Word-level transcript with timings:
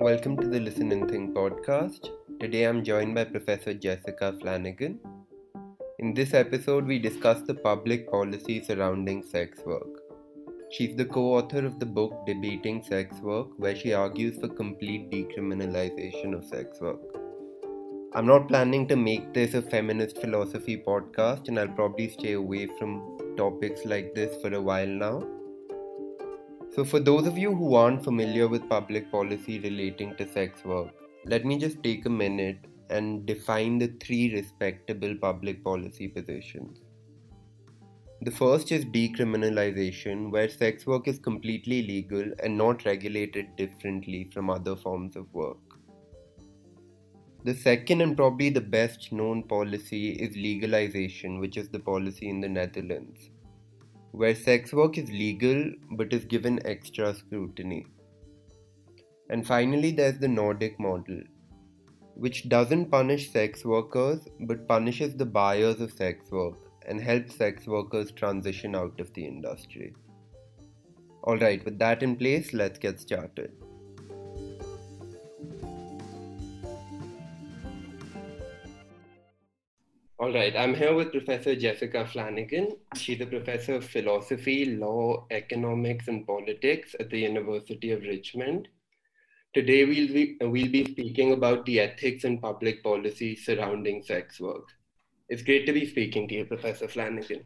Welcome 0.00 0.38
to 0.38 0.46
the 0.48 0.58
Listen 0.58 0.92
and 0.92 1.10
Think 1.10 1.34
podcast. 1.34 2.08
Today 2.40 2.64
I'm 2.64 2.82
joined 2.82 3.14
by 3.14 3.24
Professor 3.24 3.74
Jessica 3.74 4.34
Flanigan. 4.40 4.96
In 5.98 6.14
this 6.14 6.32
episode, 6.32 6.86
we 6.86 6.98
discuss 6.98 7.42
the 7.42 7.52
public 7.52 8.10
policy 8.10 8.64
surrounding 8.64 9.22
sex 9.22 9.58
work. 9.66 10.00
She's 10.70 10.96
the 10.96 11.04
co 11.04 11.34
author 11.34 11.66
of 11.66 11.78
the 11.78 11.84
book 11.84 12.14
Debating 12.26 12.82
Sex 12.82 13.20
Work, 13.20 13.48
where 13.58 13.76
she 13.76 13.92
argues 13.92 14.38
for 14.38 14.48
complete 14.48 15.10
decriminalization 15.10 16.34
of 16.34 16.46
sex 16.46 16.80
work. 16.80 17.02
I'm 18.14 18.26
not 18.26 18.48
planning 18.48 18.88
to 18.88 18.96
make 18.96 19.34
this 19.34 19.52
a 19.52 19.60
feminist 19.60 20.16
philosophy 20.16 20.78
podcast, 20.78 21.48
and 21.48 21.60
I'll 21.60 21.76
probably 21.82 22.08
stay 22.08 22.32
away 22.32 22.68
from 22.78 23.36
topics 23.36 23.84
like 23.84 24.14
this 24.14 24.40
for 24.40 24.54
a 24.54 24.62
while 24.62 24.86
now. 24.86 25.39
So, 26.74 26.84
for 26.84 27.00
those 27.00 27.26
of 27.26 27.36
you 27.36 27.52
who 27.52 27.74
aren't 27.74 28.04
familiar 28.04 28.46
with 28.46 28.68
public 28.68 29.10
policy 29.10 29.58
relating 29.58 30.14
to 30.16 30.32
sex 30.32 30.64
work, 30.64 30.90
let 31.24 31.44
me 31.44 31.58
just 31.58 31.82
take 31.82 32.06
a 32.06 32.10
minute 32.10 32.64
and 32.90 33.26
define 33.26 33.78
the 33.78 33.88
three 34.00 34.32
respectable 34.32 35.16
public 35.20 35.64
policy 35.64 36.06
positions. 36.06 36.78
The 38.22 38.30
first 38.30 38.70
is 38.70 38.84
decriminalization, 38.84 40.30
where 40.30 40.48
sex 40.48 40.86
work 40.86 41.08
is 41.08 41.18
completely 41.18 41.82
legal 41.82 42.32
and 42.40 42.56
not 42.56 42.84
regulated 42.84 43.56
differently 43.56 44.30
from 44.32 44.48
other 44.48 44.76
forms 44.76 45.16
of 45.16 45.32
work. 45.32 45.58
The 47.44 47.54
second 47.54 48.02
and 48.02 48.16
probably 48.16 48.50
the 48.50 48.60
best 48.60 49.10
known 49.10 49.42
policy 49.42 50.10
is 50.10 50.36
legalization, 50.36 51.40
which 51.40 51.56
is 51.56 51.68
the 51.70 51.80
policy 51.80 52.28
in 52.28 52.40
the 52.40 52.48
Netherlands, 52.48 53.30
where 54.12 54.34
sex 54.34 54.72
work 54.72 54.98
is 54.98 55.10
legal 55.10 55.70
but 55.92 56.12
is 56.12 56.24
given 56.24 56.64
extra 56.66 57.14
scrutiny. 57.14 57.86
And 59.28 59.46
finally, 59.46 59.92
there's 59.92 60.18
the 60.18 60.28
Nordic 60.28 60.80
model, 60.80 61.20
which 62.14 62.48
doesn't 62.48 62.90
punish 62.90 63.30
sex 63.30 63.64
workers 63.64 64.20
but 64.40 64.66
punishes 64.66 65.14
the 65.14 65.26
buyers 65.26 65.80
of 65.80 65.92
sex 65.92 66.30
work 66.30 66.56
and 66.86 67.00
helps 67.00 67.36
sex 67.36 67.66
workers 67.66 68.10
transition 68.10 68.74
out 68.74 68.98
of 68.98 69.12
the 69.14 69.24
industry. 69.24 69.94
Alright, 71.24 71.64
with 71.64 71.78
that 71.78 72.02
in 72.02 72.16
place, 72.16 72.52
let's 72.52 72.78
get 72.78 72.98
started. 72.98 73.52
All 80.20 80.34
right, 80.34 80.54
I'm 80.54 80.74
here 80.74 80.94
with 80.94 81.12
Professor 81.12 81.56
Jessica 81.56 82.04
Flanigan. 82.04 82.76
She's 82.94 83.22
a 83.22 83.24
professor 83.24 83.76
of 83.76 83.86
philosophy, 83.86 84.66
law, 84.66 85.24
economics, 85.30 86.08
and 86.08 86.26
politics 86.26 86.94
at 87.00 87.08
the 87.08 87.20
University 87.20 87.90
of 87.92 88.02
Richmond. 88.02 88.68
Today, 89.54 89.86
we'll 89.86 90.12
be, 90.12 90.36
we'll 90.42 90.70
be 90.70 90.84
speaking 90.84 91.32
about 91.32 91.64
the 91.64 91.80
ethics 91.80 92.24
and 92.24 92.38
public 92.38 92.84
policy 92.84 93.34
surrounding 93.34 94.02
sex 94.02 94.38
work. 94.38 94.68
It's 95.30 95.42
great 95.42 95.64
to 95.64 95.72
be 95.72 95.86
speaking 95.86 96.28
to 96.28 96.34
you, 96.34 96.44
Professor 96.44 96.86
Flanigan. 96.86 97.44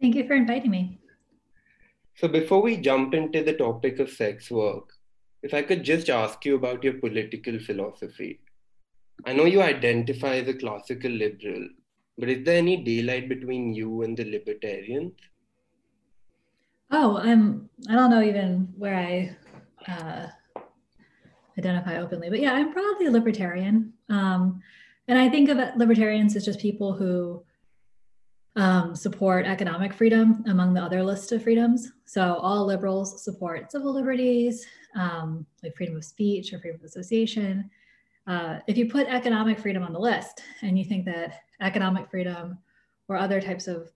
Thank 0.00 0.14
you 0.14 0.26
for 0.26 0.32
inviting 0.32 0.70
me. 0.70 1.00
So, 2.16 2.28
before 2.28 2.62
we 2.62 2.78
jump 2.78 3.12
into 3.12 3.44
the 3.44 3.58
topic 3.58 3.98
of 3.98 4.08
sex 4.08 4.50
work, 4.50 4.88
if 5.42 5.52
I 5.52 5.60
could 5.60 5.84
just 5.84 6.08
ask 6.08 6.46
you 6.46 6.54
about 6.54 6.82
your 6.82 6.94
political 6.94 7.58
philosophy. 7.58 8.40
I 9.26 9.32
know 9.32 9.44
you 9.44 9.62
identify 9.62 10.36
as 10.36 10.48
a 10.48 10.54
classical 10.54 11.10
liberal, 11.10 11.68
but 12.18 12.28
is 12.28 12.44
there 12.44 12.58
any 12.58 12.82
daylight 12.84 13.28
between 13.28 13.74
you 13.74 14.02
and 14.02 14.16
the 14.16 14.24
libertarians? 14.24 15.12
Oh, 16.90 17.16
I'm. 17.18 17.68
I 17.88 17.94
don't 17.94 18.10
know 18.10 18.22
even 18.22 18.72
where 18.76 18.94
I 18.94 19.36
uh, 19.90 20.26
identify 21.58 21.98
openly, 21.98 22.30
but 22.30 22.40
yeah, 22.40 22.52
I'm 22.52 22.72
probably 22.72 23.06
a 23.06 23.10
libertarian. 23.10 23.92
Um, 24.08 24.60
and 25.08 25.18
I 25.18 25.28
think 25.28 25.48
of 25.48 25.58
libertarians 25.76 26.36
as 26.36 26.44
just 26.44 26.60
people 26.60 26.92
who 26.92 27.42
um, 28.56 28.94
support 28.94 29.46
economic 29.46 29.92
freedom 29.92 30.44
among 30.46 30.74
the 30.74 30.82
other 30.82 31.02
list 31.02 31.32
of 31.32 31.42
freedoms. 31.42 31.92
So 32.04 32.34
all 32.36 32.64
liberals 32.64 33.24
support 33.24 33.72
civil 33.72 33.92
liberties, 33.92 34.64
um, 34.94 35.44
like 35.62 35.76
freedom 35.76 35.96
of 35.96 36.04
speech 36.04 36.52
or 36.52 36.60
freedom 36.60 36.80
of 36.80 36.84
association, 36.84 37.70
uh, 38.26 38.58
if 38.66 38.76
you 38.76 38.88
put 38.88 39.06
economic 39.08 39.58
freedom 39.58 39.82
on 39.82 39.92
the 39.92 39.98
list 39.98 40.42
and 40.62 40.78
you 40.78 40.84
think 40.84 41.04
that 41.04 41.40
economic 41.60 42.10
freedom 42.10 42.58
or 43.08 43.16
other 43.16 43.40
types 43.40 43.66
of 43.66 43.90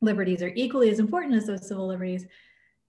liberties 0.00 0.42
are 0.42 0.52
equally 0.54 0.90
as 0.90 0.98
important 0.98 1.34
as 1.34 1.46
those 1.46 1.68
civil 1.68 1.86
liberties, 1.86 2.26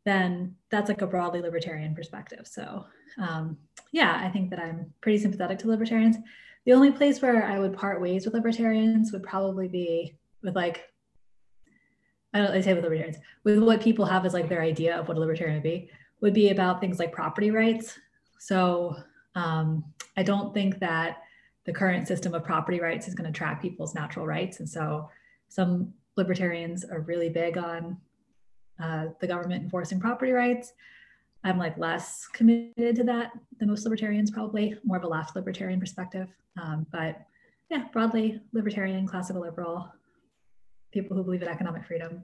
then 0.06 0.56
that's 0.69 0.90
like 0.90 1.01
a 1.01 1.07
broadly 1.07 1.41
libertarian 1.41 1.96
perspective. 1.96 2.46
So, 2.46 2.85
um, 3.18 3.57
yeah, 3.91 4.19
I 4.24 4.29
think 4.29 4.50
that 4.50 4.59
I'm 4.59 4.94
pretty 5.01 5.18
sympathetic 5.18 5.59
to 5.59 5.68
libertarians. 5.68 6.18
The 6.66 6.74
only 6.74 6.91
place 6.91 7.22
where 7.22 7.45
I 7.45 7.59
would 7.59 7.75
part 7.75 8.01
ways 8.01 8.25
with 8.25 8.34
libertarians 8.34 9.12
would 9.12 9.24
probably 9.24 9.68
be 9.68 10.16
with 10.41 10.56
like, 10.56 10.90
I 12.34 12.40
don't 12.40 12.51
I 12.51 12.62
say 12.62 12.74
with 12.74 12.84
libertarians, 12.84 13.18
with 13.44 13.59
what 13.59 13.81
people 13.81 14.06
have 14.06 14.25
as 14.25 14.34
like 14.34 14.50
their 14.50 14.62
idea 14.62 14.97
of 14.97 15.07
what 15.07 15.18
a 15.18 15.19
libertarian 15.19 15.57
would 15.57 15.63
be, 15.63 15.90
would 16.22 16.34
be 16.34 16.50
about 16.50 16.80
things 16.80 17.00
like 17.00 17.12
property 17.12 17.51
rights. 17.51 17.97
So, 18.40 18.95
um, 19.35 19.83
I 20.17 20.23
don't 20.23 20.53
think 20.53 20.79
that 20.79 21.23
the 21.66 21.73
current 21.73 22.07
system 22.07 22.33
of 22.33 22.44
property 22.44 22.79
rights 22.79 23.07
is 23.07 23.16
going 23.16 23.31
to 23.31 23.38
track 23.38 23.61
people's 23.61 23.95
natural 23.95 24.25
rights. 24.25 24.59
And 24.59 24.69
so 24.69 25.09
some 25.49 25.94
libertarians 26.17 26.83
are 26.83 27.01
really 27.01 27.29
big 27.29 27.57
on 27.57 27.97
uh, 28.81 29.07
the 29.21 29.27
government 29.27 29.63
enforcing 29.63 29.99
property 29.99 30.31
rights. 30.31 30.73
I'm 31.44 31.57
like 31.57 31.77
less 31.77 32.27
committed 32.27 32.95
to 32.97 33.03
that 33.05 33.31
than 33.59 33.69
most 33.69 33.83
libertarians, 33.83 34.31
probably 34.31 34.75
more 34.83 34.97
of 34.97 35.03
a 35.03 35.07
left 35.07 35.35
libertarian 35.35 35.79
perspective. 35.79 36.27
Um, 36.61 36.85
but 36.91 37.21
yeah, 37.69 37.85
broadly 37.91 38.39
libertarian, 38.51 39.07
classical 39.07 39.41
liberal, 39.41 39.91
people 40.91 41.17
who 41.17 41.23
believe 41.23 41.41
in 41.41 41.47
economic 41.47 41.85
freedom. 41.85 42.23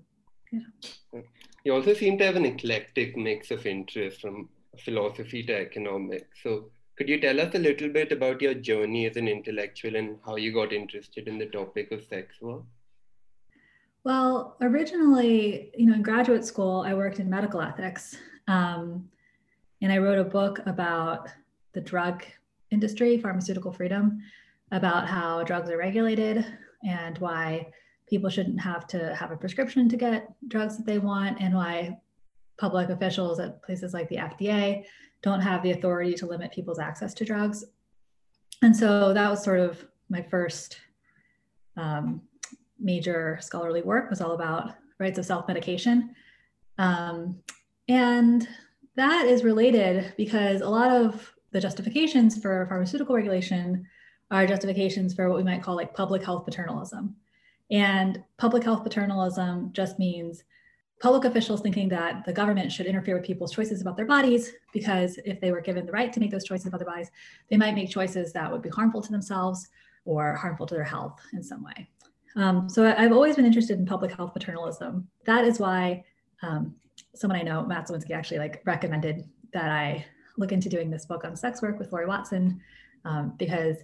Yeah. 0.51 1.21
You 1.63 1.73
also 1.73 1.93
seem 1.93 2.17
to 2.17 2.25
have 2.25 2.35
an 2.35 2.45
eclectic 2.45 3.17
mix 3.17 3.51
of 3.51 3.65
interests 3.65 4.21
from 4.21 4.49
philosophy 4.79 5.43
to 5.43 5.55
economics. 5.59 6.39
So 6.43 6.71
could 6.99 7.07
you 7.07 7.17
tell 7.17 7.39
us 7.39 7.55
a 7.55 7.59
little 7.59 7.87
bit 7.87 8.11
about 8.11 8.41
your 8.41 8.53
journey 8.53 9.05
as 9.05 9.15
an 9.15 9.25
intellectual 9.25 9.95
and 9.95 10.17
how 10.25 10.35
you 10.35 10.53
got 10.53 10.73
interested 10.73 11.29
in 11.29 11.37
the 11.37 11.45
topic 11.45 11.93
of 11.93 12.03
sex 12.03 12.35
work? 12.41 12.63
Well, 14.03 14.57
originally, 14.59 15.71
you 15.77 15.85
know, 15.85 15.93
in 15.93 16.01
graduate 16.01 16.43
school, 16.43 16.83
I 16.85 16.93
worked 16.93 17.21
in 17.21 17.29
medical 17.29 17.61
ethics. 17.61 18.17
Um, 18.49 19.07
and 19.81 19.93
I 19.93 19.97
wrote 19.99 20.19
a 20.19 20.25
book 20.25 20.59
about 20.65 21.29
the 21.71 21.79
drug 21.79 22.25
industry, 22.69 23.17
pharmaceutical 23.17 23.71
freedom, 23.71 24.21
about 24.73 25.07
how 25.07 25.43
drugs 25.43 25.69
are 25.69 25.77
regulated 25.77 26.45
and 26.85 27.17
why 27.19 27.71
people 28.09 28.29
shouldn't 28.29 28.59
have 28.59 28.87
to 28.87 29.15
have 29.15 29.31
a 29.31 29.37
prescription 29.37 29.87
to 29.87 29.95
get 29.95 30.33
drugs 30.49 30.75
that 30.75 30.85
they 30.85 30.99
want, 30.99 31.39
and 31.39 31.55
why 31.55 31.97
public 32.59 32.89
officials 32.89 33.39
at 33.39 33.63
places 33.63 33.93
like 33.93 34.09
the 34.09 34.17
FDA 34.17 34.83
don't 35.21 35.41
have 35.41 35.63
the 35.63 35.71
authority 35.71 36.13
to 36.13 36.25
limit 36.25 36.51
people's 36.51 36.79
access 36.79 37.13
to 37.15 37.25
drugs. 37.25 37.65
And 38.61 38.75
so 38.75 39.13
that 39.13 39.29
was 39.29 39.43
sort 39.43 39.59
of 39.59 39.83
my 40.09 40.21
first 40.21 40.77
um, 41.77 42.21
major 42.79 43.37
scholarly 43.41 43.81
work 43.81 44.09
was 44.09 44.21
all 44.21 44.33
about 44.33 44.75
rights 44.99 45.17
of 45.17 45.25
self-medication. 45.25 46.13
Um, 46.77 47.37
and 47.87 48.47
that 48.95 49.25
is 49.25 49.43
related 49.43 50.13
because 50.17 50.61
a 50.61 50.69
lot 50.69 50.91
of 50.91 51.33
the 51.51 51.61
justifications 51.61 52.39
for 52.41 52.65
pharmaceutical 52.67 53.15
regulation 53.15 53.87
are 54.31 54.45
justifications 54.45 55.13
for 55.13 55.29
what 55.29 55.37
we 55.37 55.43
might 55.43 55.63
call 55.63 55.75
like 55.75 55.93
public 55.93 56.23
health 56.23 56.45
paternalism. 56.45 57.15
And 57.71 58.23
public 58.37 58.63
health 58.63 58.83
paternalism 58.83 59.71
just 59.73 59.99
means 59.99 60.43
public 60.99 61.23
officials 61.23 61.61
thinking 61.61 61.87
that 61.89 62.25
the 62.25 62.33
government 62.33 62.71
should 62.71 62.85
interfere 62.85 63.15
with 63.15 63.25
people's 63.25 63.51
choices 63.51 63.81
about 63.81 63.95
their 63.95 64.05
bodies 64.05 64.51
because 64.73 65.17
if 65.23 65.39
they 65.39 65.51
were 65.51 65.61
given 65.61 65.85
the 65.85 65.91
right 65.91 66.11
to 66.11 66.19
make 66.19 66.31
those 66.31 66.43
choices 66.43 66.67
about 66.67 66.79
their 66.79 66.89
bodies, 66.89 67.09
they 67.49 67.57
might 67.57 67.73
make 67.73 67.89
choices 67.89 68.33
that 68.33 68.51
would 68.51 68.61
be 68.61 68.69
harmful 68.69 69.01
to 69.01 69.11
themselves 69.11 69.69
or 70.05 70.35
harmful 70.35 70.65
to 70.65 70.75
their 70.75 70.83
health 70.83 71.19
in 71.33 71.41
some 71.41 71.63
way. 71.63 71.89
Um, 72.35 72.69
so 72.69 72.93
I've 72.97 73.11
always 73.11 73.35
been 73.35 73.45
interested 73.45 73.79
in 73.79 73.85
public 73.85 74.11
health 74.11 74.33
paternalism. 74.33 75.07
That 75.25 75.45
is 75.45 75.59
why 75.59 76.03
um, 76.41 76.75
someone 77.15 77.39
I 77.39 77.43
know, 77.43 77.65
Matt 77.65 77.87
Zwolinski, 77.87 78.11
actually 78.11 78.39
like 78.39 78.61
recommended 78.65 79.27
that 79.53 79.71
I 79.71 80.05
look 80.37 80.51
into 80.51 80.69
doing 80.69 80.89
this 80.89 81.05
book 81.05 81.23
on 81.23 81.35
sex 81.35 81.61
work 81.61 81.79
with 81.79 81.91
Lori 81.91 82.07
Watson 82.07 82.61
um, 83.05 83.33
because 83.37 83.77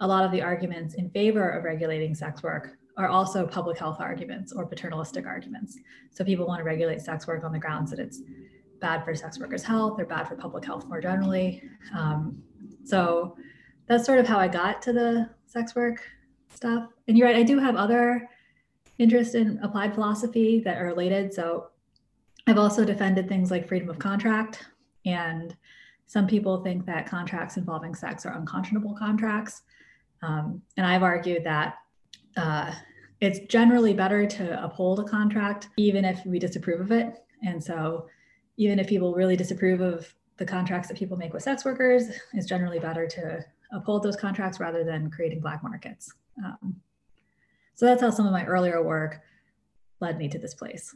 a 0.00 0.06
lot 0.06 0.24
of 0.24 0.32
the 0.32 0.42
arguments 0.42 0.94
in 0.94 1.10
favor 1.10 1.50
of 1.50 1.64
regulating 1.64 2.14
sex 2.14 2.42
work 2.42 2.76
are 2.96 3.08
also 3.08 3.46
public 3.46 3.78
health 3.78 4.00
arguments 4.00 4.52
or 4.52 4.66
paternalistic 4.66 5.26
arguments. 5.26 5.78
So 6.10 6.24
people 6.24 6.46
want 6.46 6.60
to 6.60 6.64
regulate 6.64 7.00
sex 7.00 7.26
work 7.26 7.42
on 7.44 7.52
the 7.52 7.58
grounds 7.58 7.90
that 7.90 7.98
it's 7.98 8.20
bad 8.80 9.04
for 9.04 9.14
sex 9.14 9.38
workers' 9.38 9.62
health 9.62 9.98
or 9.98 10.04
bad 10.04 10.28
for 10.28 10.36
public 10.36 10.64
health 10.64 10.86
more 10.86 11.00
generally. 11.00 11.62
Um, 11.94 12.42
so 12.84 13.36
that's 13.86 14.04
sort 14.04 14.18
of 14.18 14.26
how 14.26 14.38
I 14.38 14.48
got 14.48 14.82
to 14.82 14.92
the 14.92 15.30
sex 15.46 15.74
work 15.74 16.02
stuff. 16.54 16.88
And 17.08 17.16
you're 17.16 17.26
right, 17.26 17.36
I 17.36 17.42
do 17.42 17.58
have 17.58 17.76
other 17.76 18.28
interests 18.98 19.34
in 19.34 19.58
applied 19.62 19.94
philosophy 19.94 20.60
that 20.60 20.78
are 20.78 20.86
related. 20.86 21.32
So 21.32 21.68
I've 22.46 22.58
also 22.58 22.84
defended 22.84 23.28
things 23.28 23.50
like 23.50 23.68
freedom 23.68 23.88
of 23.88 23.98
contract 23.98 24.66
and 25.06 25.56
Some 26.12 26.26
people 26.26 26.62
think 26.62 26.84
that 26.84 27.06
contracts 27.06 27.56
involving 27.56 27.94
sex 27.94 28.26
are 28.26 28.36
unconscionable 28.36 28.94
contracts. 28.94 29.62
Um, 30.20 30.60
and 30.76 30.84
I've 30.84 31.02
argued 31.02 31.42
that 31.44 31.76
uh, 32.36 32.72
it's 33.20 33.40
generally 33.46 33.94
better 33.94 34.26
to 34.26 34.64
uphold 34.64 35.00
a 35.00 35.04
contract, 35.04 35.68
even 35.76 36.04
if 36.04 36.24
we 36.26 36.38
disapprove 36.38 36.80
of 36.80 36.90
it. 36.90 37.24
And 37.44 37.62
so, 37.62 38.06
even 38.56 38.78
if 38.78 38.86
people 38.86 39.14
really 39.14 39.36
disapprove 39.36 39.80
of 39.80 40.12
the 40.36 40.44
contracts 40.44 40.88
that 40.88 40.96
people 40.96 41.16
make 41.16 41.32
with 41.32 41.42
sex 41.42 41.64
workers, 41.64 42.04
it's 42.32 42.46
generally 42.46 42.78
better 42.78 43.06
to 43.06 43.44
uphold 43.72 44.02
those 44.02 44.16
contracts 44.16 44.60
rather 44.60 44.84
than 44.84 45.10
creating 45.10 45.40
black 45.40 45.62
markets. 45.62 46.12
Um, 46.44 46.76
so 47.74 47.86
that's 47.86 48.02
how 48.02 48.10
some 48.10 48.26
of 48.26 48.32
my 48.32 48.44
earlier 48.44 48.82
work 48.82 49.20
led 50.00 50.18
me 50.18 50.28
to 50.28 50.38
this 50.38 50.54
place. 50.54 50.94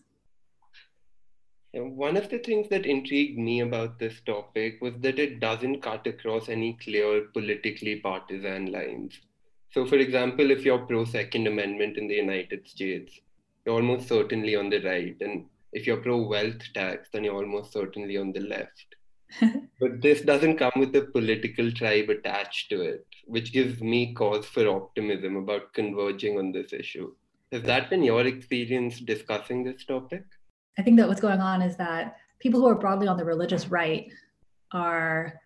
One 1.73 2.17
of 2.17 2.31
the 2.31 2.39
things 2.39 2.69
that 2.71 2.87
intrigued 2.87 3.39
me 3.39 3.61
about 3.61 3.99
this 3.99 4.21
topic 4.25 4.79
was 4.81 4.95
that 5.01 5.19
it 5.19 5.41
doesn't 5.41 5.83
cut 5.83 6.07
across 6.07 6.49
any 6.49 6.79
clear 6.83 7.27
politically 7.33 7.97
partisan 7.97 8.73
lines. 8.73 9.21
So, 9.71 9.87
for 9.87 9.97
example, 9.97 10.51
if 10.51 10.65
you're 10.65 10.87
pro 10.87 11.05
Second 11.05 11.47
Amendment 11.47 11.99
in 11.99 12.09
the 12.09 12.15
United 12.15 12.67
States, 12.69 13.21
you're 13.65 13.75
almost 13.75 14.09
certainly 14.09 14.57
on 14.57 14.71
the 14.71 14.81
right. 14.83 15.17
And 15.21 15.47
if 15.73 15.87
you're 15.87 15.99
pro 15.99 16.23
wealth 16.23 16.63
tax, 16.75 17.09
then 17.13 17.25
you're 17.25 17.35
almost 17.35 17.73
certainly 17.73 18.17
on 18.17 18.33
the 18.33 18.41
left. 18.41 18.97
but 19.81 20.01
this 20.01 20.23
doesn't 20.23 20.57
come 20.57 20.73
with 20.77 20.95
a 20.95 21.03
political 21.03 21.71
tribe 21.73 22.09
attached 22.09 22.71
to 22.71 22.81
it, 22.81 23.07
which 23.25 23.53
gives 23.53 23.83
me 23.83 24.15
cause 24.15 24.47
for 24.47 24.69
optimism 24.69 25.37
about 25.37 25.73
converging 25.75 26.39
on 26.39 26.53
this 26.53 26.73
issue. 26.73 27.13
Has 27.53 27.63
that 27.65 27.91
been 27.91 28.03
your 28.03 28.27
experience 28.27 29.01
discussing 29.01 29.65
this 29.65 29.85
topic? 29.85 30.25
I 30.79 30.83
think 30.83 30.97
that 30.99 31.09
what's 31.09 31.21
going 31.21 31.41
on 31.41 31.63
is 31.63 31.77
that 31.77 32.17
people 32.39 32.61
who 32.61 32.67
are 32.67 32.75
broadly 32.75 33.09
on 33.09 33.17
the 33.17 33.25
religious 33.25 33.69
right 33.69 34.11
are 34.73 35.41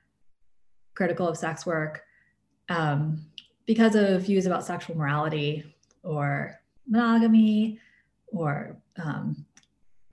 critical 0.95 1.29
of 1.29 1.37
sex 1.37 1.65
work 1.65 2.03
um, 2.69 3.25
because 3.67 3.95
of 3.95 4.23
views 4.23 4.47
about 4.47 4.65
sexual 4.65 4.97
morality 4.97 5.75
or 6.03 6.61
monogamy 6.89 7.79
or 8.29 8.77
um, 9.03 9.45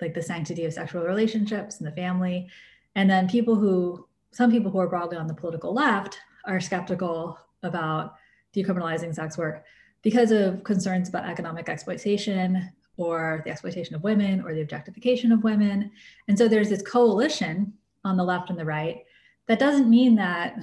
like 0.02 0.14
the 0.14 0.22
sanctity 0.22 0.66
of 0.66 0.74
sexual 0.74 1.04
relationships 1.04 1.80
and 1.80 1.88
the 1.88 1.96
family. 1.96 2.48
And 2.96 3.10
then 3.10 3.28
people 3.28 3.56
who, 3.56 4.08
some 4.32 4.52
people 4.52 4.72
who 4.72 4.80
are 4.80 4.90
broadly 4.90 5.18
on 5.18 5.28
the 5.28 5.34
political 5.34 5.74
left 5.74 6.20
are 6.46 6.60
skeptical 6.60 7.38
about 7.64 8.16
decriminalizing 8.56 9.14
sex 9.14 9.38
work 9.38 9.64
because 10.02 10.32
of 10.32 10.64
concerns 10.64 11.10
about 11.10 11.26
economic 11.26 11.70
exploitation 11.70 12.72
or 12.98 13.42
the 13.46 13.52
exploitation 13.52 13.96
of 13.96 14.04
women 14.04 14.42
or 14.42 14.54
the 14.54 14.62
objectification 14.62 15.32
of 15.32 15.44
women. 15.44 15.92
And 16.28 16.38
so 16.38 16.48
there's 16.48 16.70
this 16.70 16.82
coalition 16.82 17.74
on 18.04 18.18
the 18.18 18.24
left 18.24 18.50
and 18.50 18.58
the 18.58 18.66
right. 18.66 19.04
That 19.48 19.60
doesn't 19.60 19.90
mean 19.90 20.16
that 20.16 20.58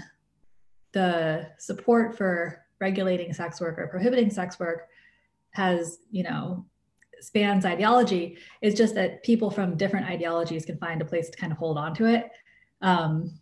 the 0.92 1.48
support 1.58 2.16
for 2.16 2.63
regulating 2.84 3.32
sex 3.32 3.62
work 3.62 3.78
or 3.78 3.86
prohibiting 3.86 4.30
sex 4.30 4.60
work 4.60 4.88
has, 5.52 6.00
you 6.10 6.22
know, 6.22 6.66
spans 7.20 7.64
ideology. 7.64 8.36
It's 8.60 8.76
just 8.76 8.94
that 8.96 9.22
people 9.22 9.50
from 9.50 9.78
different 9.78 10.06
ideologies 10.06 10.66
can 10.66 10.76
find 10.76 11.00
a 11.00 11.04
place 11.04 11.30
to 11.30 11.38
kind 11.38 11.50
of 11.50 11.56
hold 11.56 11.78
on 11.78 11.94
to 11.94 12.04
it. 12.04 12.30
Um, 12.82 13.40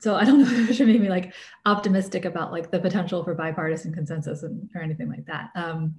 so 0.00 0.16
I 0.16 0.24
don't 0.24 0.38
know 0.42 0.50
if 0.50 0.70
it 0.70 0.74
should 0.74 0.88
make 0.88 1.00
me 1.00 1.10
like 1.10 1.34
optimistic 1.66 2.24
about 2.24 2.52
like 2.52 2.70
the 2.70 2.80
potential 2.80 3.22
for 3.22 3.34
bipartisan 3.34 3.92
consensus 3.92 4.42
and, 4.44 4.70
or 4.74 4.80
anything 4.80 5.10
like 5.10 5.26
that. 5.26 5.50
Um, 5.54 5.94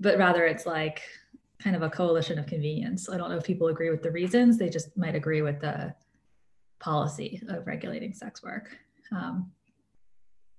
but 0.00 0.16
rather 0.16 0.46
it's 0.46 0.64
like 0.64 1.02
kind 1.58 1.76
of 1.76 1.82
a 1.82 1.90
coalition 1.90 2.38
of 2.38 2.46
convenience. 2.46 3.10
I 3.10 3.18
don't 3.18 3.28
know 3.30 3.36
if 3.36 3.44
people 3.44 3.68
agree 3.68 3.90
with 3.90 4.02
the 4.02 4.10
reasons, 4.10 4.56
they 4.56 4.70
just 4.70 4.96
might 4.96 5.14
agree 5.14 5.42
with 5.42 5.60
the 5.60 5.94
policy 6.78 7.42
of 7.48 7.66
regulating 7.66 8.14
sex 8.14 8.42
work. 8.42 8.74
Um, 9.12 9.52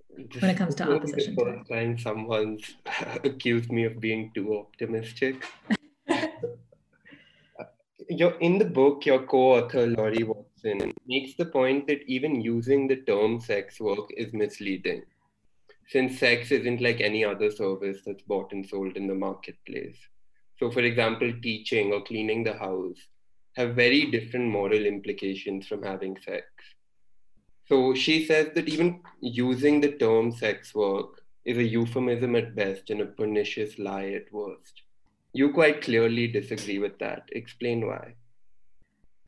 when 0.09 0.49
it 0.51 0.57
comes 0.57 0.75
to 0.75 0.91
opposition. 0.91 1.35
The 1.35 1.43
first 1.43 1.69
time 1.69 1.97
someone's 1.97 2.75
accused 3.23 3.71
me 3.71 3.85
of 3.85 3.99
being 3.99 4.31
too 4.33 4.57
optimistic. 4.57 5.45
You're, 8.09 8.37
in 8.39 8.57
the 8.57 8.65
book, 8.65 9.05
your 9.05 9.23
co-author 9.23 9.87
Lori 9.87 10.23
Watson 10.23 10.93
makes 11.07 11.35
the 11.35 11.45
point 11.45 11.87
that 11.87 12.03
even 12.07 12.39
using 12.39 12.87
the 12.87 12.95
term 12.97 13.41
sex 13.41 13.81
work 13.81 14.09
is 14.15 14.31
misleading 14.31 15.03
since 15.87 16.19
sex 16.19 16.51
isn't 16.51 16.81
like 16.81 16.99
any 16.99 17.23
other 17.23 17.49
service 17.49 17.99
that's 18.05 18.23
bought 18.23 18.51
and 18.51 18.67
sold 18.67 18.97
in 18.97 19.07
the 19.07 19.15
marketplace. 19.15 19.97
So, 20.59 20.69
for 20.69 20.81
example, 20.81 21.31
teaching 21.41 21.93
or 21.93 22.03
cleaning 22.03 22.43
the 22.43 22.53
house 22.53 22.97
have 23.55 23.75
very 23.75 24.11
different 24.11 24.49
moral 24.49 24.85
implications 24.85 25.65
from 25.65 25.83
having 25.83 26.17
sex. 26.17 26.45
So, 27.67 27.93
she 27.93 28.25
says 28.25 28.51
that 28.55 28.69
even 28.69 29.01
using 29.19 29.81
the 29.81 29.91
term 29.91 30.31
sex 30.31 30.73
work 30.73 31.21
is 31.43 31.57
a 31.57 31.63
euphemism 31.63 32.35
at 32.35 32.55
best 32.55 32.89
and 32.89 33.01
a 33.01 33.05
pernicious 33.05 33.77
lie 33.77 34.09
at 34.09 34.31
worst. 34.31 34.83
You 35.33 35.51
quite 35.51 35.81
clearly 35.81 36.27
disagree 36.27 36.79
with 36.79 36.97
that. 36.99 37.23
Explain 37.33 37.85
why. 37.85 38.15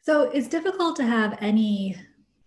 So, 0.01 0.23
it's 0.31 0.47
difficult 0.47 0.95
to 0.97 1.03
have 1.03 1.37
any 1.41 1.97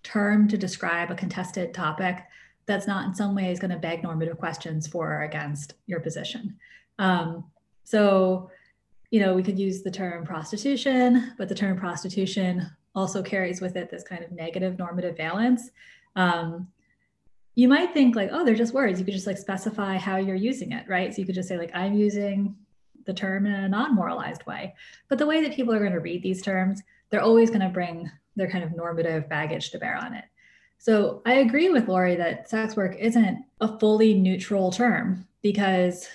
term 0.03 0.49
to 0.49 0.59
describe 0.59 1.11
a 1.11 1.15
contested 1.15 1.75
topic 1.75 2.25
that's 2.67 2.87
not 2.87 3.07
in 3.07 3.15
some 3.15 3.35
ways 3.35 3.59
going 3.59 3.71
to 3.71 3.79
beg 3.79 4.03
normative 4.03 4.39
questions 4.39 4.87
for 4.87 5.13
or 5.13 5.23
against 5.23 5.75
your 5.87 6.01
position. 6.01 6.57
Um, 6.99 7.45
so, 7.85 8.51
you 9.11 9.21
know, 9.21 9.35
we 9.35 9.43
could 9.43 9.59
use 9.59 9.83
the 9.83 9.91
term 9.91 10.25
prostitution, 10.25 11.35
but 11.37 11.49
the 11.49 11.55
term 11.55 11.77
prostitution 11.77 12.71
also 12.95 13.23
carries 13.23 13.61
with 13.61 13.77
it 13.77 13.91
this 13.91 14.03
kind 14.03 14.23
of 14.23 14.33
negative 14.33 14.79
normative 14.79 15.17
valence. 15.17 15.71
Um, 16.17 16.69
you 17.55 17.69
might 17.69 17.93
think 17.93 18.17
like, 18.17 18.31
oh, 18.33 18.45
they're 18.45 18.55
just 18.55 18.75
words. 18.75 18.99
You 18.99 19.05
could 19.05 19.15
just 19.15 19.27
like 19.27 19.39
specify 19.39 19.97
how 19.97 20.17
you're 20.17 20.35
using 20.37 20.73
it, 20.73 20.89
right? 20.89 21.13
So 21.13 21.21
you 21.21 21.27
could 21.27 21.35
just 21.35 21.49
say 21.49 21.59
like, 21.59 21.75
I'm 21.75 21.95
using 21.95 22.57
the 23.05 23.13
term 23.13 23.47
in 23.47 23.53
a 23.53 23.69
non-moralized 23.69 24.47
way. 24.47 24.75
But 25.09 25.19
the 25.19 25.27
way 25.27 25.43
that 25.43 25.55
people 25.55 25.75
are 25.75 25.81
going 25.81 25.93
to 25.93 26.01
read 26.01 26.23
these 26.23 26.43
terms, 26.43 26.83
they're 27.11 27.21
always 27.23 27.51
going 27.51 27.61
to 27.61 27.69
bring 27.69 28.11
their 28.37 28.49
kind 28.49 28.65
of 28.65 28.75
normative 28.75 29.29
baggage 29.29 29.71
to 29.71 29.79
bear 29.79 29.97
on 29.97 30.15
it. 30.15 30.25
So 30.79 31.23
I 31.27 31.35
agree 31.35 31.69
with 31.69 31.89
Lori 31.89 32.17
that 32.17 32.49
sex 32.49 32.75
work 32.75 32.97
isn't 32.99 33.45
a 33.61 33.79
fully 33.79 34.15
neutral 34.15 34.73
term 34.73 35.27
because 35.43 36.09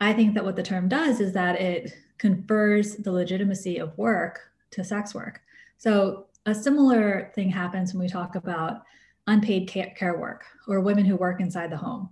I 0.00 0.12
think 0.12 0.34
that 0.34 0.44
what 0.44 0.56
the 0.56 0.62
term 0.62 0.88
does 0.88 1.20
is 1.20 1.32
that 1.32 1.60
it 1.60 1.94
confers 2.18 2.96
the 2.96 3.12
legitimacy 3.12 3.78
of 3.78 3.96
work 3.96 4.40
to 4.72 4.84
sex 4.84 5.14
work. 5.14 5.40
So 5.78 6.26
a 6.46 6.54
similar 6.54 7.32
thing 7.34 7.50
happens 7.50 7.92
when 7.92 8.02
we 8.02 8.08
talk 8.08 8.34
about 8.34 8.82
unpaid 9.26 9.68
care 9.68 10.18
work 10.18 10.44
or 10.68 10.80
women 10.80 11.04
who 11.04 11.16
work 11.16 11.40
inside 11.40 11.70
the 11.70 11.76
home. 11.76 12.08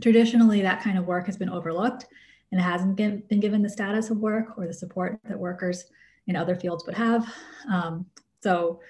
Traditionally, 0.00 0.62
that 0.62 0.82
kind 0.82 0.98
of 0.98 1.06
work 1.06 1.26
has 1.26 1.36
been 1.36 1.48
overlooked 1.48 2.06
and 2.52 2.60
hasn't 2.60 2.96
been, 2.96 3.22
given 3.40 3.62
the 3.62 3.68
status 3.68 4.10
of 4.10 4.18
work 4.18 4.56
or 4.56 4.66
the 4.66 4.74
support 4.74 5.18
that 5.24 5.38
workers 5.38 5.84
in 6.26 6.36
other 6.36 6.54
fields 6.54 6.86
would 6.86 6.94
have. 6.94 7.26
Um, 7.70 8.06
so 8.40 8.80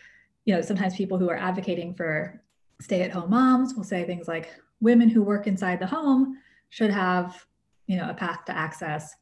you 0.44 0.54
know, 0.54 0.60
sometimes 0.60 0.94
people 0.96 1.18
who 1.18 1.30
are 1.30 1.37
advocating 1.37 1.94
for 1.94 2.42
stay 2.80 3.02
at 3.02 3.10
home 3.10 3.30
moms 3.30 3.75
will 3.75 3.84
say 3.84 4.04
things 4.04 4.28
like 4.28 4.50
women 4.80 5.08
who 5.08 5.22
work 5.22 5.46
inside 5.46 5.80
the 5.80 5.87
home 5.87 6.38
should 6.68 6.90
have, 6.90 7.46
you 7.87 7.96
know, 7.96 8.10
a 8.10 8.14
path 8.14 8.44
to 8.44 8.56
access 8.56 9.14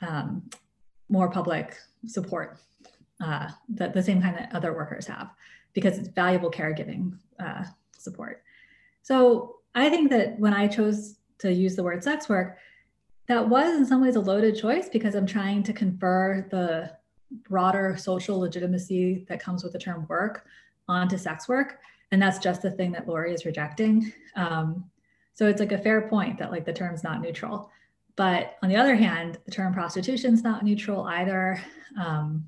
um, 0.00 0.42
more 1.08 1.30
public 1.30 1.76
support 2.06 2.58
uh, 3.22 3.48
that 3.68 3.94
the 3.94 4.02
same 4.02 4.20
kind 4.20 4.36
that 4.36 4.54
other 4.54 4.72
workers 4.72 5.06
have 5.06 5.30
because 5.72 5.98
it's 5.98 6.08
valuable 6.08 6.50
caregiving 6.50 7.16
uh, 7.38 7.64
support. 7.96 8.42
So 9.02 9.56
I 9.74 9.88
think 9.88 10.10
that 10.10 10.38
when 10.38 10.52
I 10.52 10.66
chose 10.66 11.16
to 11.38 11.52
use 11.52 11.76
the 11.76 11.82
word 11.82 12.04
sex 12.04 12.28
work, 12.28 12.58
that 13.28 13.48
was 13.48 13.76
in 13.76 13.86
some 13.86 14.02
ways 14.02 14.16
a 14.16 14.20
loaded 14.20 14.56
choice 14.56 14.88
because 14.88 15.14
I'm 15.14 15.26
trying 15.26 15.62
to 15.64 15.72
confer 15.72 16.46
the 16.50 16.92
broader 17.48 17.96
social 17.96 18.38
legitimacy 18.38 19.24
that 19.28 19.40
comes 19.40 19.62
with 19.62 19.72
the 19.72 19.78
term 19.78 20.06
work 20.08 20.44
onto 20.88 21.16
sex 21.16 21.48
work. 21.48 21.78
And 22.10 22.20
that's 22.20 22.38
just 22.38 22.60
the 22.60 22.70
thing 22.70 22.92
that 22.92 23.08
Lori 23.08 23.32
is 23.32 23.46
rejecting. 23.46 24.12
Um, 24.36 24.84
so 25.34 25.46
it's 25.46 25.60
like 25.60 25.72
a 25.72 25.78
fair 25.78 26.08
point 26.08 26.38
that 26.38 26.50
like 26.50 26.66
the 26.66 26.72
term's 26.72 27.02
not 27.02 27.22
neutral. 27.22 27.70
But 28.16 28.58
on 28.62 28.68
the 28.68 28.76
other 28.76 28.94
hand, 28.94 29.38
the 29.46 29.50
term 29.50 29.72
prostitution 29.72 30.34
is 30.34 30.42
not 30.42 30.62
neutral 30.62 31.04
either. 31.04 31.62
Um, 31.98 32.44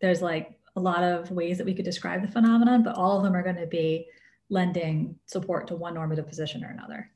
there's 0.00 0.22
like 0.22 0.58
a 0.76 0.80
lot 0.80 1.02
of 1.02 1.30
ways 1.30 1.58
that 1.58 1.66
we 1.66 1.74
could 1.74 1.84
describe 1.84 2.22
the 2.22 2.28
phenomenon, 2.28 2.82
but 2.82 2.96
all 2.96 3.16
of 3.16 3.22
them 3.24 3.34
are 3.34 3.42
going 3.42 3.56
to 3.56 3.66
be 3.66 4.06
lending 4.50 5.16
support 5.26 5.66
to 5.68 5.76
one 5.76 5.94
normative 5.94 6.28
position 6.28 6.64
or 6.64 6.68
another. 6.68 7.10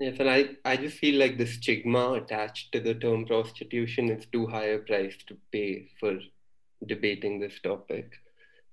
Yes, 0.00 0.16
and 0.20 0.30
I, 0.30 0.50
I 0.64 0.76
just 0.76 0.98
feel 0.98 1.18
like 1.18 1.38
the 1.38 1.46
stigma 1.46 2.12
attached 2.12 2.70
to 2.72 2.80
the 2.80 2.94
term 2.94 3.26
prostitution 3.26 4.10
is 4.10 4.26
too 4.26 4.46
high 4.46 4.66
a 4.66 4.78
price 4.78 5.16
to 5.26 5.36
pay 5.50 5.88
for 5.98 6.18
debating 6.86 7.40
this 7.40 7.58
topic. 7.60 8.12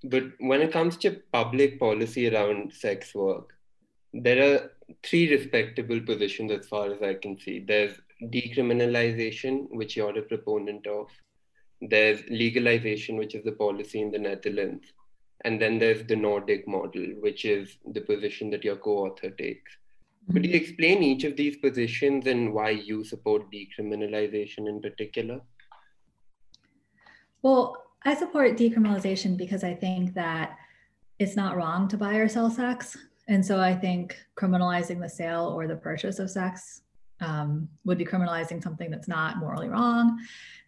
But 0.04 0.24
when 0.40 0.62
it 0.62 0.72
comes 0.72 0.98
to 0.98 1.22
public 1.34 1.80
policy 1.80 2.30
around 2.30 2.74
sex 2.74 3.16
work, 3.16 3.56
there 4.14 4.54
are 4.54 4.72
three 5.04 5.32
respectable 5.36 6.00
positions 6.00 6.52
as 6.52 6.68
far 6.68 6.94
as 6.94 7.02
I 7.02 7.16
can 7.16 7.40
see. 7.40 7.60
There's 7.60 8.00
decriminalization, 8.24 9.68
which 9.72 9.98
you're 9.98 10.18
a 10.18 10.22
proponent 10.22 10.86
of. 10.86 11.08
There's 11.89 12.22
legalization, 12.30 13.18
which 13.18 13.36
is 13.36 13.44
the 13.44 13.51
policy 13.51 14.01
in 14.01 14.12
the 14.12 14.20
Netherlands. 14.20 14.94
And 15.44 15.62
then 15.62 15.77
there's 15.77 16.06
the 16.06 16.15
Nordic 16.15 16.68
model, 16.68 17.06
which 17.20 17.46
is 17.46 17.77
the 17.94 18.01
position 18.01 18.50
that 18.51 18.63
your 18.63 18.77
co 18.77 19.06
author 19.06 19.30
takes. 19.30 19.72
Could 20.32 20.44
you 20.44 20.51
mm-hmm. 20.51 20.63
explain 20.63 21.04
each 21.04 21.24
of 21.24 21.36
these 21.38 21.58
positions 21.58 22.25
and 22.25 22.54
why 22.54 22.72
you 22.72 23.04
support 23.04 23.51
decriminalization 23.51 24.68
in 24.68 24.82
particular? 24.82 25.42
Well, 27.44 27.77
I 28.04 28.15
support 28.15 28.58
decriminalization 28.58 29.38
because 29.38 29.63
I 29.63 29.75
think 29.75 30.15
that 30.15 30.58
it's 31.20 31.36
not 31.36 31.56
wrong 31.56 31.88
to 31.89 31.98
buy 31.98 32.15
or 32.15 32.27
sell 32.27 32.50
sex. 32.50 32.98
And 33.27 33.46
so 33.46 33.60
I 33.60 33.75
think 33.75 34.18
criminalizing 34.36 35.00
the 35.00 35.10
sale 35.10 35.54
or 35.56 35.68
the 35.68 35.75
purchase 35.75 36.18
of 36.18 36.32
sex 36.32 36.82
um, 37.22 37.69
would 37.86 37.98
be 37.98 38.05
criminalizing 38.05 38.62
something 38.62 38.91
that's 38.91 39.07
not 39.07 39.38
morally 39.38 39.69
wrong. 39.69 40.19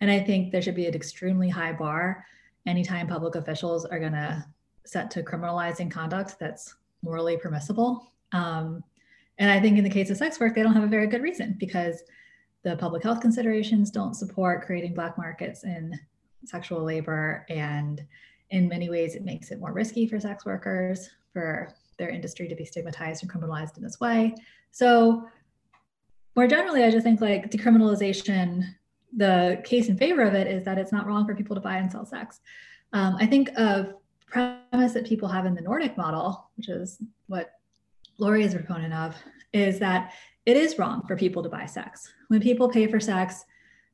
And 0.01 0.09
I 0.09 0.19
think 0.19 0.51
there 0.51 0.61
should 0.61 0.75
be 0.75 0.85
an 0.85 0.95
extremely 0.95 1.49
high 1.49 1.73
bar 1.73 2.25
anytime 2.65 3.07
public 3.07 3.35
officials 3.35 3.85
are 3.85 3.99
going 3.99 4.13
to 4.13 4.45
set 4.85 5.11
to 5.11 5.23
criminalizing 5.23 5.91
conduct 5.91 6.35
that's 6.39 6.75
morally 7.01 7.37
permissible. 7.37 8.11
Um, 8.31 8.83
and 9.37 9.51
I 9.51 9.59
think 9.59 9.77
in 9.77 9.83
the 9.83 9.89
case 9.89 10.09
of 10.09 10.17
sex 10.17 10.39
work, 10.39 10.55
they 10.55 10.63
don't 10.63 10.73
have 10.73 10.83
a 10.83 10.87
very 10.87 11.07
good 11.07 11.21
reason 11.21 11.55
because 11.59 12.03
the 12.63 12.75
public 12.75 13.03
health 13.03 13.21
considerations 13.21 13.91
don't 13.91 14.15
support 14.15 14.65
creating 14.65 14.93
black 14.93 15.17
markets 15.17 15.63
in 15.63 15.97
sexual 16.45 16.83
labor. 16.83 17.45
And 17.49 18.03
in 18.49 18.67
many 18.67 18.89
ways, 18.89 19.15
it 19.15 19.23
makes 19.23 19.51
it 19.51 19.59
more 19.59 19.73
risky 19.73 20.07
for 20.07 20.19
sex 20.19 20.45
workers, 20.45 21.09
for 21.33 21.73
their 21.97 22.09
industry 22.09 22.47
to 22.47 22.55
be 22.55 22.65
stigmatized 22.65 23.23
and 23.23 23.31
criminalized 23.31 23.77
in 23.77 23.83
this 23.83 23.99
way. 23.99 24.33
So, 24.71 25.27
more 26.37 26.47
generally, 26.47 26.83
I 26.83 26.91
just 26.91 27.03
think 27.03 27.19
like 27.19 27.49
decriminalization, 27.49 28.63
the 29.15 29.59
case 29.65 29.89
in 29.89 29.97
favor 29.97 30.21
of 30.21 30.35
it 30.35 30.45
is 30.45 30.63
that 30.65 30.77
it's 30.77 30.91
not 30.91 31.07
wrong 31.07 31.25
for 31.25 31.33
people 31.33 31.55
to 31.55 31.61
buy 31.61 31.77
and 31.77 31.91
sell 31.91 32.05
sex. 32.05 32.39
Um, 32.93 33.17
I 33.19 33.25
think 33.25 33.49
of 33.57 33.95
premise 34.27 34.93
that 34.93 35.07
people 35.07 35.27
have 35.27 35.47
in 35.47 35.55
the 35.55 35.61
Nordic 35.61 35.97
model, 35.97 36.51
which 36.55 36.69
is 36.69 37.01
what 37.25 37.53
Lori 38.19 38.43
is 38.43 38.53
a 38.53 38.57
proponent 38.57 38.93
of, 38.93 39.15
is 39.51 39.79
that 39.79 40.13
it 40.45 40.55
is 40.55 40.77
wrong 40.77 41.01
for 41.07 41.15
people 41.15 41.41
to 41.41 41.49
buy 41.49 41.65
sex. 41.65 42.13
When 42.27 42.39
people 42.39 42.69
pay 42.69 42.85
for 42.85 42.99
sex, 42.99 43.43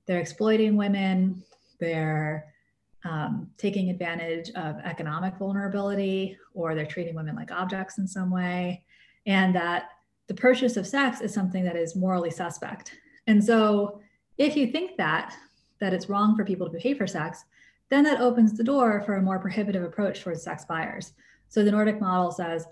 they're 0.06 0.20
exploiting 0.20 0.76
women, 0.76 1.42
they're 1.80 2.48
um, 3.06 3.50
taking 3.58 3.90
advantage 3.90 4.50
of 4.56 4.80
economic 4.84 5.38
vulnerability, 5.38 6.38
or 6.54 6.76
they're 6.76 6.86
treating 6.86 7.16
women 7.16 7.36
like 7.36 7.52
objects 7.52 8.00
in 8.00 8.08
some 8.08 8.30
way, 8.30 8.84
and 9.26 9.56
that 9.56 9.92
the 10.28 10.34
purchase 10.34 10.78
of 10.78 10.88
sex 10.88 11.22
is 11.22 11.34
something 11.34 11.64
that 11.64 11.76
is 11.76 11.96
morally 11.96 12.32
suspect. 12.32 12.94
And 13.28 13.44
so, 13.44 14.02
if 14.38 14.56
you 14.56 14.68
think 14.68 14.98
that 14.98 15.36
that 15.80 15.94
it's 15.94 16.10
wrong 16.10 16.36
for 16.36 16.46
people 16.46 16.70
to 16.70 16.78
pay 16.78 16.94
for 16.94 17.06
sex, 17.06 17.44
then 17.90 18.04
that 18.06 18.22
opens 18.22 18.54
the 18.54 18.64
door 18.64 19.02
for 19.06 19.16
a 19.16 19.22
more 19.22 19.38
prohibitive 19.38 19.84
approach 19.84 20.22
towards 20.22 20.42
sex 20.42 20.66
buyers. 20.66 21.14
So 21.50 21.64
the 21.64 21.72
Nordic 21.72 22.00
model 22.00 22.32
says 22.32 22.66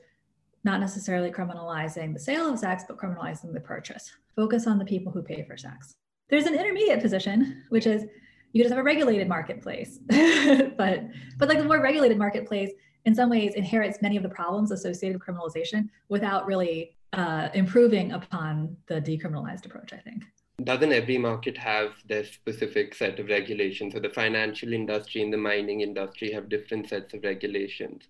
not 0.64 0.80
necessarily 0.80 1.32
criminalizing 1.32 2.14
the 2.14 2.20
sale 2.20 2.52
of 2.52 2.58
sex, 2.58 2.84
but 2.88 2.98
criminalizing 2.98 3.54
the 3.54 3.60
purchase. 3.60 4.12
Focus 4.36 4.66
on 4.66 4.80
the 4.80 4.86
people 4.86 5.12
who 5.12 5.22
pay 5.22 5.44
for 5.44 5.58
sex. 5.58 5.96
There's 6.30 6.46
an 6.46 6.56
intermediate 6.56 7.02
position, 7.02 7.64
which 7.70 7.86
is 7.86 8.06
you 8.54 8.64
just 8.64 8.74
have 8.74 8.80
a 8.80 8.84
regulated 8.84 9.28
marketplace. 9.28 10.00
but 10.08 11.04
but 11.38 11.50
like 11.50 11.58
the 11.58 11.66
more 11.66 11.82
regulated 11.82 12.18
marketplace 12.18 12.72
in 13.06 13.14
some 13.14 13.30
ways 13.30 13.56
inherits 13.56 14.02
many 14.02 14.18
of 14.18 14.24
the 14.24 14.30
problems 14.30 14.72
associated 14.72 15.20
with 15.20 15.28
criminalization 15.28 15.90
without 16.10 16.46
really 16.46 16.96
uh, 17.14 17.50
improving 17.54 18.12
upon 18.14 18.78
the 18.88 19.02
decriminalized 19.02 19.66
approach, 19.66 19.94
I 19.94 19.98
think. 19.98 20.24
Doesn't 20.64 20.92
every 20.92 21.18
market 21.18 21.58
have 21.58 21.92
their 22.08 22.24
specific 22.24 22.94
set 22.94 23.20
of 23.20 23.28
regulations? 23.28 23.94
So 23.94 24.00
the 24.00 24.10
financial 24.10 24.74
industry 24.74 25.22
and 25.24 25.34
the 25.34 25.38
mining 25.38 25.82
industry 25.82 26.32
have 26.34 26.50
different 26.50 26.88
sets 26.88 27.14
of 27.14 27.24
regulations. 27.24 28.04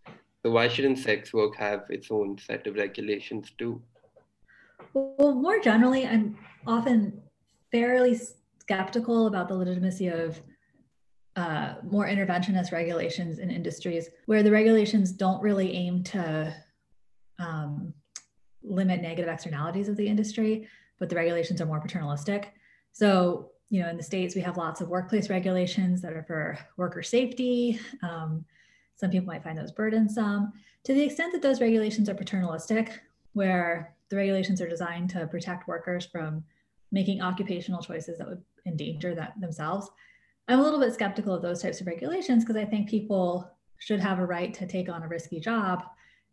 So 0.44 0.52
why 0.52 0.68
shouldn't 0.68 1.00
sex 1.00 1.34
work 1.34 1.56
have 1.56 1.86
its 1.90 2.10
own 2.12 2.38
set 2.38 2.68
of 2.68 2.76
regulations 2.76 3.52
too? 3.58 3.82
Well, 4.94 5.34
more 5.36 5.60
generally, 5.60 6.06
I'm 6.06 6.38
often 6.68 7.22
fairly 7.72 8.20
skeptical 8.60 9.28
about 9.28 9.48
the 9.48 9.56
legitimacy 9.56 10.08
of 10.08 10.42
uh, 11.36 11.76
more 11.84 12.08
interventionist 12.08 12.72
regulations 12.72 13.40
in 13.40 13.50
industries 13.50 14.10
where 14.26 14.44
the 14.44 14.52
regulations 14.52 15.12
don't 15.12 15.42
really 15.42 15.74
aim 15.74 16.04
to 16.04 16.54
um, 17.40 17.94
limit 18.64 19.02
negative 19.02 19.32
externalities 19.32 19.90
of 19.90 19.98
the 19.98 20.08
industry, 20.08 20.68
but 21.00 21.10
the 21.10 21.16
regulations 21.16 21.62
are 21.62 21.66
more 21.66 21.82
paternalistic. 21.82 22.54
So, 22.94 23.52
you 23.70 23.82
know, 23.82 23.90
in 23.90 23.98
the 23.98 24.04
States, 24.04 24.36
we 24.36 24.42
have 24.42 24.58
lots 24.58 24.82
of 24.82 24.90
workplace 24.90 25.30
regulations 25.30 26.02
that 26.02 26.14
are 26.14 26.24
for 26.24 26.60
worker 26.78 27.02
safety. 27.02 27.80
Um, 28.04 28.46
some 28.96 29.10
people 29.10 29.28
might 29.28 29.44
find 29.44 29.58
those 29.58 29.72
burdensome. 29.72 30.52
To 30.84 30.94
the 30.94 31.02
extent 31.02 31.32
that 31.34 31.42
those 31.42 31.62
regulations 31.62 32.10
are 32.10 32.14
paternalistic, 32.14 33.02
where 33.34 33.96
the 34.10 34.18
regulations 34.18 34.62
are 34.62 34.68
designed 34.68 35.10
to 35.12 35.26
protect 35.28 35.68
workers 35.68 36.06
from 36.06 36.44
making 36.92 37.22
occupational 37.22 37.82
choices 37.82 38.18
that 38.18 38.28
would 38.28 38.44
endanger 38.66 39.16
that 39.16 39.40
themselves, 39.40 39.90
I'm 40.48 40.60
a 40.60 40.64
little 40.64 40.80
bit 40.80 40.94
skeptical 40.94 41.34
of 41.34 41.42
those 41.42 41.62
types 41.62 41.80
of 41.80 41.88
regulations 41.88 42.44
because 42.44 42.58
I 42.58 42.66
think 42.66 42.90
people 42.90 43.50
should 43.78 44.02
have 44.02 44.20
a 44.20 44.26
right 44.26 44.54
to 44.56 44.68
take 44.68 44.90
on 44.90 45.02
a 45.02 45.08
risky 45.08 45.40
job 45.40 45.84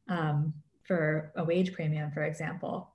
um, 0.08 0.52
for 0.88 1.32
a 1.36 1.44
wage 1.44 1.72
premium, 1.72 2.10
for 2.10 2.24
example, 2.24 2.90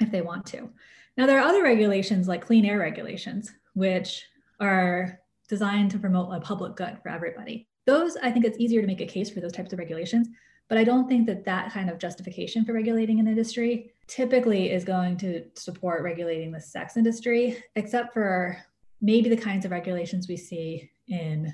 if 0.00 0.10
they 0.10 0.22
want 0.22 0.44
to. 0.46 0.68
Now, 1.16 1.26
there 1.26 1.38
are 1.38 1.46
other 1.46 1.62
regulations 1.62 2.26
like 2.26 2.44
clean 2.44 2.64
air 2.64 2.78
regulations, 2.78 3.52
which 3.74 4.24
are 4.58 5.20
designed 5.48 5.90
to 5.92 5.98
promote 5.98 6.34
a 6.34 6.40
public 6.40 6.74
good 6.74 6.98
for 7.02 7.10
everybody 7.10 7.68
those 7.86 8.16
i 8.22 8.30
think 8.30 8.44
it's 8.44 8.58
easier 8.58 8.80
to 8.80 8.86
make 8.86 9.00
a 9.00 9.06
case 9.06 9.30
for 9.30 9.40
those 9.40 9.52
types 9.52 9.72
of 9.72 9.78
regulations 9.78 10.28
but 10.68 10.78
i 10.78 10.84
don't 10.84 11.08
think 11.08 11.26
that 11.26 11.44
that 11.44 11.72
kind 11.72 11.90
of 11.90 11.98
justification 11.98 12.64
for 12.64 12.72
regulating 12.72 13.20
an 13.20 13.26
industry 13.26 13.92
typically 14.06 14.70
is 14.70 14.84
going 14.84 15.16
to 15.16 15.44
support 15.54 16.02
regulating 16.02 16.52
the 16.52 16.60
sex 16.60 16.96
industry 16.96 17.62
except 17.76 18.12
for 18.12 18.56
maybe 19.00 19.28
the 19.28 19.36
kinds 19.36 19.64
of 19.64 19.70
regulations 19.70 20.28
we 20.28 20.36
see 20.36 20.90
in 21.08 21.52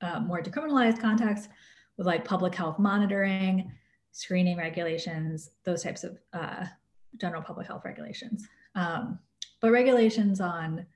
uh, 0.00 0.20
more 0.20 0.42
decriminalized 0.42 1.00
contexts 1.00 1.48
with 1.96 2.06
like 2.06 2.24
public 2.24 2.54
health 2.54 2.78
monitoring 2.78 3.72
screening 4.12 4.56
regulations 4.56 5.50
those 5.64 5.82
types 5.82 6.04
of 6.04 6.18
uh, 6.32 6.64
general 7.20 7.42
public 7.42 7.66
health 7.66 7.82
regulations 7.84 8.46
um, 8.74 9.18
but 9.60 9.70
regulations 9.70 10.40
on 10.40 10.86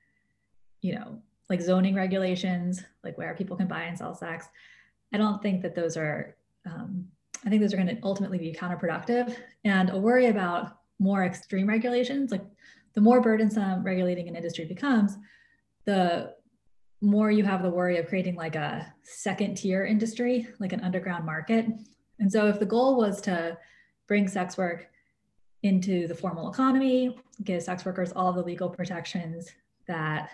you 0.81 0.95
know 0.95 1.21
like 1.49 1.61
zoning 1.61 1.95
regulations, 1.95 2.83
like 3.03 3.17
where 3.17 3.35
people 3.35 3.57
can 3.57 3.67
buy 3.67 3.83
and 3.83 3.97
sell 3.97 4.15
sex. 4.15 4.47
I 5.13 5.17
don't 5.17 5.41
think 5.41 5.61
that 5.61 5.75
those 5.75 5.97
are, 5.97 6.35
um, 6.65 7.05
I 7.45 7.49
think 7.49 7.61
those 7.61 7.73
are 7.73 7.77
going 7.77 7.95
to 7.95 7.99
ultimately 8.03 8.37
be 8.37 8.53
counterproductive. 8.53 9.35
And 9.63 9.89
a 9.91 9.97
worry 9.97 10.27
about 10.27 10.79
more 10.99 11.25
extreme 11.25 11.67
regulations, 11.67 12.31
like 12.31 12.43
the 12.93 13.01
more 13.01 13.21
burdensome 13.21 13.83
regulating 13.83 14.27
an 14.27 14.35
industry 14.35 14.65
becomes, 14.65 15.17
the 15.85 16.33
more 17.01 17.29
you 17.29 17.43
have 17.43 17.61
the 17.61 17.69
worry 17.69 17.97
of 17.97 18.07
creating 18.07 18.35
like 18.35 18.55
a 18.55 18.91
second 19.03 19.55
tier 19.55 19.85
industry, 19.85 20.47
like 20.59 20.71
an 20.71 20.81
underground 20.81 21.25
market. 21.25 21.67
And 22.19 22.31
so 22.31 22.47
if 22.47 22.59
the 22.59 22.65
goal 22.65 22.97
was 22.97 23.21
to 23.21 23.57
bring 24.07 24.27
sex 24.27 24.57
work 24.57 24.87
into 25.63 26.07
the 26.07 26.15
formal 26.15 26.51
economy, 26.51 27.17
give 27.43 27.63
sex 27.63 27.85
workers 27.85 28.11
all 28.15 28.33
the 28.33 28.43
legal 28.43 28.69
protections 28.69 29.49
that 29.87 30.29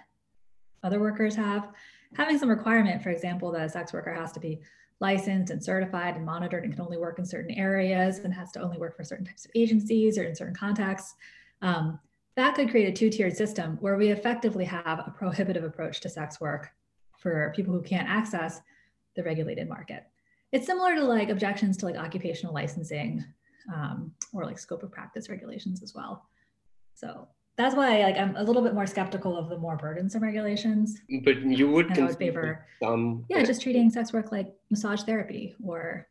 other 0.83 0.99
workers 0.99 1.35
have. 1.35 1.69
Having 2.15 2.39
some 2.39 2.49
requirement, 2.49 3.03
for 3.03 3.09
example, 3.09 3.51
that 3.51 3.65
a 3.65 3.69
sex 3.69 3.93
worker 3.93 4.13
has 4.13 4.31
to 4.31 4.39
be 4.39 4.59
licensed 4.99 5.51
and 5.51 5.63
certified 5.63 6.15
and 6.15 6.25
monitored 6.25 6.63
and 6.63 6.73
can 6.73 6.81
only 6.81 6.97
work 6.97 7.19
in 7.19 7.25
certain 7.25 7.51
areas 7.51 8.19
and 8.19 8.33
has 8.33 8.51
to 8.51 8.61
only 8.61 8.77
work 8.77 8.95
for 8.97 9.03
certain 9.03 9.25
types 9.25 9.45
of 9.45 9.51
agencies 9.55 10.17
or 10.17 10.23
in 10.23 10.35
certain 10.35 10.55
contexts. 10.55 11.15
Um, 11.61 11.99
that 12.35 12.55
could 12.55 12.69
create 12.69 12.89
a 12.89 12.91
two-tiered 12.91 13.35
system 13.35 13.77
where 13.81 13.97
we 13.97 14.09
effectively 14.09 14.65
have 14.65 14.99
a 14.99 15.13
prohibitive 15.15 15.63
approach 15.63 16.01
to 16.01 16.09
sex 16.09 16.41
work 16.41 16.69
for 17.17 17.53
people 17.55 17.73
who 17.73 17.81
can't 17.81 18.09
access 18.09 18.61
the 19.15 19.23
regulated 19.23 19.67
market. 19.67 20.05
It's 20.51 20.65
similar 20.65 20.95
to 20.95 21.03
like 21.03 21.29
objections 21.29 21.77
to 21.77 21.85
like 21.85 21.95
occupational 21.95 22.53
licensing 22.53 23.23
um, 23.73 24.11
or 24.33 24.45
like 24.45 24.57
scope 24.57 24.83
of 24.83 24.91
practice 24.91 25.29
regulations 25.29 25.83
as 25.83 25.93
well. 25.93 26.27
So 26.95 27.27
that's 27.55 27.75
why 27.75 28.03
like 28.03 28.17
I'm 28.17 28.35
a 28.35 28.43
little 28.43 28.61
bit 28.61 28.73
more 28.73 28.87
skeptical 28.87 29.37
of 29.37 29.49
the 29.49 29.57
more 29.57 29.77
burdensome 29.77 30.23
regulations. 30.23 31.01
But 31.23 31.41
you 31.41 31.69
would, 31.69 31.95
would 31.95 32.17
favor 32.17 32.65
some 32.81 33.25
yeah, 33.29 33.43
just 33.43 33.61
treating 33.61 33.89
sex 33.89 34.13
work 34.13 34.31
like 34.31 34.53
massage 34.69 35.03
therapy 35.03 35.55
or 35.63 36.07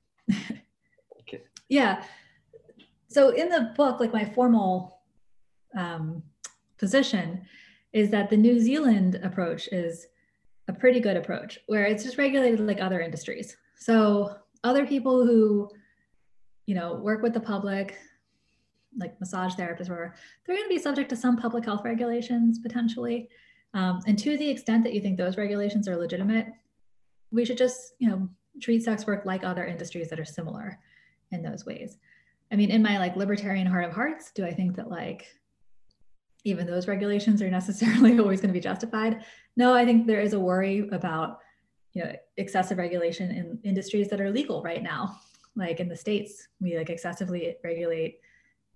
okay. 1.21 1.43
yeah. 1.69 2.05
So 3.09 3.31
in 3.31 3.49
the 3.49 3.73
book, 3.77 3.99
like 3.99 4.13
my 4.13 4.25
formal 4.25 5.01
um, 5.75 6.23
position 6.79 7.43
is 7.93 8.11
that 8.11 8.29
the 8.31 8.37
New 8.37 8.61
Zealand 8.61 9.19
approach 9.23 9.69
is 9.69 10.07
a 10.69 10.73
pretty 10.73 11.01
good 11.01 11.17
approach 11.17 11.59
where 11.67 11.85
it's 11.87 12.05
just 12.05 12.19
regulated 12.19 12.61
like 12.61 12.81
other 12.81 13.01
industries. 13.01 13.57
So 13.79 14.37
other 14.65 14.87
people 14.87 15.25
who 15.25 15.71
you 16.67 16.75
know 16.75 16.95
work 16.97 17.23
with 17.23 17.33
the 17.33 17.41
public 17.41 17.97
like 18.97 19.19
massage 19.21 19.55
therapists 19.55 19.91
or 19.91 20.15
they're 20.47 20.57
going 20.57 20.69
to 20.69 20.75
be 20.75 20.81
subject 20.81 21.09
to 21.11 21.17
some 21.17 21.37
public 21.37 21.65
health 21.65 21.83
regulations 21.85 22.59
potentially. 22.59 23.29
Um, 23.75 24.01
and 24.07 24.19
to 24.19 24.37
the 24.37 24.49
extent 24.49 24.83
that 24.85 24.95
you 24.95 25.01
think 25.01 25.17
those 25.17 25.37
regulations 25.37 25.89
are 25.89 25.97
legitimate, 25.97 26.47
we 27.31 27.45
should 27.45 27.59
just, 27.59 27.95
you 27.99 28.09
know, 28.09 28.29
treat 28.61 28.83
sex 28.83 29.07
work 29.07 29.25
like 29.25 29.45
other 29.45 29.65
industries 29.65 30.09
that 30.09 30.19
are 30.19 30.25
similar 30.25 30.79
in 31.31 31.43
those 31.43 31.67
ways. 31.67 31.99
I 32.51 32.57
mean, 32.57 32.71
in 32.71 32.83
my 32.83 32.99
like 32.99 33.17
libertarian 33.17 33.67
heart 33.67 33.85
of 33.85 33.93
hearts, 33.93 34.33
do 34.33 34.45
I 34.45 34.53
think 34.53 34.77
that 34.77 34.89
like 34.89 35.27
even 36.45 36.67
those 36.67 36.89
regulations 36.89 37.43
are 37.43 37.51
necessarily 37.51 38.19
always 38.21 38.41
going 38.41 38.49
to 38.49 38.59
be 38.59 38.61
justified? 38.61 39.25
No, 39.57 39.75
I 39.75 39.85
think 39.85 40.07
there 40.07 40.21
is 40.21 40.33
a 40.33 40.41
worry 40.41 40.89
about 40.91 41.41
you 41.93 42.05
know 42.05 42.13
excessive 42.37 42.79
regulation 42.79 43.31
in 43.31 43.59
industries 43.65 44.09
that 44.09 44.21
are 44.21 44.31
legal 44.31 44.63
right 44.63 44.83
now. 44.83 45.19
Like 45.57 45.81
in 45.81 45.89
the 45.89 45.97
states, 45.97 46.49
we 46.61 46.77
like 46.77 46.91
excessively 46.91 47.57
regulate 47.65 48.21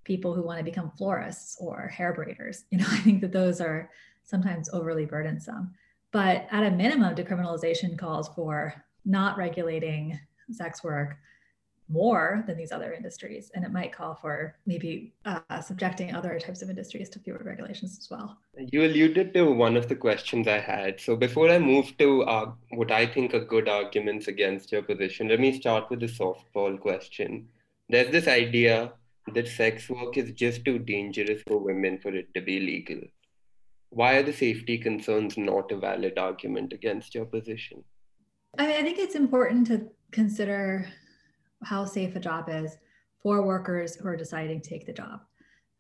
people 0.05 0.35
who 0.35 0.43
want 0.43 0.59
to 0.59 0.65
become 0.65 0.91
florists 0.99 1.57
or 1.61 1.89
hair 1.89 2.15
braiders. 2.15 2.65
You 2.71 2.79
know, 2.79 2.87
I 2.89 2.99
think 2.99 3.21
that 3.21 3.33
those 3.33 3.61
are 3.61 3.91
sometimes 4.25 4.69
overly 4.73 5.07
burdensome. 5.07 5.73
But 6.11 6.47
at 6.51 6.65
a 6.65 6.71
minimum, 6.71 7.15
decriminalization 7.15 7.99
calls 7.99 8.29
for 8.35 8.75
not 9.05 9.37
regulating 9.37 10.19
sex 10.51 10.85
work 10.85 11.17
more 11.93 12.43
than 12.47 12.57
these 12.57 12.73
other 12.73 12.93
industries. 12.93 13.51
And 13.55 13.65
it 13.65 13.73
might 13.73 13.93
call 13.93 14.15
for 14.15 14.57
maybe 14.67 15.13
uh, 15.25 15.61
subjecting 15.61 16.15
other 16.15 16.39
types 16.41 16.63
of 16.63 16.71
industries 16.71 17.09
to 17.11 17.19
fewer 17.19 17.43
regulations 17.45 17.99
as 17.99 18.11
well. 18.11 18.39
You 18.57 18.85
alluded 18.85 19.35
to 19.35 19.53
one 19.53 19.77
of 19.77 19.89
the 19.89 19.97
questions 19.97 20.49
I 20.49 20.59
had. 20.59 21.01
So 21.01 21.17
before 21.17 21.51
I 21.51 21.59
move 21.59 21.97
to 21.99 22.23
uh, 22.23 22.53
what 22.71 22.91
I 22.91 23.07
think 23.07 23.35
are 23.35 23.45
good 23.45 23.69
arguments 23.69 24.29
against 24.29 24.73
your 24.73 24.83
position, 24.83 25.29
let 25.29 25.41
me 25.41 25.61
start 25.61 25.91
with 25.91 26.01
the 26.01 26.07
softball 26.07 26.81
question. 26.81 27.49
There's 27.89 28.11
this 28.11 28.29
idea 28.29 28.93
that 29.35 29.49
sex 29.49 29.89
work 29.89 30.17
is 30.17 30.33
just 30.33 30.65
too 30.65 30.79
dangerous 30.79 31.43
for 31.47 31.59
women 31.59 31.99
for 31.99 32.15
it 32.15 32.33
to 32.35 32.41
be 32.41 32.59
legal. 32.59 33.01
Why 33.91 34.15
are 34.15 34.23
the 34.23 34.33
safety 34.33 34.79
concerns 34.79 35.37
not 35.37 35.71
a 35.71 35.77
valid 35.77 36.19
argument 36.19 36.73
against 36.73 37.15
your 37.15 37.27
position? 37.27 37.85
I, 38.59 38.67
mean, 38.67 38.77
I 38.77 38.83
think 38.83 38.99
it's 38.99 39.15
important 39.15 39.67
to 39.69 39.91
consider 40.11 40.89
how 41.63 41.85
safe 41.85 42.17
a 42.17 42.21
job 42.21 42.49
is 42.49 42.77
for 43.23 43.43
workers 43.43 43.95
who 43.95 44.09
are 44.09 44.17
deciding 44.17 44.61
to 44.61 44.69
take 44.69 44.87
the 44.87 44.93
job. 44.93 45.21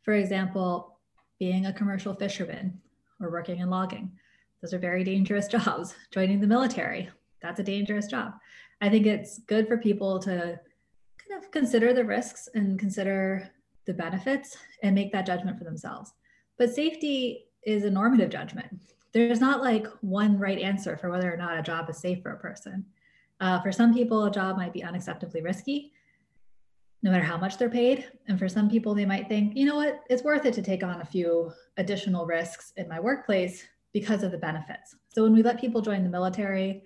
For 0.02 0.14
example, 0.14 0.98
being 1.38 1.66
a 1.66 1.72
commercial 1.72 2.14
fisherman 2.14 2.80
or 3.20 3.30
working 3.30 3.58
in 3.58 3.70
logging. 3.70 4.12
Those 4.60 4.72
are 4.74 4.78
very 4.78 5.04
dangerous 5.04 5.48
jobs. 5.56 5.94
Joining 6.10 6.40
the 6.40 6.46
military, 6.46 7.10
that's 7.40 7.60
a 7.60 7.64
dangerous 7.64 8.06
job. 8.06 8.34
I 8.80 8.88
think 8.88 9.06
it's 9.06 9.38
good 9.40 9.68
for 9.68 9.78
people 9.78 10.18
to 10.20 10.58
kind 11.18 11.42
of 11.42 11.50
consider 11.50 11.92
the 11.92 12.04
risks 12.04 12.48
and 12.54 12.78
consider 12.78 13.50
the 13.86 13.94
benefits 13.94 14.56
and 14.82 14.94
make 14.94 15.12
that 15.12 15.26
judgment 15.26 15.58
for 15.58 15.64
themselves. 15.64 16.12
But 16.58 16.74
safety 16.74 17.46
is 17.64 17.84
a 17.84 17.90
normative 17.90 18.30
judgment. 18.30 18.80
There's 19.12 19.40
not 19.40 19.60
like 19.60 19.86
one 20.00 20.38
right 20.38 20.58
answer 20.58 20.96
for 20.96 21.10
whether 21.10 21.32
or 21.32 21.36
not 21.36 21.58
a 21.58 21.62
job 21.62 21.90
is 21.90 21.98
safe 21.98 22.22
for 22.22 22.32
a 22.32 22.38
person. 22.38 22.86
Uh, 23.42 23.60
for 23.60 23.72
some 23.72 23.92
people, 23.92 24.24
a 24.24 24.30
job 24.30 24.56
might 24.56 24.72
be 24.72 24.82
unacceptably 24.82 25.42
risky, 25.42 25.92
no 27.02 27.10
matter 27.10 27.24
how 27.24 27.36
much 27.36 27.58
they're 27.58 27.68
paid. 27.68 28.08
And 28.28 28.38
for 28.38 28.48
some 28.48 28.70
people, 28.70 28.94
they 28.94 29.04
might 29.04 29.28
think, 29.28 29.56
you 29.56 29.66
know 29.66 29.74
what, 29.74 30.04
it's 30.08 30.22
worth 30.22 30.46
it 30.46 30.54
to 30.54 30.62
take 30.62 30.84
on 30.84 31.00
a 31.00 31.04
few 31.04 31.50
additional 31.76 32.24
risks 32.24 32.72
in 32.76 32.88
my 32.88 33.00
workplace 33.00 33.64
because 33.92 34.22
of 34.22 34.30
the 34.30 34.38
benefits. 34.38 34.94
So 35.08 35.24
when 35.24 35.34
we 35.34 35.42
let 35.42 35.60
people 35.60 35.80
join 35.80 36.04
the 36.04 36.08
military, 36.08 36.84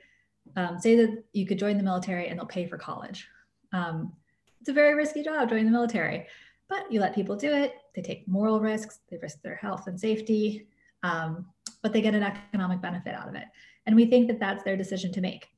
um, 0.56 0.80
say 0.80 0.96
that 0.96 1.24
you 1.34 1.46
could 1.46 1.58
join 1.58 1.76
the 1.76 1.82
military 1.82 2.28
and 2.28 2.38
they'll 2.38 2.46
pay 2.46 2.66
for 2.66 2.78
college. 2.78 3.28
Um, 3.74 4.14
it's 4.58 4.70
a 4.70 4.72
very 4.72 4.94
risky 4.94 5.22
job 5.22 5.50
joining 5.50 5.66
the 5.66 5.70
military, 5.70 6.26
but 6.70 6.90
you 6.90 7.00
let 7.00 7.14
people 7.14 7.36
do 7.36 7.52
it. 7.52 7.74
They 7.94 8.00
take 8.00 8.26
moral 8.26 8.60
risks, 8.60 9.00
they 9.10 9.18
risk 9.18 9.42
their 9.42 9.56
health 9.56 9.88
and 9.88 10.00
safety, 10.00 10.68
um, 11.02 11.44
but 11.82 11.92
they 11.92 12.00
get 12.00 12.14
an 12.14 12.22
economic 12.22 12.80
benefit 12.80 13.14
out 13.14 13.28
of 13.28 13.34
it. 13.34 13.44
And 13.84 13.94
we 13.94 14.06
think 14.06 14.26
that 14.28 14.40
that's 14.40 14.64
their 14.64 14.78
decision 14.78 15.12
to 15.12 15.20
make. 15.20 15.48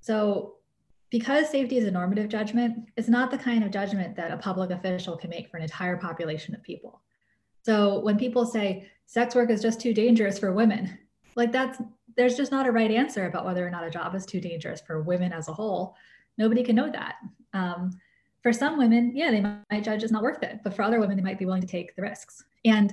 So, 0.00 0.54
because 1.10 1.48
safety 1.48 1.78
is 1.78 1.86
a 1.86 1.90
normative 1.90 2.28
judgment, 2.28 2.90
it's 2.96 3.08
not 3.08 3.30
the 3.30 3.38
kind 3.38 3.64
of 3.64 3.70
judgment 3.70 4.14
that 4.16 4.30
a 4.30 4.36
public 4.36 4.70
official 4.70 5.16
can 5.16 5.30
make 5.30 5.50
for 5.50 5.56
an 5.56 5.62
entire 5.62 5.96
population 5.96 6.54
of 6.54 6.62
people. 6.62 7.00
So, 7.62 8.00
when 8.00 8.18
people 8.18 8.44
say 8.44 8.88
sex 9.06 9.34
work 9.34 9.50
is 9.50 9.62
just 9.62 9.80
too 9.80 9.94
dangerous 9.94 10.38
for 10.38 10.52
women, 10.52 10.98
like 11.34 11.52
that's 11.52 11.80
there's 12.16 12.36
just 12.36 12.50
not 12.50 12.66
a 12.66 12.72
right 12.72 12.90
answer 12.90 13.26
about 13.26 13.44
whether 13.44 13.66
or 13.66 13.70
not 13.70 13.84
a 13.84 13.90
job 13.90 14.14
is 14.14 14.26
too 14.26 14.40
dangerous 14.40 14.80
for 14.80 15.02
women 15.02 15.32
as 15.32 15.48
a 15.48 15.52
whole. 15.52 15.94
Nobody 16.36 16.64
can 16.64 16.74
know 16.74 16.90
that. 16.90 17.14
Um, 17.52 17.92
for 18.42 18.52
some 18.52 18.76
women, 18.76 19.12
yeah, 19.14 19.30
they 19.30 19.40
might 19.40 19.84
judge 19.84 20.02
it's 20.02 20.12
not 20.12 20.22
worth 20.22 20.42
it, 20.42 20.60
but 20.64 20.74
for 20.74 20.82
other 20.82 20.98
women, 20.98 21.16
they 21.16 21.22
might 21.22 21.38
be 21.38 21.44
willing 21.44 21.60
to 21.60 21.66
take 21.66 21.94
the 21.94 22.02
risks. 22.02 22.44
And 22.64 22.92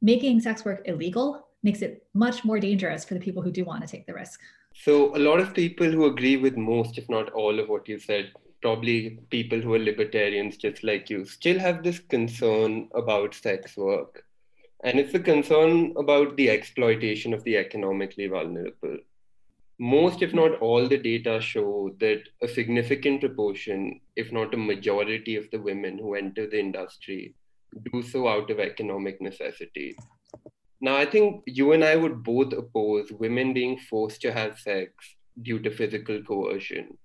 making 0.00 0.40
sex 0.40 0.64
work 0.64 0.82
illegal 0.84 1.48
makes 1.62 1.82
it 1.82 2.06
much 2.14 2.44
more 2.44 2.60
dangerous 2.60 3.04
for 3.04 3.14
the 3.14 3.20
people 3.20 3.42
who 3.42 3.50
do 3.50 3.64
want 3.64 3.82
to 3.82 3.88
take 3.88 4.06
the 4.06 4.14
risk. 4.14 4.40
So, 4.82 5.14
a 5.14 5.18
lot 5.18 5.40
of 5.40 5.52
people 5.52 5.90
who 5.90 6.06
agree 6.06 6.38
with 6.38 6.56
most, 6.56 6.96
if 6.96 7.06
not 7.10 7.30
all, 7.32 7.60
of 7.60 7.68
what 7.68 7.86
you 7.86 7.98
said, 7.98 8.32
probably 8.62 9.18
people 9.28 9.60
who 9.60 9.74
are 9.74 9.78
libertarians 9.78 10.56
just 10.56 10.82
like 10.82 11.10
you, 11.10 11.26
still 11.26 11.58
have 11.58 11.82
this 11.82 11.98
concern 11.98 12.88
about 12.94 13.34
sex 13.34 13.76
work. 13.76 14.24
And 14.82 14.98
it's 14.98 15.12
a 15.12 15.20
concern 15.20 15.92
about 15.98 16.34
the 16.38 16.48
exploitation 16.48 17.34
of 17.34 17.44
the 17.44 17.58
economically 17.58 18.26
vulnerable. 18.28 18.96
Most, 19.78 20.22
if 20.22 20.32
not 20.32 20.58
all, 20.60 20.88
the 20.88 20.96
data 20.96 21.42
show 21.42 21.94
that 22.00 22.22
a 22.42 22.48
significant 22.48 23.20
proportion, 23.20 24.00
if 24.16 24.32
not 24.32 24.54
a 24.54 24.56
majority, 24.56 25.36
of 25.36 25.50
the 25.50 25.60
women 25.60 25.98
who 25.98 26.14
enter 26.14 26.46
the 26.46 26.58
industry 26.58 27.34
do 27.92 28.02
so 28.02 28.26
out 28.28 28.50
of 28.50 28.58
economic 28.58 29.20
necessity. 29.20 29.94
Now, 30.80 30.96
I 30.96 31.04
think 31.04 31.42
you 31.46 31.72
and 31.72 31.84
I 31.84 31.96
would 31.96 32.22
both 32.22 32.52
oppose 32.52 33.12
women 33.12 33.52
being 33.52 33.78
forced 33.78 34.22
to 34.22 34.32
have 34.32 34.58
sex 34.58 34.92
due 35.42 35.58
to 35.60 35.70
physical 35.70 36.22
coercion. 36.22 36.96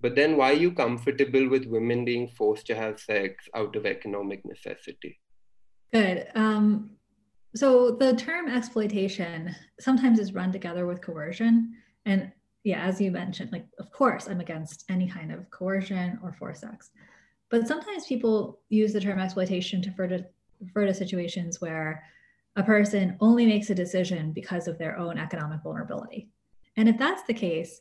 But 0.00 0.14
then, 0.14 0.36
why 0.36 0.50
are 0.50 0.62
you 0.64 0.72
comfortable 0.72 1.48
with 1.48 1.66
women 1.66 2.04
being 2.04 2.28
forced 2.28 2.66
to 2.66 2.74
have 2.74 3.00
sex 3.00 3.48
out 3.54 3.76
of 3.76 3.86
economic 3.86 4.44
necessity? 4.44 5.20
Good. 5.92 6.28
Um, 6.34 6.90
so, 7.54 7.92
the 7.92 8.14
term 8.14 8.48
exploitation 8.48 9.54
sometimes 9.80 10.18
is 10.18 10.34
run 10.34 10.52
together 10.52 10.86
with 10.86 11.00
coercion. 11.00 11.74
And 12.04 12.32
yeah, 12.64 12.84
as 12.84 13.00
you 13.00 13.10
mentioned, 13.10 13.52
like, 13.52 13.66
of 13.78 13.90
course, 13.92 14.28
I'm 14.28 14.40
against 14.40 14.84
any 14.88 15.08
kind 15.08 15.32
of 15.32 15.50
coercion 15.50 16.18
or 16.22 16.32
forced 16.32 16.62
sex. 16.62 16.90
But 17.50 17.66
sometimes 17.66 18.06
people 18.06 18.60
use 18.68 18.92
the 18.92 19.00
term 19.00 19.18
exploitation 19.18 19.82
to 19.82 19.90
refer 19.90 20.08
to, 20.08 20.26
refer 20.60 20.86
to 20.86 20.94
situations 20.94 21.60
where 21.60 22.04
a 22.58 22.62
person 22.64 23.16
only 23.20 23.46
makes 23.46 23.70
a 23.70 23.74
decision 23.74 24.32
because 24.32 24.66
of 24.66 24.78
their 24.78 24.98
own 24.98 25.16
economic 25.16 25.62
vulnerability. 25.62 26.28
And 26.76 26.88
if 26.88 26.98
that's 26.98 27.22
the 27.22 27.32
case, 27.32 27.80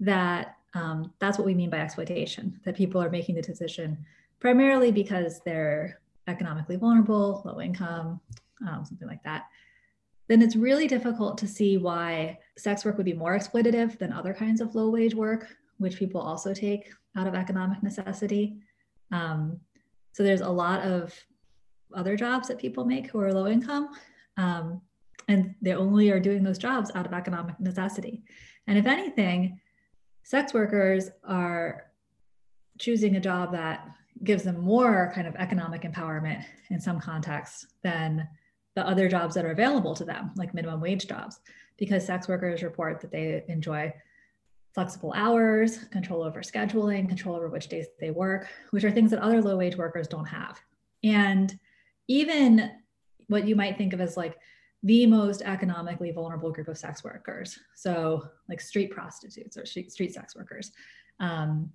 that 0.00 0.56
um, 0.72 1.12
that's 1.18 1.36
what 1.36 1.46
we 1.46 1.54
mean 1.54 1.68
by 1.68 1.78
exploitation, 1.78 2.58
that 2.64 2.74
people 2.74 3.02
are 3.02 3.10
making 3.10 3.34
the 3.34 3.42
decision 3.42 3.98
primarily 4.40 4.90
because 4.90 5.40
they're 5.44 6.00
economically 6.26 6.76
vulnerable, 6.76 7.42
low 7.44 7.60
income, 7.60 8.18
um, 8.66 8.82
something 8.84 9.06
like 9.06 9.22
that, 9.24 9.44
then 10.28 10.40
it's 10.40 10.56
really 10.56 10.88
difficult 10.88 11.36
to 11.38 11.46
see 11.46 11.76
why 11.76 12.38
sex 12.56 12.82
work 12.82 12.96
would 12.96 13.04
be 13.04 13.12
more 13.12 13.36
exploitative 13.36 13.98
than 13.98 14.10
other 14.10 14.32
kinds 14.32 14.62
of 14.62 14.74
low 14.74 14.88
wage 14.88 15.14
work, 15.14 15.48
which 15.76 15.98
people 15.98 16.20
also 16.20 16.54
take 16.54 16.90
out 17.14 17.26
of 17.26 17.34
economic 17.34 17.82
necessity. 17.82 18.56
Um, 19.12 19.60
so 20.12 20.22
there's 20.22 20.40
a 20.40 20.48
lot 20.48 20.80
of 20.80 21.14
other 21.94 22.16
jobs 22.16 22.48
that 22.48 22.58
people 22.58 22.86
make 22.86 23.08
who 23.08 23.20
are 23.20 23.32
low 23.32 23.48
income 23.48 23.90
um, 24.36 24.80
and 25.28 25.54
they 25.62 25.72
only 25.72 26.10
are 26.10 26.20
doing 26.20 26.42
those 26.42 26.58
jobs 26.58 26.90
out 26.94 27.06
of 27.06 27.12
economic 27.12 27.58
necessity. 27.60 28.22
And 28.66 28.78
if 28.78 28.86
anything, 28.86 29.60
sex 30.22 30.52
workers 30.52 31.10
are 31.22 31.90
choosing 32.78 33.16
a 33.16 33.20
job 33.20 33.52
that 33.52 33.88
gives 34.22 34.42
them 34.42 34.60
more 34.60 35.12
kind 35.14 35.26
of 35.26 35.34
economic 35.36 35.82
empowerment 35.82 36.44
in 36.70 36.80
some 36.80 37.00
contexts 37.00 37.66
than 37.82 38.28
the 38.74 38.86
other 38.86 39.08
jobs 39.08 39.34
that 39.34 39.44
are 39.44 39.52
available 39.52 39.94
to 39.94 40.04
them, 40.04 40.32
like 40.36 40.54
minimum 40.54 40.80
wage 40.80 41.06
jobs, 41.06 41.40
because 41.76 42.04
sex 42.04 42.28
workers 42.28 42.62
report 42.62 43.00
that 43.00 43.10
they 43.10 43.44
enjoy 43.48 43.92
flexible 44.74 45.12
hours, 45.14 45.84
control 45.92 46.22
over 46.22 46.40
scheduling, 46.40 47.08
control 47.08 47.36
over 47.36 47.48
which 47.48 47.68
days 47.68 47.86
they 48.00 48.10
work, 48.10 48.48
which 48.70 48.82
are 48.82 48.90
things 48.90 49.10
that 49.10 49.20
other 49.20 49.40
low 49.40 49.56
wage 49.56 49.76
workers 49.76 50.08
don't 50.08 50.24
have. 50.24 50.60
And 51.04 51.56
even 52.08 52.70
what 53.28 53.46
you 53.46 53.56
might 53.56 53.78
think 53.78 53.92
of 53.92 54.00
as 54.00 54.16
like 54.16 54.38
the 54.82 55.06
most 55.06 55.42
economically 55.42 56.12
vulnerable 56.12 56.52
group 56.52 56.68
of 56.68 56.76
sex 56.76 57.02
workers. 57.02 57.58
So, 57.74 58.28
like 58.48 58.60
street 58.60 58.90
prostitutes 58.90 59.56
or 59.56 59.64
street, 59.64 60.12
sex 60.12 60.36
workers. 60.36 60.72
Um, 61.20 61.72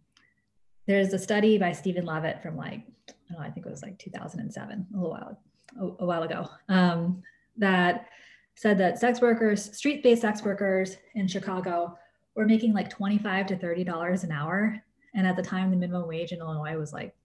there's 0.85 1.13
a 1.13 1.19
study 1.19 1.57
by 1.57 1.71
Steven 1.71 2.05
Levitt 2.05 2.41
from 2.41 2.55
like, 2.55 2.81
I, 3.09 3.33
know, 3.33 3.39
I 3.39 3.49
think 3.49 3.65
it 3.65 3.69
was 3.69 3.81
like 3.81 3.97
2007, 3.99 4.87
a 4.93 4.95
little 4.95 5.11
while, 5.11 5.39
a, 5.79 6.03
a 6.03 6.05
while 6.05 6.23
ago, 6.23 6.49
um, 6.69 7.21
that 7.57 8.07
said 8.55 8.77
that 8.77 8.99
sex 8.99 9.21
workers, 9.21 9.75
street 9.75 10.03
based 10.03 10.21
sex 10.21 10.43
workers 10.43 10.97
in 11.15 11.27
Chicago, 11.27 11.97
were 12.35 12.45
making 12.45 12.73
like 12.73 12.89
25 12.89 13.47
to 13.47 13.55
$30 13.55 14.23
an 14.23 14.31
hour. 14.31 14.81
And 15.15 15.25
at 15.25 15.35
the 15.35 15.41
time, 15.41 15.71
the 15.71 15.77
minimum 15.77 16.07
wage 16.07 16.31
in 16.31 16.39
Illinois 16.39 16.77
was 16.77 16.93
like 16.93 17.15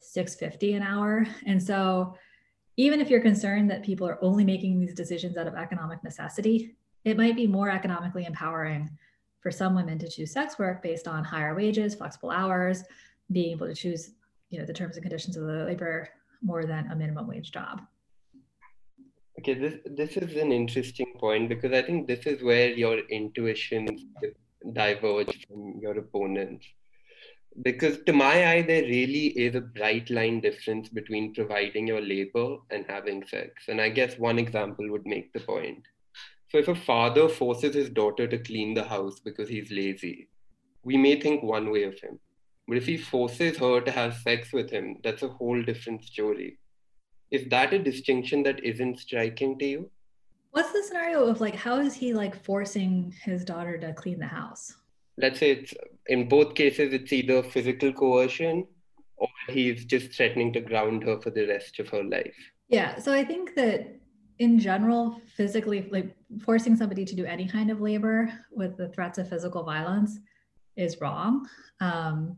650 0.00 0.74
an 0.74 0.82
hour. 0.82 1.26
And 1.46 1.62
so 1.62 2.14
even 2.76 3.00
if 3.00 3.10
you're 3.10 3.20
concerned 3.20 3.70
that 3.70 3.84
people 3.84 4.06
are 4.06 4.22
only 4.22 4.44
making 4.44 4.80
these 4.80 4.94
decisions 4.94 5.36
out 5.36 5.46
of 5.46 5.54
economic 5.54 6.02
necessity, 6.02 6.76
it 7.04 7.16
might 7.16 7.36
be 7.36 7.46
more 7.46 7.70
economically 7.70 8.24
empowering 8.24 8.90
for 9.40 9.50
some 9.50 9.74
women 9.74 9.98
to 9.98 10.08
choose 10.08 10.32
sex 10.32 10.58
work 10.58 10.82
based 10.82 11.06
on 11.06 11.22
higher 11.22 11.54
wages, 11.54 11.94
flexible 11.94 12.30
hours, 12.30 12.82
being 13.30 13.52
able 13.52 13.66
to 13.66 13.74
choose, 13.74 14.12
you 14.50 14.58
know, 14.58 14.64
the 14.64 14.72
terms 14.72 14.96
and 14.96 15.02
conditions 15.02 15.36
of 15.36 15.46
the 15.46 15.64
labor 15.64 16.08
more 16.42 16.64
than 16.64 16.90
a 16.90 16.96
minimum 16.96 17.26
wage 17.28 17.52
job. 17.52 17.82
Okay, 19.38 19.54
this 19.54 19.74
this 19.84 20.16
is 20.16 20.36
an 20.36 20.52
interesting 20.52 21.12
point 21.18 21.48
because 21.48 21.72
I 21.72 21.82
think 21.82 22.06
this 22.06 22.24
is 22.24 22.42
where 22.42 22.70
your 22.70 22.98
intuitions 23.10 24.04
diverge 24.72 25.46
from 25.46 25.78
your 25.80 25.98
opponents. 25.98 26.66
Because 27.62 27.98
to 28.06 28.12
my 28.12 28.48
eye, 28.48 28.62
there 28.62 28.82
really 28.82 29.26
is 29.28 29.54
a 29.54 29.60
bright 29.60 30.10
line 30.10 30.40
difference 30.40 30.88
between 30.88 31.34
providing 31.34 31.86
your 31.86 32.00
labor 32.00 32.56
and 32.70 32.84
having 32.88 33.24
sex. 33.26 33.68
And 33.68 33.80
I 33.80 33.90
guess 33.90 34.18
one 34.18 34.38
example 34.38 34.90
would 34.90 35.06
make 35.06 35.32
the 35.32 35.40
point. 35.40 35.84
So 36.50 36.58
if 36.58 36.68
a 36.68 36.74
father 36.74 37.28
forces 37.28 37.74
his 37.74 37.90
daughter 37.90 38.26
to 38.26 38.38
clean 38.38 38.74
the 38.74 38.84
house 38.84 39.20
because 39.20 39.48
he's 39.48 39.70
lazy, 39.70 40.28
we 40.84 40.96
may 40.96 41.20
think 41.20 41.42
one 41.42 41.70
way 41.70 41.84
of 41.84 41.98
him. 42.00 42.18
But 42.66 42.76
if 42.76 42.86
he 42.86 42.96
forces 42.96 43.58
her 43.58 43.80
to 43.80 43.90
have 43.90 44.16
sex 44.16 44.52
with 44.52 44.70
him, 44.70 44.96
that's 45.04 45.22
a 45.22 45.28
whole 45.28 45.62
different 45.62 46.04
story. 46.04 46.58
Is 47.30 47.46
that 47.48 47.72
a 47.72 47.78
distinction 47.78 48.42
that 48.44 48.62
isn't 48.64 48.98
striking 48.98 49.58
to 49.58 49.64
you? 49.64 49.90
What's 50.50 50.72
the 50.72 50.82
scenario 50.82 51.24
of 51.24 51.40
like 51.40 51.56
how 51.56 51.80
is 51.80 51.94
he 51.94 52.14
like 52.14 52.42
forcing 52.44 53.12
his 53.22 53.44
daughter 53.44 53.76
to 53.78 53.92
clean 53.92 54.20
the 54.20 54.26
house? 54.26 54.76
Let's 55.18 55.40
say 55.40 55.50
it's 55.50 55.74
in 56.08 56.28
both 56.28 56.54
cases 56.54 56.92
it's 56.92 57.12
either 57.12 57.42
physical 57.42 57.92
coercion 57.92 58.66
or 59.16 59.28
he's 59.48 59.84
just 59.84 60.12
threatening 60.12 60.52
to 60.52 60.60
ground 60.60 61.02
her 61.04 61.20
for 61.20 61.30
the 61.30 61.46
rest 61.46 61.78
of 61.78 61.88
her 61.88 62.02
life. 62.02 62.34
Yeah, 62.68 62.98
so 62.98 63.12
I 63.12 63.24
think 63.24 63.54
that 63.54 64.00
in 64.38 64.58
general, 64.58 65.20
physically 65.36 65.88
like 65.90 66.14
forcing 66.44 66.76
somebody 66.76 67.04
to 67.04 67.14
do 67.14 67.24
any 67.24 67.48
kind 67.48 67.70
of 67.70 67.80
labor 67.80 68.32
with 68.50 68.76
the 68.76 68.88
threats 68.88 69.18
of 69.18 69.28
physical 69.28 69.62
violence 69.62 70.18
is 70.76 71.00
wrong. 71.00 71.46
Um, 71.80 72.36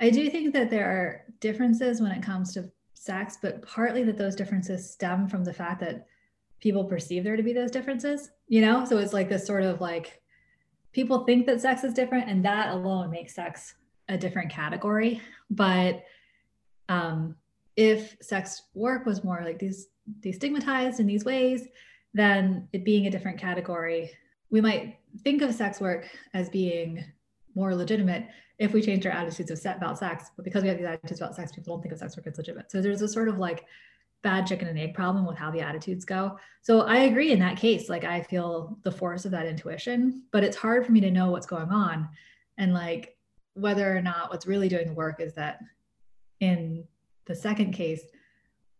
I 0.00 0.10
do 0.10 0.28
think 0.28 0.52
that 0.52 0.70
there 0.70 0.86
are 0.86 1.22
differences 1.40 2.00
when 2.00 2.12
it 2.12 2.22
comes 2.22 2.52
to 2.54 2.70
sex, 2.94 3.38
but 3.40 3.62
partly 3.62 4.02
that 4.04 4.18
those 4.18 4.34
differences 4.34 4.90
stem 4.90 5.28
from 5.28 5.44
the 5.44 5.52
fact 5.52 5.80
that 5.80 6.06
people 6.60 6.84
perceive 6.84 7.22
there 7.22 7.36
to 7.36 7.42
be 7.42 7.52
those 7.52 7.70
differences, 7.70 8.30
you 8.48 8.60
know? 8.60 8.84
So 8.84 8.98
it's 8.98 9.12
like 9.12 9.28
this 9.28 9.46
sort 9.46 9.62
of 9.62 9.80
like 9.80 10.20
people 10.96 11.24
think 11.24 11.44
that 11.44 11.60
sex 11.60 11.84
is 11.84 11.92
different, 11.92 12.26
and 12.26 12.42
that 12.42 12.70
alone 12.70 13.10
makes 13.10 13.34
sex 13.34 13.74
a 14.08 14.16
different 14.16 14.50
category. 14.50 15.20
But 15.50 16.04
um, 16.88 17.36
if 17.76 18.16
sex 18.22 18.62
work 18.72 19.04
was 19.04 19.22
more 19.22 19.42
like 19.44 19.58
these 19.58 19.88
destigmatized 20.20 20.98
in 20.98 21.06
these 21.06 21.22
ways, 21.22 21.68
then 22.14 22.66
it 22.72 22.82
being 22.82 23.06
a 23.06 23.10
different 23.10 23.38
category, 23.38 24.10
we 24.48 24.62
might 24.62 24.98
think 25.22 25.42
of 25.42 25.54
sex 25.54 25.82
work 25.82 26.08
as 26.32 26.48
being 26.48 27.04
more 27.54 27.74
legitimate 27.74 28.26
if 28.58 28.72
we 28.72 28.80
change 28.80 29.04
our 29.04 29.12
attitudes 29.12 29.50
of 29.50 29.58
set 29.58 29.76
about 29.76 29.98
sex. 29.98 30.30
But 30.34 30.46
because 30.46 30.62
we 30.62 30.70
have 30.70 30.78
these 30.78 30.86
attitudes 30.86 31.20
about 31.20 31.36
sex, 31.36 31.52
people 31.52 31.74
don't 31.74 31.82
think 31.82 31.92
of 31.92 31.98
sex 31.98 32.16
work 32.16 32.26
as 32.26 32.38
legitimate. 32.38 32.70
So 32.70 32.80
there's 32.80 33.02
a 33.02 33.08
sort 33.08 33.28
of 33.28 33.38
like 33.38 33.66
bad 34.22 34.46
chicken 34.46 34.68
and 34.68 34.78
egg 34.78 34.94
problem 34.94 35.26
with 35.26 35.36
how 35.36 35.50
the 35.50 35.60
attitudes 35.60 36.04
go. 36.04 36.38
So 36.62 36.80
I 36.80 37.00
agree 37.00 37.32
in 37.32 37.38
that 37.40 37.56
case. 37.56 37.88
Like 37.88 38.04
I 38.04 38.22
feel 38.22 38.78
the 38.82 38.90
force 38.90 39.24
of 39.24 39.30
that 39.30 39.46
intuition, 39.46 40.24
but 40.32 40.42
it's 40.42 40.56
hard 40.56 40.84
for 40.84 40.92
me 40.92 41.00
to 41.00 41.10
know 41.10 41.30
what's 41.30 41.46
going 41.46 41.70
on 41.70 42.08
and 42.58 42.72
like 42.74 43.16
whether 43.54 43.96
or 43.96 44.02
not 44.02 44.30
what's 44.30 44.46
really 44.46 44.68
doing 44.68 44.86
the 44.86 44.94
work 44.94 45.20
is 45.20 45.34
that 45.34 45.60
in 46.40 46.84
the 47.24 47.34
second 47.34 47.72
case, 47.72 48.02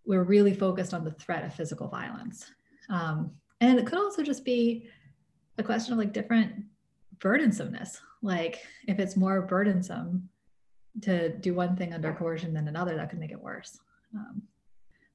we're 0.05 0.23
really 0.23 0.55
focused 0.55 0.95
on 0.95 1.05
the 1.05 1.11
threat 1.13 1.45
of 1.45 1.55
physical 1.55 1.89
violence. 1.89 2.51
Um, 2.91 3.33
and 3.61 3.79
it 3.79 3.87
could 3.87 3.99
also 3.99 4.23
just 4.23 4.45
be 4.45 4.89
a 5.59 5.63
question 5.63 5.93
of 5.93 5.99
like 5.99 6.13
different 6.13 6.65
burdensomeness. 7.19 7.99
Like 8.23 8.65
if 8.87 8.99
it's 8.99 9.17
more 9.17 9.43
burdensome 9.43 10.29
to 11.03 11.31
do 11.39 11.55
one 11.55 11.77
thing 11.77 11.93
under 11.93 12.13
coercion 12.13 12.53
than 12.53 12.69
another, 12.69 12.97
that 12.97 13.11
could 13.11 13.19
make 13.19 13.33
it 13.33 13.41
worse. 13.41 13.79
Um, 14.15 14.43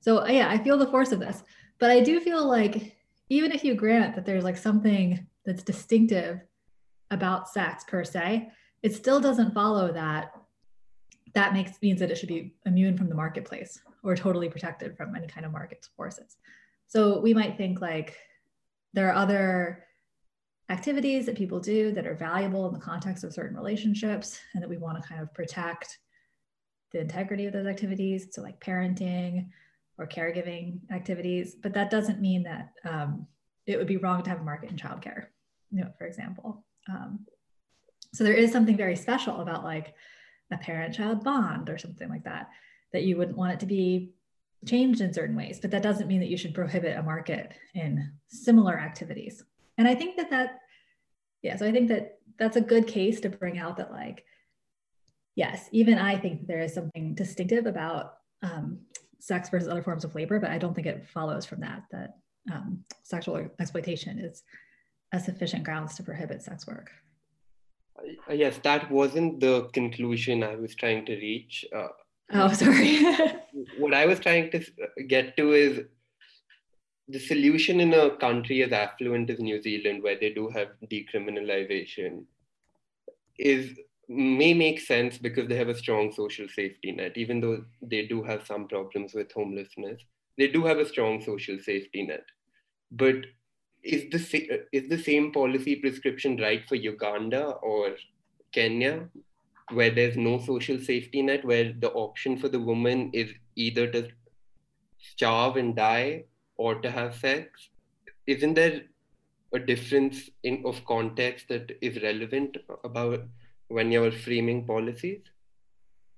so 0.02 0.24
uh, 0.24 0.28
yeah, 0.28 0.50
I 0.50 0.58
feel 0.58 0.78
the 0.78 0.88
force 0.88 1.12
of 1.12 1.20
this, 1.20 1.44
but 1.80 1.90
I 1.90 2.02
do 2.02 2.20
feel 2.20 2.46
like 2.46 2.98
even 3.30 3.52
if 3.52 3.64
you 3.64 3.76
grant 3.76 4.16
that 4.16 4.26
there's 4.26 4.44
like 4.44 4.58
something 4.58 5.26
that's 5.46 5.64
distinctive 5.64 6.42
about 7.10 7.50
sex 7.50 7.86
per 7.88 8.04
se, 8.04 8.50
it 8.84 8.94
still 8.94 9.20
doesn't 9.20 9.54
follow 9.54 9.94
that 9.94 10.34
that 11.34 11.54
makes 11.54 11.82
means 11.82 12.00
that 12.00 12.12
it 12.12 12.18
should 12.18 12.30
be 12.30 12.54
immune 12.66 12.98
from 12.98 13.10
the 13.10 13.16
marketplace 13.16 13.80
or 14.04 14.16
totally 14.16 14.50
protected 14.50 14.98
from 14.98 15.16
any 15.16 15.28
kind 15.28 15.46
of 15.46 15.52
market 15.52 15.88
forces. 15.96 16.38
So 16.88 17.20
we 17.20 17.34
might 17.34 17.58
think 17.58 17.82
like 17.82 18.18
there 18.94 19.10
are 19.10 19.16
other 19.16 19.86
activities 20.70 21.26
that 21.26 21.38
people 21.38 21.60
do 21.60 21.92
that 21.92 22.08
are 22.08 22.16
valuable 22.16 22.68
in 22.68 22.74
the 22.74 22.80
context 22.80 23.24
of 23.24 23.34
certain 23.34 23.56
relationships 23.56 24.40
and 24.54 24.64
that 24.64 24.70
we 24.70 24.78
want 24.78 25.02
to 25.02 25.08
kind 25.08 25.22
of 25.22 25.34
protect 25.34 26.00
the 26.92 27.00
integrity 27.00 27.46
of 27.46 27.54
those 27.54 27.68
activities. 27.68 28.28
So 28.32 28.42
like 28.42 28.60
parenting 28.60 29.48
or 30.02 30.08
caregiving 30.08 30.80
activities, 30.92 31.56
but 31.56 31.74
that 31.74 31.90
doesn't 31.90 32.20
mean 32.20 32.44
that 32.44 32.74
um, 32.84 33.28
it 33.68 33.78
would 33.78 33.88
be 33.88 33.98
wrong 33.98 34.24
to 34.24 34.30
have 34.30 34.42
a 34.42 34.44
market 34.44 34.72
in 34.72 34.78
childcare, 34.78 35.28
you 35.72 35.82
know, 35.82 35.92
for 35.98 36.08
example. 36.08 36.66
Um, 36.90 37.26
so 38.14 38.24
there 38.24 38.34
is 38.34 38.52
something 38.52 38.76
very 38.76 38.96
special 38.96 39.42
about 39.42 39.64
like 39.64 39.94
a 40.52 40.58
parent-child 40.58 41.24
bond 41.24 41.70
or 41.70 41.78
something 41.78 42.10
like 42.10 42.26
that 42.26 42.50
that 42.92 43.04
you 43.04 43.16
wouldn't 43.16 43.38
want 43.38 43.54
it 43.54 43.60
to 43.62 43.66
be 43.66 44.12
changed 44.66 45.02
in 45.02 45.14
certain 45.14 45.36
ways, 45.36 45.60
but 45.60 45.72
that 45.72 45.84
doesn't 45.84 46.08
mean 46.08 46.20
that 46.20 46.30
you 46.30 46.38
should 46.38 46.54
prohibit 46.54 46.98
a 46.98 47.04
market 47.04 47.54
in 47.74 48.12
similar 48.28 48.78
activities. 48.80 49.44
And 49.78 49.88
I 49.88 49.96
think 49.96 50.18
that 50.18 50.30
that, 50.32 50.60
yeah, 51.42 51.56
so 51.56 51.66
I 51.66 51.72
think 51.72 51.88
that 51.90 52.20
that's 52.38 52.58
a 52.58 52.62
good 52.62 52.88
case 52.88 53.20
to 53.22 53.30
bring 53.30 53.58
out 53.58 53.78
that 53.78 53.92
like, 53.92 54.26
yes, 55.36 55.70
even 55.72 55.98
I 55.98 56.18
think 56.18 56.48
there 56.48 56.60
is 56.60 56.74
something 56.74 57.16
distinctive 57.16 57.66
about 57.66 58.16
um, 58.44 58.80
sex 59.22 59.50
versus 59.50 59.70
other 59.70 59.84
forms 59.84 60.04
of 60.04 60.16
labor, 60.16 60.40
but 60.40 60.50
I 60.50 60.58
don't 60.58 60.74
think 60.74 60.88
it 60.88 61.08
follows 61.08 61.46
from 61.46 61.62
that 61.62 61.84
that 61.92 62.18
um, 62.52 62.84
sexual 63.04 63.48
exploitation 63.60 64.20
is 64.20 64.44
a 65.14 65.20
sufficient 65.20 65.64
grounds 65.64 65.96
to 65.96 66.04
prohibit 66.04 66.42
sex 66.42 66.66
work. 66.66 66.90
Uh, 67.98 68.34
yes, 68.34 68.60
that 68.64 68.90
wasn't 68.90 69.40
the 69.40 69.70
conclusion 69.74 70.44
I 70.44 70.56
was 70.56 70.74
trying 70.76 71.06
to 71.06 71.16
reach. 71.16 71.66
Uh, 71.76 71.88
oh, 72.34 72.54
sorry. 72.64 73.04
what 73.78 73.94
I 73.94 74.06
was 74.06 74.20
trying 74.20 74.50
to 74.52 74.66
get 75.08 75.38
to 75.38 75.54
is 75.54 75.82
the 77.08 77.20
solution 77.20 77.80
in 77.80 77.94
a 77.94 78.16
country 78.18 78.64
as 78.64 78.72
affluent 78.72 79.30
as 79.30 79.40
New 79.40 79.62
Zealand, 79.62 80.02
where 80.02 80.18
they 80.18 80.34
do 80.34 80.50
have 80.50 80.70
decriminalization, 80.90 82.24
is 83.38 83.78
may 84.12 84.54
make 84.54 84.80
sense 84.80 85.18
because 85.18 85.48
they 85.48 85.56
have 85.56 85.70
a 85.70 85.78
strong 85.78 86.12
social 86.12 86.48
safety 86.50 86.92
net, 86.92 87.14
even 87.16 87.40
though 87.40 87.64
they 87.82 88.06
do 88.08 88.22
have 88.24 88.46
some 88.46 88.68
problems 88.68 89.14
with 89.14 89.32
homelessness. 89.32 90.02
They 90.38 90.48
do 90.48 90.66
have 90.66 90.80
a 90.80 90.88
strong 90.88 91.22
social 91.22 91.58
safety 91.60 92.06
net. 92.06 92.26
But 92.92 93.16
is 93.84 94.10
the, 94.12 94.66
is 94.74 94.90
the 94.90 94.98
same 94.98 95.32
policy 95.32 95.78
prescription 95.78 96.38
right 96.38 96.68
for 96.68 96.76
Uganda 96.76 97.52
or 97.64 97.96
Kenya, 98.52 99.08
where 99.72 99.92
there's 99.92 100.18
no 100.18 100.40
social 100.40 100.78
safety 100.80 101.22
net, 101.22 101.46
where 101.46 101.74
the 101.80 101.92
option 101.92 102.38
for 102.38 102.50
the 102.50 102.60
woman 102.60 103.12
is 103.14 103.32
either 103.56 103.88
to 103.92 104.10
starve 105.00 105.56
and 105.56 105.76
die 105.76 106.26
or 106.58 106.76
to 106.82 106.92
have 106.92 107.16
sex? 107.16 107.70
Isn't 108.28 108.56
there 108.56 108.82
a 109.54 109.60
difference 109.60 110.30
in 110.44 110.64
of 110.66 110.84
context 110.86 111.48
that 111.48 111.72
is 111.82 112.02
relevant 112.04 112.58
about 112.84 113.22
when 113.72 113.92
you're 113.92 114.12
framing 114.12 114.66
policies? 114.66 115.22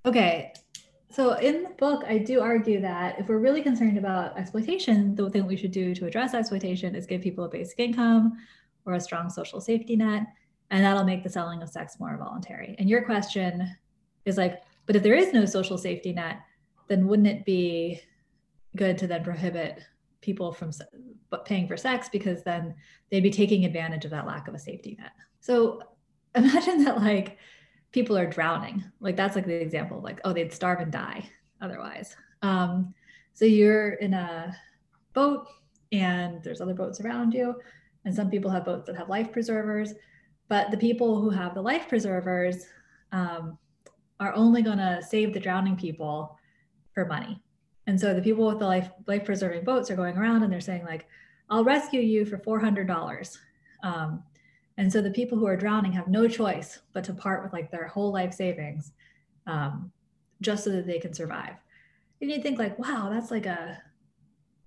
Okay. 0.06 0.54
So 1.12 1.34
in 1.34 1.64
the 1.64 1.70
book, 1.70 2.04
I 2.08 2.18
do 2.18 2.42
argue 2.42 2.82
that 2.82 3.20
if 3.20 3.28
we're 3.28 3.38
really 3.38 3.62
concerned 3.62 3.98
about 3.98 4.38
exploitation, 4.38 5.14
the 5.14 5.30
thing 5.30 5.46
we 5.46 5.56
should 5.56 5.72
do 5.72 5.94
to 5.96 6.08
address 6.08 6.34
exploitation 6.34 6.96
is 6.96 7.06
give 7.06 7.22
people 7.22 7.44
a 7.44 7.50
basic 7.50 7.80
income 7.80 8.34
or 8.86 8.94
a 8.94 9.00
strong 9.00 9.30
social 9.30 9.62
safety 9.62 9.96
net, 9.96 10.24
and 10.72 10.84
that'll 10.84 11.04
make 11.04 11.24
the 11.24 11.30
selling 11.30 11.62
of 11.62 11.70
sex 11.70 12.00
more 12.00 12.18
voluntary. 12.18 12.76
And 12.80 12.90
your 12.90 13.06
question 13.06 13.76
is 14.26 14.38
like, 14.38 14.64
but 14.88 14.96
if 14.96 15.04
there 15.04 15.14
is 15.14 15.32
no 15.34 15.46
social 15.46 15.78
safety 15.78 16.14
net, 16.14 16.40
then 16.88 17.08
wouldn't 17.08 17.28
it 17.28 17.46
be 17.46 18.02
good 18.76 18.98
to 18.98 19.08
then 19.08 19.24
prohibit 19.24 19.82
people 20.22 20.52
from 20.52 20.72
paying 21.46 21.68
for 21.68 21.78
sex 21.78 22.10
because 22.12 22.44
then 22.44 22.74
they'd 23.12 23.22
be 23.22 23.30
taking 23.30 23.66
advantage 23.66 24.04
of 24.04 24.12
that 24.12 24.26
lack 24.26 24.48
of 24.48 24.56
a 24.56 24.60
safety 24.60 24.98
net? 25.00 25.12
So 25.42 25.82
imagine 26.36 26.84
that 26.84 26.98
like 26.98 27.38
people 27.92 28.18
are 28.18 28.26
drowning. 28.26 28.84
Like 29.00 29.16
that's 29.16 29.36
like 29.36 29.46
the 29.46 29.62
example 29.62 29.98
of 29.98 30.04
like, 30.04 30.20
oh, 30.24 30.34
they'd 30.34 30.54
starve 30.54 30.80
and 30.80 30.92
die 30.92 31.30
otherwise. 31.62 32.16
Um, 32.42 32.94
so 33.34 33.46
you're 33.46 33.94
in 33.94 34.14
a 34.14 34.56
boat 35.14 35.48
and 35.92 36.44
there's 36.44 36.62
other 36.62 36.74
boats 36.74 37.00
around 37.02 37.34
you. 37.34 37.56
And 38.06 38.14
some 38.14 38.30
people 38.30 38.52
have 38.52 38.66
boats 38.66 38.88
that 38.88 38.98
have 38.98 39.10
life 39.10 39.32
preservers, 39.32 39.94
but 40.50 40.72
the 40.72 40.78
people 40.78 41.22
who 41.22 41.30
have 41.30 41.54
the 41.54 41.62
life 41.62 41.88
preservers 41.88 42.66
um, 43.12 43.58
are 44.20 44.34
only 44.36 44.62
going 44.62 44.80
to 44.80 45.02
save 45.02 45.34
the 45.34 45.40
drowning 45.40 45.76
people 45.76 46.38
for 46.94 47.06
money. 47.06 47.42
And 47.88 48.00
so 48.00 48.14
the 48.14 48.22
people 48.22 48.48
with 48.48 48.60
the 48.60 48.66
life 48.66 48.90
life 49.08 49.26
preserving 49.26 49.66
boats 49.66 49.92
are 49.92 49.96
going 49.96 50.18
around 50.18 50.44
and 50.44 50.52
they're 50.52 50.62
saying 50.62 50.86
like, 50.86 51.06
"I'll 51.50 51.66
rescue 51.66 52.00
you 52.00 52.26
for 52.26 52.38
four 52.38 52.60
hundred 52.60 52.88
dollars," 52.88 53.38
um, 53.84 54.24
And 54.78 54.92
so 54.92 55.02
the 55.02 55.12
people 55.12 55.38
who 55.38 55.48
are 55.48 55.56
drowning 55.56 55.92
have 55.94 56.08
no 56.08 56.28
choice 56.28 56.80
but 56.94 57.04
to 57.06 57.14
part 57.14 57.44
with 57.44 57.54
like 57.54 57.70
their 57.72 57.88
whole 57.88 58.12
life 58.12 58.34
savings 58.34 58.92
um, 59.46 59.92
just 60.42 60.64
so 60.64 60.72
that 60.72 60.88
they 60.88 61.00
can 61.00 61.14
survive. 61.14 61.56
And 62.22 62.32
you 62.32 62.42
think 62.42 62.58
like, 62.58 62.78
wow, 62.80 63.10
that's 63.12 63.32
like 63.32 63.46
a, 63.46 63.82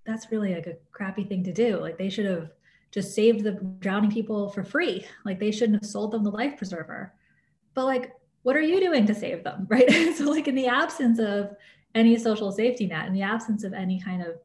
that's 0.05 0.31
really 0.31 0.55
like 0.55 0.66
a 0.66 0.77
crappy 0.92 1.25
thing 1.25 1.42
to 1.45 1.53
do. 1.53 1.81
Like 1.81 1.99
they 1.99 2.11
should 2.11 2.27
have 2.27 2.51
just 2.92 3.14
saved 3.14 3.42
the 3.42 3.53
drowning 3.81 4.11
people 4.11 4.49
for 4.51 4.62
free. 4.62 5.05
Like 5.25 5.40
they 5.40 5.51
shouldn't 5.51 5.83
have 5.83 5.90
sold 5.90 6.12
them 6.12 6.23
the 6.23 6.31
life 6.31 6.57
preserver. 6.57 7.12
But 7.75 7.87
like, 7.87 8.12
what 8.42 8.57
are 8.57 8.61
you 8.61 8.81
doing 8.81 9.07
to 9.07 9.14
save 9.14 9.42
them? 9.42 9.66
Right. 9.71 9.90
so 10.16 10.31
like 10.31 10.47
in 10.47 10.55
the 10.55 10.69
absence 10.69 11.19
of 11.19 11.57
any 11.95 12.16
social 12.16 12.53
safety 12.53 12.87
net, 12.87 13.07
in 13.07 13.12
the 13.12 13.23
absence 13.23 13.64
of 13.64 13.73
any 13.73 14.01
kind 14.01 14.23
of 14.23 14.37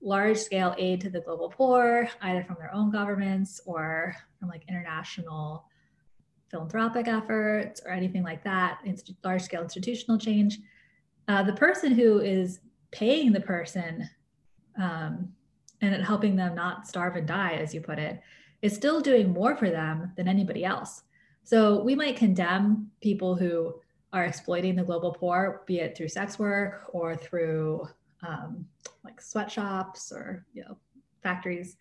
large 0.00 0.38
scale 0.38 0.74
aid 0.78 1.00
to 1.00 1.10
the 1.10 1.20
global 1.20 1.48
poor, 1.48 2.08
either 2.22 2.44
from 2.44 2.56
their 2.58 2.72
own 2.72 2.90
governments 2.90 3.60
or 3.66 4.14
from 4.38 4.48
like 4.48 4.62
international 4.68 5.64
philanthropic 6.50 7.08
efforts 7.08 7.80
or 7.84 7.90
anything 7.90 8.22
like 8.22 8.42
that, 8.44 8.80
large 9.24 9.42
scale 9.42 9.62
institutional 9.62 10.18
change. 10.18 10.58
Uh, 11.26 11.42
the 11.42 11.52
person 11.52 11.92
who 11.92 12.20
is 12.20 12.60
paying 12.90 13.32
the 13.32 13.40
person 13.40 14.08
um, 14.80 15.28
and 15.80 16.02
helping 16.02 16.36
them 16.36 16.54
not 16.54 16.86
starve 16.86 17.16
and 17.16 17.26
die, 17.26 17.54
as 17.54 17.74
you 17.74 17.80
put 17.80 17.98
it, 17.98 18.20
is 18.62 18.74
still 18.74 19.00
doing 19.00 19.30
more 19.30 19.56
for 19.56 19.70
them 19.70 20.12
than 20.16 20.26
anybody 20.26 20.64
else. 20.64 21.02
So 21.44 21.82
we 21.82 21.94
might 21.94 22.16
condemn 22.16 22.90
people 23.00 23.34
who 23.34 23.74
are 24.12 24.24
exploiting 24.24 24.74
the 24.74 24.84
global 24.84 25.12
poor, 25.12 25.62
be 25.66 25.80
it 25.80 25.96
through 25.96 26.08
sex 26.08 26.38
work 26.38 26.90
or 26.92 27.14
through 27.14 27.88
um, 28.26 28.66
like 29.04 29.20
sweatshops 29.20 30.12
or 30.12 30.44
you 30.52 30.62
know 30.62 30.76
factories. 31.22 31.76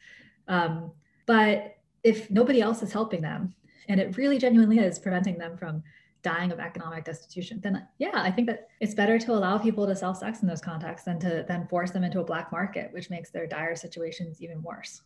Um, 0.47 0.91
but 1.25 1.77
if 2.03 2.29
nobody 2.29 2.61
else 2.61 2.81
is 2.83 2.91
helping 2.91 3.21
them, 3.21 3.53
and 3.89 3.99
it 3.99 4.17
really 4.17 4.37
genuinely 4.37 4.79
is 4.79 4.99
preventing 4.99 5.37
them 5.37 5.57
from 5.57 5.83
dying 6.23 6.51
of 6.51 6.59
economic 6.59 7.05
destitution, 7.05 7.59
then 7.61 7.87
yeah, 7.99 8.11
I 8.15 8.31
think 8.31 8.47
that 8.47 8.67
it's 8.79 8.93
better 8.93 9.17
to 9.19 9.31
allow 9.33 9.57
people 9.57 9.85
to 9.87 9.95
sell 9.95 10.13
sex 10.13 10.41
in 10.41 10.47
those 10.47 10.61
contexts 10.61 11.05
than 11.05 11.19
to 11.19 11.45
then 11.47 11.67
force 11.67 11.91
them 11.91 12.03
into 12.03 12.19
a 12.19 12.23
black 12.23 12.51
market, 12.51 12.91
which 12.91 13.09
makes 13.09 13.29
their 13.29 13.47
dire 13.47 13.75
situations 13.75 14.41
even 14.41 14.61
worse. 14.61 15.01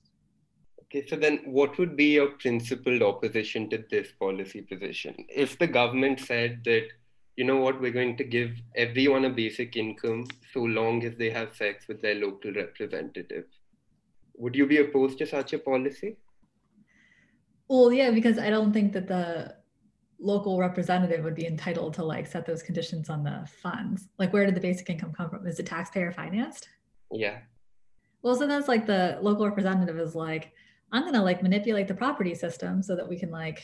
Okay, 0.83 1.07
so 1.07 1.15
then 1.15 1.39
what 1.45 1.77
would 1.77 1.95
be 1.95 2.13
your 2.15 2.31
principled 2.31 3.01
opposition 3.01 3.69
to 3.69 3.83
this 3.89 4.11
policy 4.19 4.61
position? 4.61 5.15
If 5.29 5.57
the 5.57 5.67
government 5.67 6.19
said 6.19 6.61
that 6.65 6.87
you 7.35 7.45
know 7.45 7.57
what, 7.57 7.79
we're 7.79 7.91
going 7.91 8.17
to 8.17 8.23
give 8.23 8.51
everyone 8.75 9.25
a 9.25 9.29
basic 9.29 9.75
income 9.75 10.25
so 10.53 10.61
long 10.61 11.03
as 11.05 11.15
they 11.15 11.29
have 11.29 11.55
sex 11.55 11.87
with 11.87 12.01
their 12.01 12.15
local 12.15 12.51
representative. 12.53 13.45
Would 14.35 14.55
you 14.55 14.65
be 14.67 14.77
opposed 14.77 15.17
to 15.19 15.27
such 15.27 15.53
a 15.53 15.59
policy? 15.59 16.17
Well, 17.67 17.93
yeah, 17.93 18.11
because 18.11 18.37
I 18.37 18.49
don't 18.49 18.73
think 18.73 18.91
that 18.93 19.07
the 19.07 19.55
local 20.19 20.59
representative 20.59 21.23
would 21.23 21.35
be 21.35 21.47
entitled 21.47 21.93
to 21.95 22.03
like 22.03 22.27
set 22.27 22.45
those 22.45 22.61
conditions 22.61 23.09
on 23.09 23.23
the 23.23 23.47
funds. 23.61 24.09
Like, 24.19 24.33
where 24.33 24.45
did 24.45 24.55
the 24.55 24.61
basic 24.61 24.89
income 24.89 25.13
come 25.13 25.29
from? 25.29 25.47
Is 25.47 25.59
it 25.59 25.65
taxpayer 25.65 26.11
financed? 26.11 26.67
Yeah. 27.11 27.39
Well, 28.21 28.35
so 28.35 28.45
that's 28.45 28.67
like 28.67 28.85
the 28.85 29.17
local 29.21 29.47
representative 29.47 29.97
is 29.99 30.15
like, 30.15 30.51
I'm 30.91 31.05
gonna 31.05 31.23
like 31.23 31.41
manipulate 31.41 31.87
the 31.87 31.93
property 31.93 32.35
system 32.35 32.83
so 32.83 32.95
that 32.95 33.07
we 33.07 33.17
can 33.17 33.31
like 33.31 33.63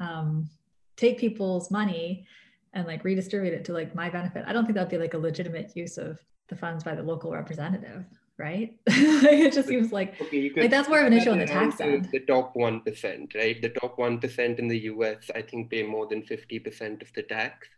um, 0.00 0.48
take 0.96 1.18
people's 1.18 1.70
money 1.70 2.26
and 2.74 2.86
like 2.86 3.04
redistribute 3.04 3.54
it 3.54 3.64
to 3.66 3.72
like 3.72 3.94
my 3.94 4.10
benefit. 4.10 4.44
I 4.46 4.52
don't 4.52 4.64
think 4.64 4.74
that'd 4.74 4.90
be 4.90 4.98
like 4.98 5.14
a 5.14 5.18
legitimate 5.18 5.76
use 5.76 5.96
of 5.96 6.18
the 6.48 6.56
funds 6.56 6.84
by 6.84 6.94
the 6.94 7.02
local 7.02 7.32
representative, 7.32 8.04
right? 8.38 8.76
it 8.86 9.52
just 9.52 9.68
seems 9.68 9.92
like, 9.92 10.20
okay, 10.20 10.50
like 10.56 10.70
that's 10.70 10.88
more 10.88 11.00
of 11.00 11.06
an 11.06 11.12
issue 11.12 11.30
on 11.30 11.38
the 11.38 11.46
tax 11.46 11.80
end. 11.80 12.08
The 12.12 12.20
top 12.20 12.54
1%, 12.54 13.34
right? 13.34 13.62
The 13.62 13.68
top 13.80 13.96
1% 13.96 14.58
in 14.58 14.68
the 14.68 14.78
US, 14.80 15.30
I 15.34 15.42
think, 15.42 15.70
pay 15.70 15.84
more 15.84 16.06
than 16.06 16.22
50% 16.22 17.00
of 17.00 17.12
the 17.14 17.22
tax. 17.22 17.68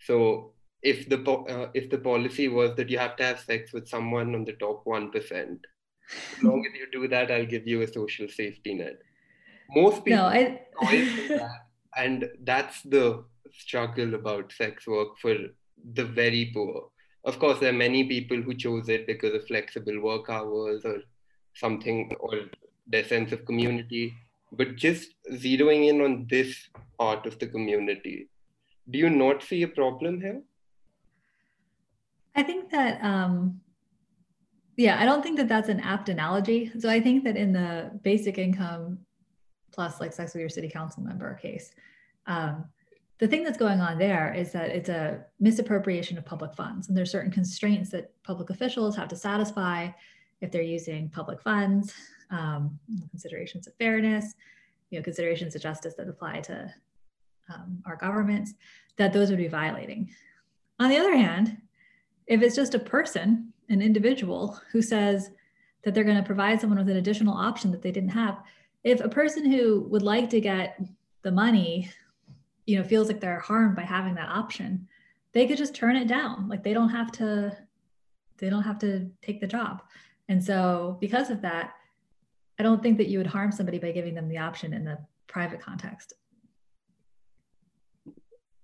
So 0.00 0.52
if 0.82 1.08
the 1.08 1.18
uh, 1.24 1.70
if 1.72 1.88
the 1.88 1.98
policy 1.98 2.48
was 2.48 2.74
that 2.76 2.90
you 2.90 2.98
have 2.98 3.16
to 3.16 3.24
have 3.24 3.40
sex 3.40 3.72
with 3.72 3.88
someone 3.88 4.34
on 4.34 4.44
the 4.44 4.52
top 4.52 4.84
1%, 4.84 5.14
as 6.36 6.42
long 6.42 6.66
as 6.66 6.78
you 6.78 6.86
do 6.92 7.08
that, 7.08 7.30
I'll 7.30 7.46
give 7.46 7.66
you 7.66 7.80
a 7.80 7.88
social 7.88 8.28
safety 8.28 8.74
net. 8.74 8.98
Most 9.70 10.04
people 10.04 10.18
no, 10.18 10.26
I... 10.26 10.60
that, 11.28 11.50
and 11.96 12.28
that's 12.42 12.82
the 12.82 13.24
struggle 13.58 14.14
about 14.14 14.52
sex 14.52 14.86
work 14.86 15.18
for 15.18 15.34
the 15.94 16.04
very 16.04 16.50
poor. 16.54 16.90
Of 17.24 17.38
course, 17.38 17.58
there 17.58 17.70
are 17.70 17.72
many 17.76 18.04
people 18.04 18.40
who 18.42 18.54
chose 18.54 18.88
it 18.88 19.06
because 19.06 19.34
of 19.34 19.46
flexible 19.46 20.00
work 20.00 20.28
hours 20.28 20.84
or 20.84 20.98
something, 21.54 22.14
or 22.20 22.40
their 22.86 23.04
sense 23.04 23.32
of 23.32 23.46
community. 23.46 24.14
But 24.52 24.76
just 24.76 25.14
zeroing 25.32 25.88
in 25.88 26.00
on 26.00 26.26
this 26.28 26.68
part 26.98 27.26
of 27.26 27.38
the 27.38 27.46
community, 27.46 28.28
do 28.90 28.98
you 28.98 29.10
not 29.10 29.42
see 29.42 29.62
a 29.62 29.68
problem 29.68 30.20
here? 30.20 30.42
I 32.36 32.42
think 32.42 32.70
that, 32.70 33.02
um, 33.02 33.60
yeah, 34.76 35.00
I 35.00 35.04
don't 35.04 35.22
think 35.22 35.36
that 35.38 35.48
that's 35.48 35.68
an 35.68 35.80
apt 35.80 36.08
analogy. 36.08 36.72
So 36.78 36.88
I 36.88 37.00
think 37.00 37.24
that 37.24 37.36
in 37.36 37.52
the 37.52 37.98
basic 38.02 38.38
income 38.38 38.98
plus 39.72 40.00
like 40.00 40.12
sex 40.12 40.34
with 40.34 40.40
your 40.40 40.48
city 40.48 40.68
council 40.68 41.02
member 41.02 41.34
case, 41.34 41.72
um, 42.26 42.64
the 43.18 43.28
thing 43.28 43.44
that's 43.44 43.58
going 43.58 43.80
on 43.80 43.98
there 43.98 44.34
is 44.34 44.52
that 44.52 44.70
it's 44.70 44.88
a 44.88 45.24
misappropriation 45.38 46.18
of 46.18 46.24
public 46.24 46.54
funds. 46.54 46.88
And 46.88 46.96
there's 46.96 47.12
certain 47.12 47.30
constraints 47.30 47.90
that 47.90 48.12
public 48.24 48.50
officials 48.50 48.96
have 48.96 49.08
to 49.08 49.16
satisfy 49.16 49.88
if 50.40 50.50
they're 50.50 50.62
using 50.62 51.08
public 51.08 51.40
funds 51.40 51.94
um, 52.30 52.78
considerations 53.10 53.66
of 53.66 53.74
fairness 53.76 54.34
you 54.90 54.98
know 54.98 55.02
considerations 55.02 55.54
of 55.54 55.62
justice 55.62 55.94
that 55.94 56.08
apply 56.08 56.40
to 56.40 56.72
um, 57.52 57.82
our 57.86 57.96
governments 57.96 58.54
that 58.96 59.12
those 59.12 59.30
would 59.30 59.38
be 59.38 59.48
violating. 59.48 60.10
On 60.80 60.88
the 60.88 60.98
other 60.98 61.16
hand 61.16 61.58
if 62.26 62.42
it's 62.42 62.56
just 62.56 62.74
a 62.74 62.78
person 62.78 63.52
an 63.68 63.80
individual 63.80 64.60
who 64.72 64.82
says 64.82 65.30
that 65.82 65.94
they're 65.94 66.04
going 66.04 66.16
to 66.16 66.22
provide 66.22 66.60
someone 66.60 66.78
with 66.78 66.88
an 66.88 66.96
additional 66.96 67.34
option 67.34 67.70
that 67.70 67.82
they 67.82 67.92
didn't 67.92 68.10
have 68.10 68.38
if 68.82 69.00
a 69.00 69.08
person 69.08 69.50
who 69.50 69.86
would 69.90 70.02
like 70.02 70.28
to 70.30 70.40
get 70.40 70.80
the 71.22 71.30
money 71.30 71.90
you 72.66 72.78
know 72.78 72.84
feels 72.84 73.08
like 73.08 73.20
they're 73.20 73.40
harmed 73.40 73.76
by 73.76 73.82
having 73.82 74.14
that 74.14 74.28
option 74.28 74.88
they 75.34 75.46
could 75.46 75.58
just 75.58 75.74
turn 75.74 75.96
it 75.96 76.06
down. 76.06 76.48
Like 76.48 76.62
they 76.62 76.72
don't 76.72 76.90
have 76.90 77.12
to 77.12 77.56
they 78.38 78.48
don't 78.48 78.62
have 78.62 78.78
to 78.78 79.10
take 79.20 79.40
the 79.40 79.46
job. 79.46 79.82
And 80.28 80.42
so 80.42 80.96
because 81.00 81.28
of 81.30 81.42
that 81.42 81.74
i 82.58 82.62
don't 82.62 82.82
think 82.82 82.98
that 82.98 83.08
you 83.08 83.18
would 83.18 83.26
harm 83.26 83.50
somebody 83.50 83.78
by 83.78 83.90
giving 83.90 84.14
them 84.14 84.28
the 84.28 84.38
option 84.38 84.72
in 84.72 84.84
the 84.84 84.96
private 85.26 85.60
context. 85.60 86.12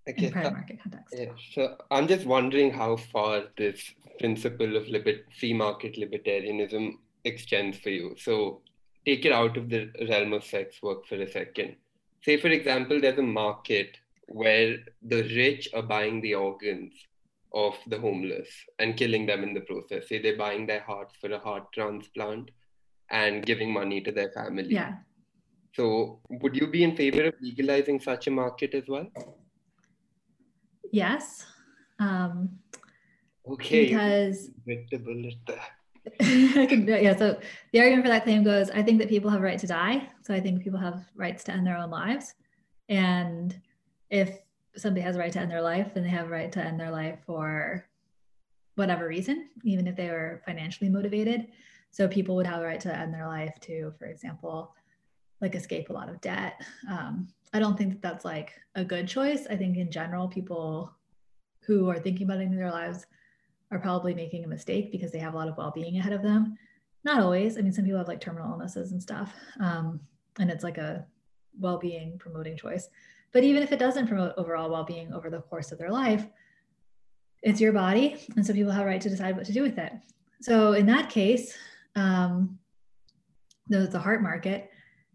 Okay, 0.08 0.26
in 0.26 0.32
private 0.32 0.48
uh, 0.48 0.52
market 0.52 0.78
context. 0.82 1.14
yeah, 1.18 1.32
so 1.52 1.76
i'm 1.90 2.06
just 2.06 2.24
wondering 2.24 2.72
how 2.72 2.96
far 2.96 3.42
this 3.58 3.82
principle 4.20 4.76
of 4.76 4.88
liber- 4.88 5.26
free 5.38 5.52
market 5.52 5.96
libertarianism 5.96 6.92
extends 7.24 7.78
for 7.78 7.90
you. 7.90 8.14
So 8.16 8.62
take 9.04 9.24
it 9.24 9.32
out 9.32 9.56
of 9.56 9.68
the 9.68 9.90
realm 10.08 10.32
of 10.32 10.44
sex 10.44 10.82
work 10.82 11.06
for 11.06 11.16
a 11.16 11.30
second 11.30 11.76
say 12.22 12.37
for 12.37 12.48
example 12.48 13.00
there's 13.00 13.18
a 13.18 13.22
market 13.22 13.96
where 14.28 14.76
the 15.02 15.22
rich 15.35 15.68
are 15.74 15.83
buying 15.83 16.20
the 16.20 16.35
organs 16.35 16.92
of 17.52 17.74
the 17.88 17.98
homeless 17.98 18.48
and 18.78 18.96
killing 18.96 19.26
them 19.26 19.42
in 19.42 19.54
the 19.54 19.61
process. 19.62 20.09
Say 20.09 20.22
they're 20.22 20.37
buying 20.37 20.66
their 20.66 20.80
hearts 20.80 21.14
for 21.20 21.33
a 21.33 21.38
heart 21.38 21.64
transplant 21.74 22.50
and 23.11 23.44
giving 23.44 23.72
money 23.72 24.00
to 24.02 24.12
their 24.12 24.30
family. 24.30 24.72
Yeah. 24.72 24.94
So 25.74 26.20
would 26.28 26.56
you 26.56 26.68
be 26.68 26.85
in 26.85 26.96
favor 26.96 27.24
of 27.24 27.35
legalizing 27.40 28.00
such 28.00 28.28
a 28.28 28.30
market 28.30 28.74
as 28.74 28.85
well? 28.88 29.06
Yes. 30.92 31.46
Um 31.98 32.59
okay. 33.46 33.87
because 33.87 34.50
bullet 36.18 36.86
there 36.86 37.02
yeah, 37.02 37.16
so 37.16 37.38
the 37.72 37.80
argument 37.80 38.04
for 38.04 38.08
that 38.08 38.24
claim 38.24 38.42
goes 38.42 38.70
I 38.70 38.82
think 38.82 38.98
that 38.98 39.08
people 39.08 39.30
have 39.30 39.40
a 39.40 39.44
right 39.44 39.58
to 39.58 39.66
die. 39.66 40.08
So 40.22 40.34
I 40.34 40.40
think 40.40 40.62
people 40.62 40.78
have 40.78 41.04
rights 41.14 41.44
to 41.44 41.52
end 41.52 41.66
their 41.66 41.76
own 41.76 41.90
lives. 41.90 42.34
And 42.88 43.58
if 44.08 44.38
somebody 44.76 45.02
has 45.02 45.16
a 45.16 45.18
right 45.18 45.32
to 45.32 45.40
end 45.40 45.50
their 45.50 45.62
life, 45.62 45.92
then 45.94 46.02
they 46.02 46.10
have 46.10 46.26
a 46.26 46.30
right 46.30 46.50
to 46.52 46.60
end 46.60 46.80
their 46.80 46.90
life 46.90 47.18
for 47.26 47.86
whatever 48.76 49.06
reason, 49.06 49.50
even 49.64 49.86
if 49.86 49.96
they 49.96 50.08
were 50.08 50.42
financially 50.46 50.88
motivated. 50.88 51.48
So 51.90 52.08
people 52.08 52.36
would 52.36 52.46
have 52.46 52.62
a 52.62 52.64
right 52.64 52.80
to 52.80 52.96
end 52.96 53.12
their 53.12 53.26
life 53.26 53.54
to, 53.62 53.92
for 53.98 54.06
example, 54.06 54.74
like 55.40 55.54
escape 55.54 55.90
a 55.90 55.92
lot 55.92 56.08
of 56.08 56.20
debt. 56.20 56.60
Um, 56.88 57.28
I 57.52 57.58
don't 57.58 57.76
think 57.76 57.92
that 57.92 58.02
that's 58.02 58.24
like 58.24 58.52
a 58.74 58.84
good 58.84 59.08
choice. 59.08 59.46
I 59.50 59.56
think 59.56 59.76
in 59.76 59.90
general, 59.90 60.28
people 60.28 60.92
who 61.62 61.88
are 61.90 61.98
thinking 61.98 62.26
about 62.26 62.40
ending 62.40 62.58
their 62.58 62.70
lives 62.70 63.06
are 63.70 63.78
probably 63.78 64.14
making 64.14 64.44
a 64.44 64.48
mistake 64.48 64.90
because 64.90 65.12
they 65.12 65.18
have 65.18 65.35
a 65.35 65.37
lot 65.37 65.48
of 65.48 65.56
well-being 65.56 65.96
ahead 65.98 66.12
of 66.12 66.22
them 66.22 66.56
not 67.04 67.20
always 67.20 67.56
i 67.56 67.61
mean 67.61 67.72
some 67.72 67.85
people 67.85 67.98
have 67.98 68.09
like 68.09 68.20
terminal 68.20 68.50
illnesses 68.50 68.92
and 68.92 69.02
stuff 69.02 69.33
um, 69.61 70.00
and 70.38 70.50
it's 70.50 70.64
like 70.64 70.78
a 70.78 71.04
well-being 71.59 72.18
promoting 72.18 72.56
choice 72.56 72.88
but 73.33 73.44
even 73.44 73.62
if 73.62 73.72
it 73.72 73.78
doesn't 73.78 74.06
promote 74.06 74.35
overall 74.37 74.70
well-being 74.70 75.12
over 75.12 75.30
the 75.30 75.40
course 75.42 75.72
of 75.72 75.78
their 75.78 75.90
life 75.90 76.26
it's 77.42 77.61
your 77.61 77.72
body 77.72 78.16
and 78.37 78.46
so 78.46 78.52
people 78.52 78.72
have 78.72 78.85
a 78.85 78.88
right 78.88 79.00
to 79.00 79.11
decide 79.11 79.37
what 79.37 79.46
to 79.46 79.52
do 79.52 79.62
with 79.62 79.78
it 79.78 79.92
so 80.40 80.72
in 80.72 80.87
that 80.87 81.09
case 81.09 81.56
um, 81.96 82.59
the, 83.68 83.87
the 83.88 83.98
heart 83.98 84.22
market 84.22 84.70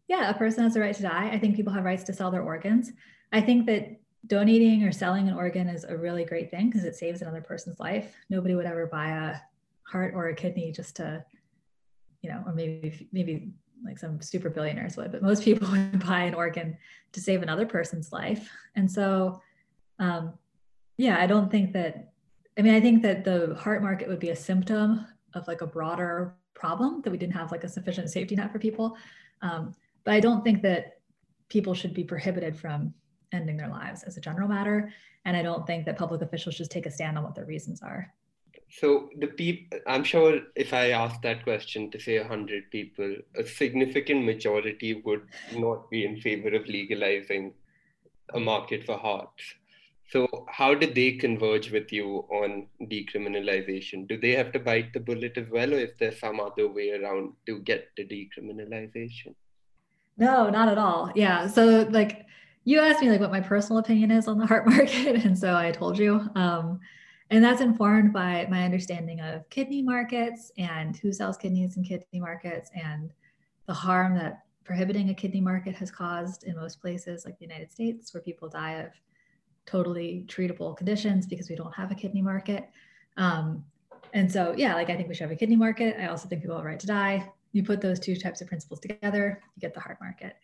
yeah, 0.08 0.30
a 0.30 0.34
person 0.34 0.64
has 0.64 0.76
a 0.76 0.80
right 0.80 0.96
to 0.96 1.02
die. 1.02 1.30
I 1.32 1.40
think 1.40 1.56
people 1.56 1.74
have 1.74 1.84
rights 1.84 2.04
to 2.04 2.14
sell 2.14 2.32
their 2.32 2.44
organs. 2.44 2.92
I 3.32 3.42
think 3.42 3.66
that 3.66 4.00
donating 4.28 4.84
or 4.84 4.92
selling 4.92 5.28
an 5.28 5.36
organ 5.36 5.68
is 5.68 5.84
a 5.84 5.96
really 5.96 6.26
great 6.26 6.50
thing 6.50 6.70
because 6.70 6.84
it 6.84 6.96
saves 6.96 7.22
another 7.22 7.42
person's 7.42 7.80
life. 7.80 8.16
Nobody 8.30 8.56
would 8.56 8.66
ever 8.66 8.88
buy 8.88 9.10
a 9.10 9.36
heart 9.84 10.14
or 10.16 10.30
a 10.30 10.36
kidney 10.36 10.72
just 10.72 10.96
to, 10.98 11.24
you 12.22 12.30
know, 12.30 12.44
or 12.46 12.54
maybe 12.54 13.08
maybe 13.12 13.52
like 13.84 14.00
some 14.00 14.22
super 14.22 14.50
billionaires 14.50 14.98
would, 14.98 15.12
but 15.12 15.22
most 15.22 15.44
people 15.44 15.68
would 15.72 16.06
buy 16.06 16.22
an 16.22 16.34
organ 16.34 16.78
to 17.12 17.22
save 17.22 17.42
another 17.42 17.66
person's 17.66 18.12
life. 18.12 18.50
And 18.76 18.92
so, 18.92 19.42
um, 20.00 20.34
yeah, 20.98 21.20
I 21.20 21.28
don't 21.28 21.52
think 21.52 21.74
that. 21.74 22.12
I 22.58 22.62
mean, 22.62 22.74
I 22.74 22.80
think 22.80 23.02
that 23.02 23.26
the 23.26 23.54
heart 23.56 23.84
market 23.84 24.08
would 24.08 24.20
be 24.20 24.30
a 24.30 24.36
symptom 24.36 25.06
of 25.34 25.46
like 25.46 25.60
a 25.60 25.68
broader 25.68 26.36
problem 26.54 27.02
that 27.02 27.12
we 27.12 27.18
didn't 27.18 27.34
have 27.34 27.52
like 27.52 27.66
a 27.66 27.70
sufficient 27.70 28.10
safety 28.10 28.34
net 28.34 28.50
for 28.50 28.60
people. 28.60 28.96
Um, 29.42 29.76
but 30.06 30.14
I 30.14 30.22
don't 30.22 30.42
think 30.42 30.62
that 30.62 31.00
people 31.50 31.74
should 31.74 31.94
be 31.94 32.06
prohibited 32.06 32.58
from 32.58 32.94
ending 33.36 33.58
their 33.58 33.70
lives 33.70 34.04
as 34.04 34.18
a 34.18 34.22
general 34.22 34.48
matter. 34.48 34.92
And 35.26 35.36
I 35.36 35.42
don't 35.42 35.68
think 35.68 35.86
that 35.86 35.98
public 35.98 36.22
officials 36.22 36.56
should 36.56 36.70
take 36.70 36.86
a 36.86 36.92
stand 36.92 37.18
on 37.18 37.24
what 37.24 37.36
their 37.36 37.46
reasons 37.46 37.82
are. 37.82 38.14
So 38.70 39.10
the 39.20 39.28
people, 39.28 39.80
I'm 39.88 40.04
sure 40.04 40.40
if 40.56 40.74
I 40.74 40.90
ask 40.90 41.22
that 41.22 41.44
question 41.44 41.92
to 41.92 42.00
say 42.00 42.20
100 42.20 42.72
people, 42.72 43.16
a 43.36 43.46
significant 43.46 44.26
majority 44.26 45.02
would 45.06 45.24
not 45.56 45.90
be 45.90 46.06
in 46.06 46.20
favor 46.20 46.50
of 46.50 46.68
legalizing 46.68 47.54
a 48.34 48.40
market 48.40 48.86
for 48.86 48.98
hearts. 48.98 49.44
So 50.12 50.46
how 50.50 50.76
did 50.76 50.94
they 50.94 51.14
converge 51.14 51.72
with 51.72 51.92
you 51.92 52.26
on 52.30 52.68
decriminalization? 52.84 54.08
Do 54.08 54.20
they 54.20 54.32
have 54.32 54.52
to 54.54 54.60
bite 54.60 54.94
the 54.94 55.00
bullet 55.00 55.38
as 55.38 55.50
well, 55.50 55.74
or 55.74 55.78
is 55.78 55.92
there 56.00 56.12
some 56.12 56.40
other 56.40 56.68
way 56.68 56.92
around 56.92 57.34
to 57.48 57.60
get 57.60 57.96
to 57.96 58.04
decriminalization? 58.04 59.34
No, 60.18 60.50
not 60.50 60.70
at 60.70 60.78
all. 60.78 61.12
Yeah. 61.16 61.48
So 61.48 61.88
like 61.90 62.26
you 62.66 62.80
asked 62.80 63.02
me 63.02 63.10
like 63.10 63.22
what 63.22 63.32
my 63.32 63.40
personal 63.40 63.78
opinion 63.78 64.12
is 64.12 64.28
on 64.28 64.38
the 64.38 64.46
heart 64.46 64.68
market, 64.70 65.24
and 65.24 65.38
so 65.38 65.56
I 65.56 65.72
told 65.72 65.98
you. 65.98 66.30
Um, 66.36 66.80
and 67.32 67.44
that's 67.44 67.62
informed 67.62 68.14
by 68.14 68.48
my 68.50 68.64
understanding 68.64 69.22
of 69.22 69.50
kidney 69.50 69.82
markets 69.82 70.52
and 70.58 70.96
who 70.98 71.12
sells 71.12 71.38
kidneys 71.38 71.78
in 71.78 71.84
kidney 71.84 72.20
markets 72.20 72.70
and 72.76 73.12
the 73.66 73.74
harm 73.74 74.16
that 74.16 74.42
prohibiting 74.64 75.10
a 75.10 75.14
kidney 75.14 75.42
market 75.42 75.76
has 75.76 75.90
caused 75.90 76.44
in 76.44 76.56
most 76.56 76.82
places 76.82 77.26
like 77.26 77.38
the 77.40 77.46
United 77.46 77.72
States, 77.72 78.14
where 78.14 78.22
people 78.22 78.50
die 78.50 78.74
of 78.74 78.92
totally 79.66 80.26
treatable 80.28 80.76
conditions 80.78 81.26
because 81.26 81.50
we 81.50 81.56
don't 81.56 81.74
have 81.74 81.92
a 81.92 81.96
kidney 81.96 82.22
market. 82.22 82.70
Um, 83.18 83.64
and 84.14 84.32
so, 84.32 84.54
yeah, 84.56 84.76
like 84.76 84.90
I 84.90 84.96
think 84.96 85.08
we 85.08 85.16
should 85.16 85.24
have 85.24 85.32
a 85.32 85.36
kidney 85.36 85.56
market. 85.56 85.98
I 86.00 86.08
also 86.08 86.28
think 86.28 86.42
people 86.42 86.56
have 86.56 86.66
a 86.66 86.68
right 86.68 86.80
to 86.80 86.88
die. 86.88 87.32
You 87.54 87.64
put 87.64 87.82
those 87.82 88.00
two 88.00 88.16
types 88.16 88.42
of 88.42 88.48
principles 88.48 88.80
together, 88.80 89.42
you 89.56 89.62
get 89.62 89.74
the 89.74 89.80
heart 89.80 89.98
market. 90.00 90.36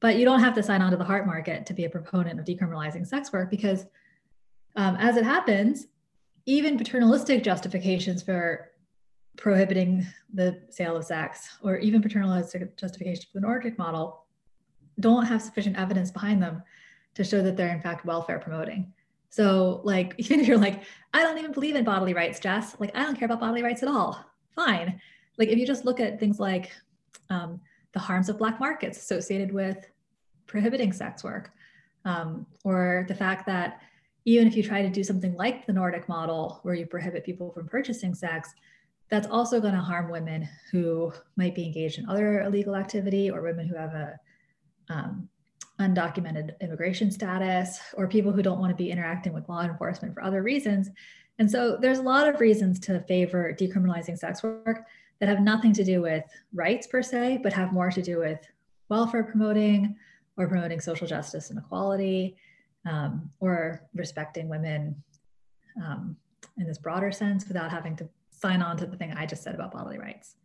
But 0.00 0.16
you 0.16 0.24
don't 0.24 0.40
have 0.40 0.54
to 0.54 0.62
sign 0.62 0.82
on 0.82 0.90
to 0.90 0.96
the 0.96 1.04
heart 1.04 1.26
market 1.26 1.66
to 1.66 1.74
be 1.74 1.84
a 1.84 1.90
proponent 1.90 2.40
of 2.40 2.46
decriminalizing 2.46 3.06
sex 3.06 3.32
work 3.32 3.50
because, 3.50 3.86
um, 4.76 4.96
as 4.96 5.16
it 5.16 5.24
happens, 5.24 5.86
even 6.46 6.78
paternalistic 6.78 7.42
justifications 7.42 8.22
for 8.22 8.70
prohibiting 9.36 10.06
the 10.32 10.60
sale 10.70 10.96
of 10.96 11.04
sex 11.04 11.56
or 11.62 11.78
even 11.78 12.02
paternalistic 12.02 12.76
justifications 12.76 13.24
for 13.24 13.32
the 13.34 13.40
Nordic 13.40 13.78
model 13.78 14.24
don't 14.98 15.24
have 15.24 15.40
sufficient 15.40 15.78
evidence 15.78 16.10
behind 16.10 16.42
them 16.42 16.62
to 17.14 17.24
show 17.24 17.42
that 17.42 17.56
they're 17.56 17.74
in 17.74 17.80
fact 17.80 18.04
welfare 18.04 18.38
promoting. 18.38 18.92
So, 19.30 19.80
like, 19.84 20.14
even 20.18 20.40
if 20.40 20.48
you're 20.48 20.58
like, 20.58 20.82
I 21.14 21.22
don't 21.22 21.38
even 21.38 21.52
believe 21.52 21.76
in 21.76 21.84
bodily 21.84 22.14
rights, 22.14 22.40
Jess, 22.40 22.76
like, 22.78 22.90
I 22.94 23.02
don't 23.02 23.16
care 23.16 23.26
about 23.26 23.40
bodily 23.40 23.62
rights 23.62 23.82
at 23.82 23.88
all. 23.88 24.24
Fine. 24.54 25.00
Like, 25.38 25.48
if 25.48 25.58
you 25.58 25.66
just 25.66 25.84
look 25.84 26.00
at 26.00 26.20
things 26.20 26.38
like 26.38 26.70
um, 27.30 27.60
the 27.92 27.98
harms 27.98 28.28
of 28.28 28.38
black 28.38 28.60
markets 28.60 28.98
associated 28.98 29.52
with 29.52 29.86
prohibiting 30.46 30.92
sex 30.92 31.24
work, 31.24 31.52
um, 32.04 32.46
or 32.64 33.04
the 33.08 33.14
fact 33.14 33.46
that 33.46 33.80
even 34.24 34.46
if 34.46 34.56
you 34.56 34.62
try 34.62 34.82
to 34.82 34.90
do 34.90 35.02
something 35.02 35.34
like 35.34 35.66
the 35.66 35.72
Nordic 35.72 36.08
model, 36.08 36.60
where 36.62 36.74
you 36.74 36.86
prohibit 36.86 37.24
people 37.24 37.50
from 37.52 37.66
purchasing 37.66 38.14
sex, 38.14 38.54
that's 39.08 39.26
also 39.26 39.60
going 39.60 39.74
to 39.74 39.80
harm 39.80 40.10
women 40.10 40.48
who 40.70 41.12
might 41.36 41.54
be 41.54 41.64
engaged 41.64 41.98
in 41.98 42.08
other 42.08 42.42
illegal 42.42 42.76
activity 42.76 43.30
or 43.30 43.42
women 43.42 43.66
who 43.66 43.76
have 43.76 43.94
a 43.94 44.18
um, 44.88 45.28
undocumented 45.80 46.58
immigration 46.60 47.10
status 47.10 47.80
or 47.94 48.06
people 48.06 48.30
who 48.30 48.42
don't 48.42 48.60
want 48.60 48.70
to 48.70 48.76
be 48.76 48.90
interacting 48.90 49.32
with 49.32 49.48
law 49.48 49.62
enforcement 49.62 50.14
for 50.14 50.22
other 50.22 50.42
reasons. 50.42 50.90
And 51.38 51.50
so 51.50 51.78
there's 51.80 51.98
a 51.98 52.02
lot 52.02 52.28
of 52.28 52.38
reasons 52.38 52.78
to 52.80 53.00
favor 53.00 53.56
decriminalizing 53.58 54.18
sex 54.18 54.42
work 54.42 54.84
that 55.20 55.28
have 55.28 55.40
nothing 55.40 55.72
to 55.74 55.84
do 55.84 56.00
with 56.00 56.24
rights 56.52 56.86
per 56.86 57.02
se, 57.02 57.40
but 57.42 57.52
have 57.52 57.72
more 57.72 57.90
to 57.90 58.02
do 58.02 58.18
with 58.18 58.40
welfare 58.88 59.22
promoting 59.22 59.96
or 60.36 60.48
promoting 60.48 60.80
social 60.80 61.06
justice 61.06 61.50
and 61.50 61.58
equality 61.58 62.36
um, 62.88 63.30
or 63.38 63.82
respecting 63.94 64.48
women 64.48 65.02
um, 65.82 66.16
in 66.58 66.66
this 66.66 66.78
broader 66.78 67.12
sense 67.12 67.46
without 67.46 67.70
having 67.70 67.94
to 67.96 68.08
sign 68.30 68.62
on 68.62 68.76
to 68.78 68.86
the 68.86 68.96
thing 68.96 69.12
I 69.12 69.26
just 69.26 69.42
said 69.42 69.54
about 69.54 69.72
bodily 69.72 69.98
rights. 69.98 70.36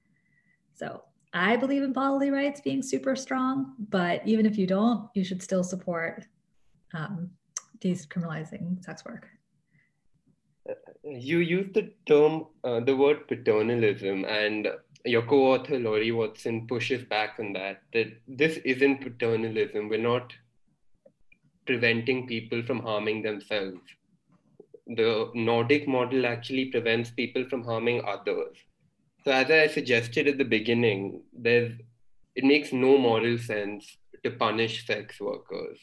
So 0.74 1.04
I 1.34 1.56
believe 1.56 1.84
in 1.84 1.94
bodily 1.94 2.30
rights 2.30 2.62
being 2.62 2.82
super 2.82 3.16
strong, 3.16 3.74
but 3.90 4.26
even 4.28 4.46
if 4.46 4.58
you 4.58 4.68
don't, 4.68 5.10
you 5.14 5.24
should 5.24 5.42
still 5.42 5.64
support 5.64 6.26
um, 6.94 7.30
decriminalizing 7.80 8.84
sex 8.84 9.06
work. 9.06 9.28
You 11.06 11.38
use 11.38 11.72
the 11.74 11.94
term, 12.08 12.48
uh, 12.64 12.80
the 12.80 12.96
word 12.96 13.28
paternalism, 13.28 14.26
and 14.26 14.68
your 15.06 15.22
co-author 15.22 15.78
Lori 15.78 16.12
Watson 16.12 16.66
pushes 16.68 17.04
back 17.04 17.36
on 17.40 17.54
that. 17.54 17.84
That 17.94 18.08
this 18.28 18.58
isn't 18.58 19.02
paternalism. 19.02 19.88
We're 19.88 20.00
not 20.00 20.34
preventing 21.68 22.26
people 22.26 22.64
from 22.64 22.80
harming 22.80 23.22
themselves. 23.22 23.80
The 24.88 25.30
Nordic 25.36 25.88
model 25.88 26.26
actually 26.26 26.66
prevents 26.66 27.12
people 27.12 27.48
from 27.50 27.64
harming 27.64 28.04
others. 28.06 28.58
So 29.24 29.32
as 29.32 29.50
I 29.52 29.68
suggested 29.68 30.28
at 30.28 30.38
the 30.40 30.44
beginning, 30.44 31.22
there's 31.34 31.74
it 32.36 32.44
makes 32.44 32.74
no 32.74 32.98
moral 32.98 33.38
sense 33.38 33.98
to 34.24 34.32
punish 34.32 34.86
sex 34.88 35.20
workers. 35.22 35.80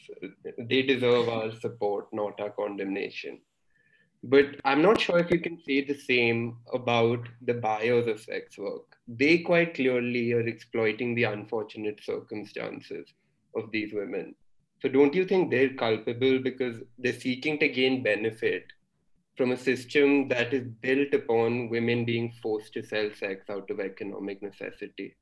They 0.57 0.81
deserve 0.81 1.29
our 1.29 1.51
support, 1.53 2.07
not 2.13 2.39
our 2.41 2.51
condemnation. 2.51 3.39
But 4.23 4.55
I'm 4.63 4.81
not 4.81 5.01
sure 5.01 5.19
if 5.19 5.29
you 5.31 5.39
can 5.39 5.59
say 5.59 5.83
the 5.83 5.97
same 5.97 6.57
about 6.73 7.27
the 7.41 7.55
buyers 7.55 8.07
of 8.07 8.21
sex 8.21 8.57
work. 8.57 8.95
They 9.07 9.39
quite 9.39 9.73
clearly 9.73 10.31
are 10.31 10.47
exploiting 10.47 11.13
the 11.13 11.25
unfortunate 11.25 12.01
circumstances 12.01 13.13
of 13.55 13.69
these 13.71 13.93
women. 13.93 14.33
So 14.81 14.87
don't 14.87 15.13
you 15.13 15.25
think 15.25 15.51
they're 15.51 15.73
culpable 15.73 16.39
because 16.39 16.77
they're 16.97 17.19
seeking 17.19 17.59
to 17.59 17.67
gain 17.67 18.01
benefit 18.01 18.65
from 19.35 19.51
a 19.51 19.57
system 19.57 20.29
that 20.29 20.53
is 20.53 20.67
built 20.81 21.13
upon 21.13 21.69
women 21.69 22.05
being 22.05 22.31
forced 22.41 22.73
to 22.73 22.83
sell 22.83 23.09
sex 23.13 23.49
out 23.49 23.69
of 23.69 23.79
economic 23.81 24.41
necessity? 24.41 25.15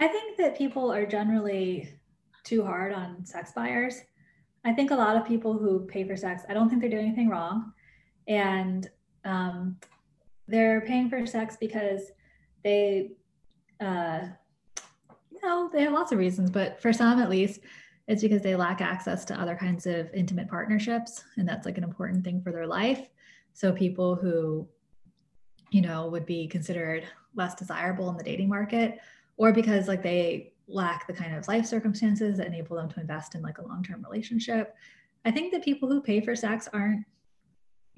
I 0.00 0.08
think 0.08 0.38
that 0.38 0.56
people 0.56 0.90
are 0.92 1.04
generally 1.04 1.98
too 2.44 2.64
hard 2.64 2.92
on 2.92 3.26
sex 3.26 3.52
buyers. 3.52 4.00
I 4.64 4.72
think 4.72 4.90
a 4.90 4.94
lot 4.94 5.16
of 5.16 5.26
people 5.26 5.58
who 5.58 5.86
pay 5.86 6.04
for 6.04 6.16
sex, 6.16 6.44
I 6.48 6.54
don't 6.54 6.68
think 6.68 6.80
they're 6.80 6.90
doing 6.90 7.06
anything 7.06 7.28
wrong. 7.28 7.72
And 8.28 8.88
um, 9.24 9.76
they're 10.46 10.82
paying 10.82 11.10
for 11.10 11.26
sex 11.26 11.56
because 11.58 12.12
they, 12.62 13.12
uh, 13.80 14.20
you 15.32 15.40
know, 15.42 15.70
they 15.72 15.82
have 15.82 15.92
lots 15.92 16.12
of 16.12 16.18
reasons, 16.18 16.50
but 16.50 16.80
for 16.80 16.92
some 16.92 17.18
at 17.18 17.30
least, 17.30 17.60
it's 18.06 18.22
because 18.22 18.42
they 18.42 18.56
lack 18.56 18.80
access 18.80 19.24
to 19.26 19.38
other 19.38 19.54
kinds 19.54 19.86
of 19.86 20.12
intimate 20.14 20.48
partnerships 20.48 21.24
and 21.36 21.46
that's 21.46 21.66
like 21.66 21.78
an 21.78 21.84
important 21.84 22.24
thing 22.24 22.40
for 22.40 22.52
their 22.52 22.66
life. 22.66 23.10
So 23.52 23.72
people 23.72 24.14
who 24.14 24.68
you 25.70 25.82
know 25.82 26.08
would 26.08 26.24
be 26.24 26.46
considered 26.46 27.06
less 27.34 27.54
desirable 27.54 28.08
in 28.08 28.16
the 28.16 28.24
dating 28.24 28.48
market 28.48 28.98
or 29.36 29.52
because 29.52 29.86
like 29.86 30.02
they 30.02 30.52
lack 30.66 31.06
the 31.06 31.12
kind 31.12 31.34
of 31.34 31.46
life 31.48 31.66
circumstances 31.66 32.38
that 32.38 32.46
enable 32.46 32.76
them 32.76 32.88
to 32.90 33.00
invest 33.00 33.34
in 33.34 33.42
like 33.42 33.58
a 33.58 33.66
long-term 33.66 34.02
relationship. 34.02 34.74
I 35.24 35.30
think 35.30 35.52
that 35.52 35.64
people 35.64 35.88
who 35.88 36.00
pay 36.00 36.20
for 36.20 36.36
sex 36.36 36.68
aren't 36.72 37.04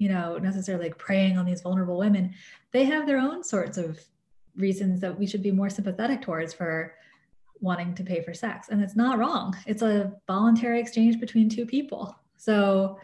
you 0.01 0.09
know 0.09 0.37
necessarily 0.49 0.85
like 0.85 0.97
preying 0.97 1.37
on 1.37 1.45
these 1.45 1.61
vulnerable 1.61 1.97
women 2.05 2.33
they 2.71 2.83
have 2.83 3.05
their 3.05 3.19
own 3.27 3.43
sorts 3.43 3.77
of 3.77 3.99
reasons 4.55 4.99
that 5.01 5.17
we 5.17 5.25
should 5.25 5.43
be 5.43 5.51
more 5.51 5.69
sympathetic 5.69 6.21
towards 6.21 6.53
for 6.53 6.95
wanting 7.59 7.93
to 7.95 8.03
pay 8.03 8.21
for 8.21 8.33
sex. 8.33 8.69
And 8.69 8.81
it's 8.81 8.95
not 8.95 9.17
wrong. 9.17 9.55
It's 9.65 9.81
a 9.81 10.13
voluntary 10.27 10.79
exchange 10.79 11.19
between 11.19 11.47
two 11.47 11.65
people. 11.65 12.15
So 12.37 12.99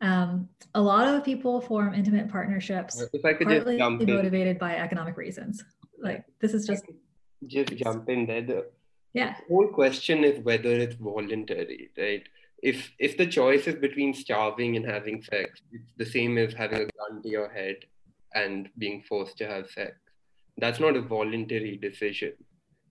um, 0.00 0.48
a 0.74 0.82
lot 0.82 1.06
of 1.06 1.24
people 1.24 1.60
form 1.60 1.94
intimate 1.94 2.28
partnerships 2.28 3.00
if 3.12 3.24
I 3.24 3.32
could 3.34 3.46
partly 3.46 3.78
motivated 3.78 4.56
in. 4.56 4.58
by 4.58 4.76
economic 4.76 5.16
reasons. 5.16 5.64
Like 5.98 6.24
this 6.40 6.52
is 6.52 6.66
just 6.66 6.84
just 7.46 7.76
jump 7.76 8.08
in 8.08 8.26
there. 8.26 8.42
The 8.42 8.66
yeah. 9.14 9.36
whole 9.48 9.68
question 9.68 10.24
is 10.24 10.44
whether 10.44 10.70
it's 10.70 10.96
voluntary, 10.96 11.90
right? 11.96 12.24
If 12.64 12.78
if 12.98 13.18
the 13.18 13.26
choice 13.26 13.66
is 13.68 13.76
between 13.76 14.14
starving 14.14 14.76
and 14.76 14.86
having 14.86 15.22
sex, 15.22 15.60
it's 15.72 15.92
the 15.98 16.06
same 16.06 16.38
as 16.38 16.54
having 16.54 16.82
a 16.82 16.90
gun 16.98 17.22
to 17.22 17.28
your 17.28 17.50
head 17.58 17.76
and 18.34 18.70
being 18.78 19.02
forced 19.08 19.36
to 19.38 19.46
have 19.46 19.70
sex. 19.70 19.92
That's 20.56 20.80
not 20.80 20.96
a 20.96 21.02
voluntary 21.02 21.76
decision 21.76 22.34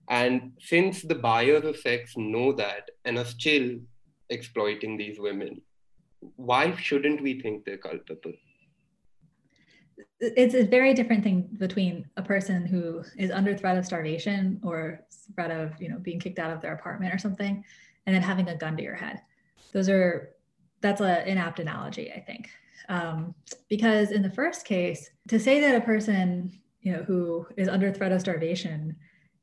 And 0.08 0.52
since 0.60 1.02
the 1.02 1.14
buyers 1.14 1.64
of 1.64 1.76
sex 1.78 2.14
know 2.16 2.52
that 2.52 2.90
and 3.04 3.18
are 3.18 3.24
still 3.24 3.78
exploiting 4.30 4.96
these 4.96 5.18
women, 5.18 5.62
why 6.36 6.76
shouldn't 6.76 7.22
we 7.22 7.40
think 7.40 7.64
they're 7.64 7.78
culpable? 7.78 8.34
It's 10.20 10.54
a 10.54 10.64
very 10.64 10.94
different 10.94 11.24
thing 11.24 11.48
between 11.58 12.06
a 12.16 12.22
person 12.22 12.66
who 12.66 13.02
is 13.18 13.30
under 13.30 13.56
threat 13.56 13.78
of 13.78 13.86
starvation 13.86 14.60
or 14.62 15.00
threat 15.34 15.50
of, 15.50 15.80
you 15.80 15.88
know, 15.88 15.98
being 15.98 16.20
kicked 16.20 16.38
out 16.38 16.52
of 16.52 16.60
their 16.60 16.74
apartment 16.74 17.14
or 17.14 17.18
something, 17.18 17.64
and 18.06 18.14
then 18.14 18.22
having 18.22 18.48
a 18.48 18.56
gun 18.56 18.76
to 18.76 18.82
your 18.82 18.94
head. 18.94 19.20
Those 19.74 19.90
are 19.90 20.30
that's 20.80 21.02
an 21.02 21.26
inapt 21.26 21.58
analogy, 21.58 22.10
I 22.12 22.20
think, 22.20 22.48
um, 22.88 23.34
because 23.68 24.10
in 24.10 24.22
the 24.22 24.30
first 24.30 24.64
case, 24.64 25.10
to 25.28 25.38
say 25.38 25.60
that 25.60 25.74
a 25.74 25.80
person, 25.84 26.58
you 26.80 26.92
know, 26.92 27.02
who 27.02 27.46
is 27.58 27.68
under 27.68 27.92
threat 27.92 28.12
of 28.12 28.20
starvation 28.20 28.96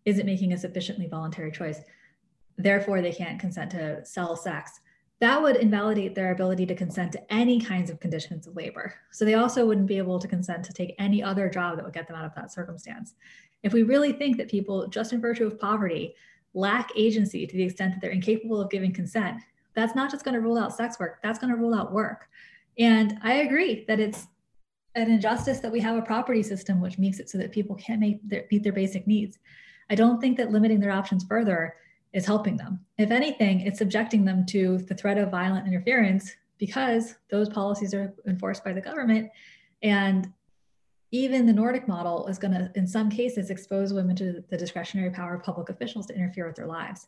isn't 0.06 0.26
making 0.26 0.54
a 0.54 0.58
sufficiently 0.58 1.08
voluntary 1.08 1.52
choice, 1.52 1.82
therefore 2.58 3.02
they 3.02 3.12
can't 3.12 3.40
consent 3.40 3.72
to 3.72 4.04
sell 4.04 4.36
sex 4.36 4.80
that 5.22 5.40
would 5.40 5.56
invalidate 5.58 6.16
their 6.16 6.32
ability 6.32 6.66
to 6.66 6.74
consent 6.74 7.12
to 7.12 7.34
any 7.34 7.62
kinds 7.62 7.92
of 7.92 8.00
conditions 8.00 8.48
of 8.48 8.56
labor. 8.56 8.96
So 9.12 9.24
they 9.24 9.36
also 9.36 9.68
wouldn't 9.68 9.86
be 9.86 10.00
able 10.00 10.18
to 10.18 10.28
consent 10.28 10.66
to 10.66 10.74
take 10.74 10.96
any 10.98 11.22
other 11.22 11.48
job 11.48 11.76
that 11.76 11.86
would 11.86 11.94
get 11.94 12.08
them 12.08 12.18
out 12.18 12.26
of 12.26 12.34
that 12.34 12.52
circumstance. 12.52 13.14
If 13.62 13.72
we 13.72 13.84
really 13.84 14.14
think 14.14 14.38
that 14.38 14.50
people, 14.50 14.88
just 14.88 15.14
in 15.14 15.22
virtue 15.22 15.46
of 15.46 15.60
poverty, 15.60 16.16
lack 16.56 16.90
agency 16.96 17.46
to 17.46 17.56
the 17.56 17.64
extent 17.64 17.94
that 17.94 18.02
they're 18.02 18.10
incapable 18.10 18.60
of 18.60 18.72
giving 18.72 18.92
consent, 18.92 19.44
that's 19.74 19.96
not 19.96 20.12
just 20.12 20.26
going 20.26 20.36
to 20.36 20.42
rule 20.42 20.58
out 20.58 20.76
sex 20.76 21.00
work, 21.00 21.20
that's 21.24 21.40
going 21.40 21.52
to 21.54 21.60
rule 21.60 21.74
out 21.74 21.92
work. 21.92 22.28
And 22.78 23.18
I 23.24 23.36
agree 23.36 23.86
that 23.88 24.00
it's 24.00 24.28
an 24.96 25.10
injustice 25.10 25.60
that 25.60 25.72
we 25.72 25.80
have 25.80 25.98
a 25.98 26.02
property 26.02 26.44
system 26.44 26.82
which 26.82 26.98
makes 26.98 27.20
it 27.20 27.30
so 27.30 27.38
that 27.38 27.52
people 27.52 27.76
can't 27.76 28.00
make 28.00 28.28
their, 28.28 28.46
meet 28.52 28.64
their 28.64 28.74
basic 28.74 29.08
needs. 29.08 29.38
I 29.90 29.96
don't 29.96 30.20
think 30.20 30.38
that 30.38 30.52
limiting 30.52 30.80
their 30.80 30.92
options 30.92 31.24
further 31.24 31.76
is 32.14 32.26
helping 32.26 32.58
them. 32.58 32.80
If 32.98 33.12
anything, 33.12 33.62
it's 33.62 33.80
subjecting 33.80 34.26
them 34.26 34.46
to 34.48 34.80
the 34.80 34.96
threat 34.96 35.18
of 35.18 35.32
violent 35.32 35.68
interference 35.68 36.36
because 36.58 37.16
those 37.30 37.50
policies 37.50 37.94
are 37.94 38.14
enforced 38.28 38.64
by 38.64 38.74
the 38.74 38.82
government. 38.82 39.30
And 39.82 40.32
even 41.12 41.46
the 41.46 41.54
Nordic 41.54 41.88
model 41.88 42.28
is 42.28 42.38
going 42.38 42.54
to, 42.54 42.72
in 42.76 42.88
some 42.88 43.10
cases, 43.10 43.50
expose 43.50 43.94
women 43.94 44.16
to 44.18 44.44
the 44.50 44.58
discretionary 44.58 45.10
power 45.10 45.36
of 45.36 45.44
public 45.44 45.70
officials 45.70 46.06
to 46.08 46.16
interfere 46.16 46.48
with 46.48 46.56
their 46.56 46.68
lives. 46.68 47.08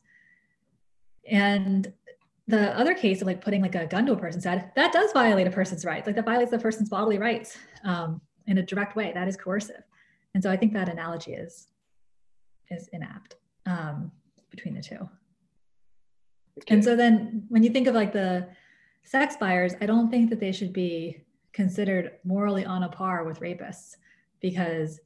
And 1.30 1.92
the 2.48 2.78
other 2.78 2.94
case 2.94 3.22
of 3.22 3.28
like 3.28 3.42
putting 3.42 3.62
like 3.62 3.76
a 3.76 3.86
gun 3.86 4.06
to 4.06 4.14
a 4.14 4.18
person's 4.18 4.44
head, 4.44 4.72
that 4.76 4.92
does 4.92 5.12
violate 5.14 5.48
a 5.48 5.52
person's 5.52 5.86
rights. 5.86 6.08
Like 6.08 6.16
that 6.16 6.26
violates 6.26 6.52
the 6.52 6.60
person's 6.60 6.90
bodily 6.90 7.18
rights 7.18 7.58
um, 7.84 8.22
in 8.48 8.58
a 8.58 8.64
direct 8.64 8.96
way. 8.96 9.12
That 9.14 9.28
is 9.28 9.38
coercive. 9.38 9.84
And 10.34 10.44
so 10.44 10.52
I 10.52 10.58
think 10.58 10.74
that 10.74 10.90
analogy 10.90 11.34
is 11.34 11.68
is 12.70 12.90
inapt. 12.94 13.36
Um, 13.66 14.12
between 14.54 14.76
the 14.76 14.82
two. 14.82 15.10
Okay. 16.60 16.76
And 16.76 16.84
so 16.84 16.96
then 16.96 17.46
when 17.50 17.64
you 17.64 17.72
think 17.72 17.88
of 17.88 17.96
like 17.96 18.14
the 18.14 18.48
sex 19.04 19.36
buyers, 19.36 19.74
I 19.82 19.88
don't 19.88 20.12
think 20.12 20.30
that 20.30 20.40
they 20.40 20.52
should 20.52 20.72
be 20.72 21.22
considered 21.54 22.14
morally 22.24 22.64
on 22.66 22.84
a 22.84 22.90
par 22.90 23.24
with 23.24 23.40
rapists 23.40 23.96
because 24.42 25.00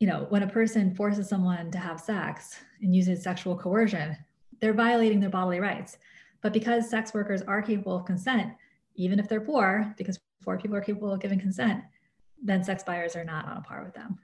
you 0.00 0.06
know, 0.06 0.26
when 0.28 0.44
a 0.44 0.48
person 0.48 0.94
forces 0.94 1.28
someone 1.28 1.72
to 1.72 1.78
have 1.78 2.00
sex 2.00 2.60
and 2.82 2.94
uses 2.94 3.22
sexual 3.22 3.56
coercion, 3.56 4.16
they're 4.60 4.72
violating 4.72 5.18
their 5.18 5.30
bodily 5.30 5.58
rights. 5.58 5.98
But 6.42 6.52
because 6.52 6.88
sex 6.88 7.12
workers 7.12 7.42
are 7.42 7.62
capable 7.62 7.96
of 7.96 8.04
consent, 8.04 8.52
even 8.94 9.18
if 9.18 9.28
they're 9.28 9.40
poor, 9.40 9.94
because 9.96 10.18
poor 10.42 10.58
people 10.58 10.76
are 10.76 10.80
capable 10.80 11.12
of 11.12 11.20
giving 11.20 11.40
consent, 11.40 11.82
then 12.42 12.62
sex 12.62 12.84
buyers 12.84 13.16
are 13.16 13.24
not 13.24 13.46
on 13.46 13.56
a 13.56 13.60
par 13.60 13.82
with 13.84 13.94
them, 13.94 14.18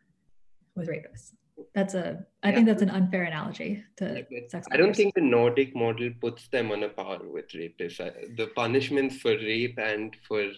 with 0.77 0.89
rapists 0.89 1.33
that's 1.75 1.95
a 1.95 2.25
I 2.43 2.49
yeah. 2.49 2.55
think 2.55 2.67
that's 2.67 2.83
an 2.83 2.91
unfair 2.91 3.25
analogy 3.25 3.85
to 3.97 4.25
yeah, 4.31 4.41
sex. 4.49 4.67
I 4.71 4.77
don't 4.77 4.95
think 4.95 5.15
the 5.15 5.21
Nordic 5.21 5.75
model 5.75 6.11
puts 6.21 6.49
them 6.49 6.71
on 6.73 6.83
a 6.83 6.89
par 6.89 7.19
with 7.23 7.49
rapists. 7.51 8.37
The 8.37 8.49
punishments 8.55 9.19
for 9.19 9.31
rape 9.31 9.79
and 9.79 10.17
for 10.27 10.51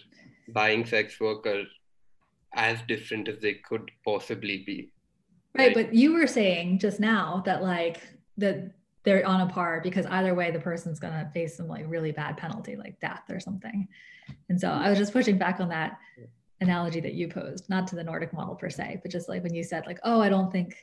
buying 0.53 0.85
sex 0.85 1.19
work 1.19 1.45
are 1.45 1.63
as 2.55 2.79
different 2.87 3.27
as 3.27 3.39
they 3.39 3.55
could 3.55 3.91
possibly 4.05 4.63
be. 4.65 4.91
Right, 5.57 5.67
right, 5.67 5.75
but 5.75 5.93
you 5.93 6.13
were 6.13 6.27
saying 6.27 6.79
just 6.79 6.99
now 6.99 7.41
that 7.45 7.63
like 7.63 8.01
that 8.37 8.71
they're 9.03 9.25
on 9.25 9.41
a 9.41 9.47
par 9.47 9.79
because 9.83 10.05
either 10.07 10.33
way 10.33 10.51
the 10.51 10.59
person's 10.59 10.99
gonna 10.99 11.29
face 11.33 11.55
some 11.57 11.67
like 11.67 11.85
really 11.87 12.11
bad 12.11 12.37
penalty 12.37 12.75
like 12.75 12.99
death 12.99 13.23
or 13.29 13.39
something. 13.39 13.87
And 14.49 14.59
so 14.59 14.69
I 14.69 14.89
was 14.89 14.97
just 14.97 15.13
pushing 15.13 15.37
back 15.37 15.59
on 15.59 15.69
that 15.69 15.97
analogy 16.59 16.99
that 16.99 17.13
you 17.13 17.27
posed, 17.27 17.69
not 17.69 17.87
to 17.87 17.95
the 17.95 18.03
Nordic 18.03 18.33
model 18.33 18.55
per 18.55 18.69
se, 18.69 18.99
but 19.01 19.11
just 19.11 19.29
like 19.29 19.43
when 19.43 19.53
you 19.53 19.63
said 19.63 19.85
like, 19.85 19.99
oh, 20.03 20.19
I 20.19 20.29
don't 20.29 20.51
think 20.51 20.75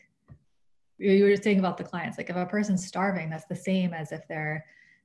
you 0.99 1.25
were 1.25 1.37
saying 1.37 1.59
about 1.59 1.77
the 1.77 1.85
clients, 1.85 2.17
like 2.17 2.31
if 2.31 2.37
a 2.37 2.47
person's 2.47 2.87
starving, 2.87 3.29
that's 3.29 3.47
the 3.47 3.57
same 3.57 3.93
as 3.93 4.13
if 4.13 4.27
they're 4.29 4.65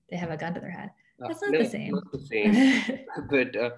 they 0.10 0.18
have 0.18 0.32
a 0.32 0.38
gun 0.38 0.54
to 0.54 0.60
their 0.60 0.72
head. 0.72 0.92
Uh, 1.22 1.28
that's 1.28 1.42
not 1.42 1.52
no, 1.52 1.64
the 1.64 1.70
same. 1.70 1.92
Not 1.94 2.12
the 2.12 2.20
same. 2.20 3.00
but 3.30 3.56
uh, 3.56 3.72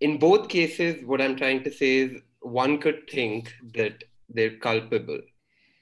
in 0.00 0.18
both 0.18 0.48
cases, 0.48 1.04
what 1.04 1.20
I'm 1.20 1.36
trying 1.36 1.64
to 1.64 1.70
say 1.70 1.98
is 1.98 2.22
one 2.40 2.78
could 2.78 3.08
think 3.10 3.52
that 3.74 4.04
they're 4.28 4.56
culpable 4.58 5.20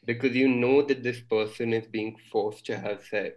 because 0.07 0.35
you 0.35 0.49
know 0.49 0.83
that 0.83 1.03
this 1.03 1.21
person 1.21 1.73
is 1.73 1.87
being 1.87 2.17
forced 2.31 2.67
to 2.67 2.79
have 2.79 3.05
sex 3.05 3.37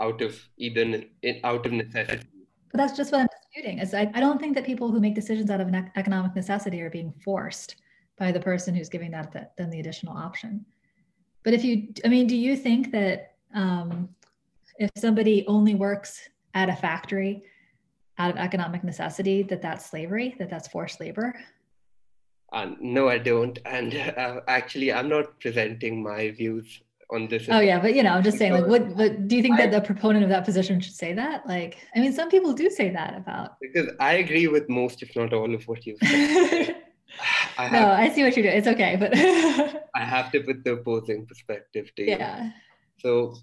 out 0.00 0.20
of 0.22 0.38
either 0.56 1.02
out 1.44 1.66
of 1.66 1.72
necessity. 1.72 2.28
But 2.72 2.78
that's 2.78 2.96
just 2.96 3.12
what 3.12 3.22
I'm 3.22 3.28
disputing. 3.42 3.78
Is 3.78 3.94
I, 3.94 4.10
I 4.14 4.20
don't 4.20 4.40
think 4.40 4.54
that 4.54 4.64
people 4.64 4.90
who 4.90 5.00
make 5.00 5.14
decisions 5.14 5.50
out 5.50 5.60
of 5.60 5.68
an 5.68 5.90
economic 5.96 6.34
necessity 6.34 6.80
are 6.82 6.90
being 6.90 7.12
forced 7.24 7.76
by 8.18 8.30
the 8.32 8.40
person 8.40 8.74
who's 8.74 8.88
giving 8.88 9.10
that, 9.10 9.52
then 9.56 9.70
the 9.70 9.80
additional 9.80 10.16
option. 10.16 10.64
But 11.42 11.54
if 11.54 11.64
you, 11.64 11.88
I 12.04 12.08
mean, 12.08 12.26
do 12.26 12.36
you 12.36 12.56
think 12.56 12.92
that 12.92 13.34
um, 13.54 14.08
if 14.78 14.90
somebody 14.96 15.44
only 15.46 15.74
works 15.74 16.28
at 16.54 16.68
a 16.68 16.76
factory 16.76 17.42
out 18.18 18.30
of 18.30 18.36
economic 18.36 18.84
necessity, 18.84 19.42
that 19.44 19.62
that's 19.62 19.88
slavery, 19.88 20.36
that 20.38 20.50
that's 20.50 20.68
forced 20.68 21.00
labor? 21.00 21.34
Uh, 22.52 22.72
no, 22.80 23.08
I 23.08 23.18
don't. 23.18 23.58
And 23.64 23.94
uh, 24.16 24.40
actually, 24.48 24.92
I'm 24.92 25.08
not 25.08 25.38
presenting 25.40 26.02
my 26.02 26.30
views 26.30 26.80
on 27.10 27.28
this. 27.28 27.46
Oh 27.48 27.60
yeah, 27.60 27.80
but 27.80 27.94
you 27.94 28.02
know, 28.02 28.10
I'm 28.10 28.22
just 28.22 28.38
saying, 28.38 28.52
like, 28.52 28.66
what? 28.66 28.96
But 28.96 29.28
do 29.28 29.36
you 29.36 29.42
think 29.42 29.58
I, 29.58 29.66
that 29.66 29.72
the 29.72 29.80
proponent 29.80 30.24
of 30.24 30.30
that 30.30 30.44
position 30.44 30.80
should 30.80 30.94
say 30.94 31.12
that? 31.14 31.46
Like, 31.46 31.78
I 31.94 32.00
mean, 32.00 32.12
some 32.12 32.28
people 32.28 32.52
do 32.52 32.70
say 32.70 32.90
that 32.90 33.16
about. 33.16 33.56
Because 33.60 33.92
I 34.00 34.14
agree 34.14 34.48
with 34.48 34.68
most, 34.68 35.02
if 35.02 35.14
not 35.16 35.32
all, 35.32 35.54
of 35.54 35.66
what 35.68 35.86
you've 35.86 35.98
said. 36.02 36.76
I 37.58 37.64
have, 37.64 37.72
no, 37.72 37.90
I 37.90 38.08
see 38.08 38.22
what 38.22 38.36
you 38.36 38.42
do. 38.42 38.48
It's 38.48 38.68
okay, 38.68 38.96
but 38.96 39.14
I 39.94 40.04
have 40.04 40.30
to 40.32 40.40
put 40.40 40.64
the 40.64 40.74
opposing 40.74 41.26
perspective 41.26 41.92
to 41.96 42.02
you. 42.02 42.10
Yeah. 42.10 42.50
So, 42.98 43.34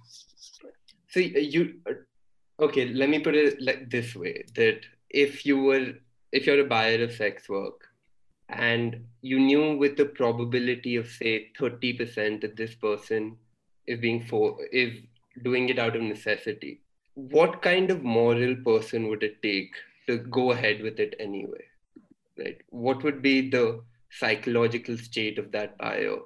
so 1.10 1.20
you, 1.20 1.76
okay. 2.60 2.86
Let 2.94 3.10
me 3.10 3.20
put 3.20 3.36
it 3.36 3.62
like 3.62 3.90
this 3.90 4.16
way: 4.16 4.46
that 4.56 4.80
if 5.10 5.46
you 5.46 5.62
were, 5.62 5.94
if 6.32 6.48
you're 6.48 6.62
a 6.62 6.68
buyer 6.68 7.04
of 7.04 7.14
sex 7.14 7.50
work, 7.50 7.87
and 8.50 9.06
you 9.22 9.40
knew 9.40 9.78
with 9.78 9.98
the 9.98 10.06
probability 10.06 10.96
of 10.96 11.08
say 11.08 11.52
30% 11.60 12.42
that 12.42 12.56
this 12.56 12.76
person 12.76 13.38
is 13.86 14.00
being 14.00 14.24
for 14.24 14.58
is 14.72 14.94
doing 15.44 15.70
it 15.70 15.80
out 15.80 15.96
of 15.96 16.02
necessity 16.02 16.82
what 17.14 17.62
kind 17.62 17.92
of 17.92 18.04
moral 18.04 18.56
person 18.64 19.08
would 19.08 19.24
it 19.24 19.42
take 19.42 19.74
to 20.08 20.18
go 20.18 20.52
ahead 20.52 20.82
with 20.82 21.00
it 21.00 21.16
anyway 21.20 21.64
right? 22.38 22.62
What 22.70 23.04
would 23.04 23.22
be 23.22 23.50
the 23.50 23.82
psychological 24.10 24.98
state 24.98 25.38
of 25.38 25.52
that 25.52 25.78
buyer 25.78 26.18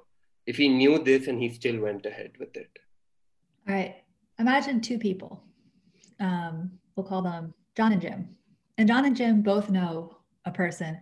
if 0.46 0.56
he 0.56 0.68
knew 0.68 0.98
this 1.02 1.26
and 1.26 1.40
he 1.40 1.50
still 1.50 1.80
went 1.80 2.06
ahead 2.06 2.32
with 2.38 2.56
it? 2.56 2.70
All 3.68 3.74
right. 3.74 3.96
Imagine 4.38 4.80
two 4.80 4.98
people. 4.98 5.42
Um, 6.20 6.72
we'll 6.96 7.06
call 7.06 7.22
them 7.22 7.54
john 7.76 7.92
and 7.92 8.02
jim. 8.02 8.36
And 8.78 8.88
john 8.88 9.04
and 9.04 9.16
jim 9.16 9.42
both 9.42 9.70
know 9.70 10.18
a 10.44 10.50
person 10.50 10.98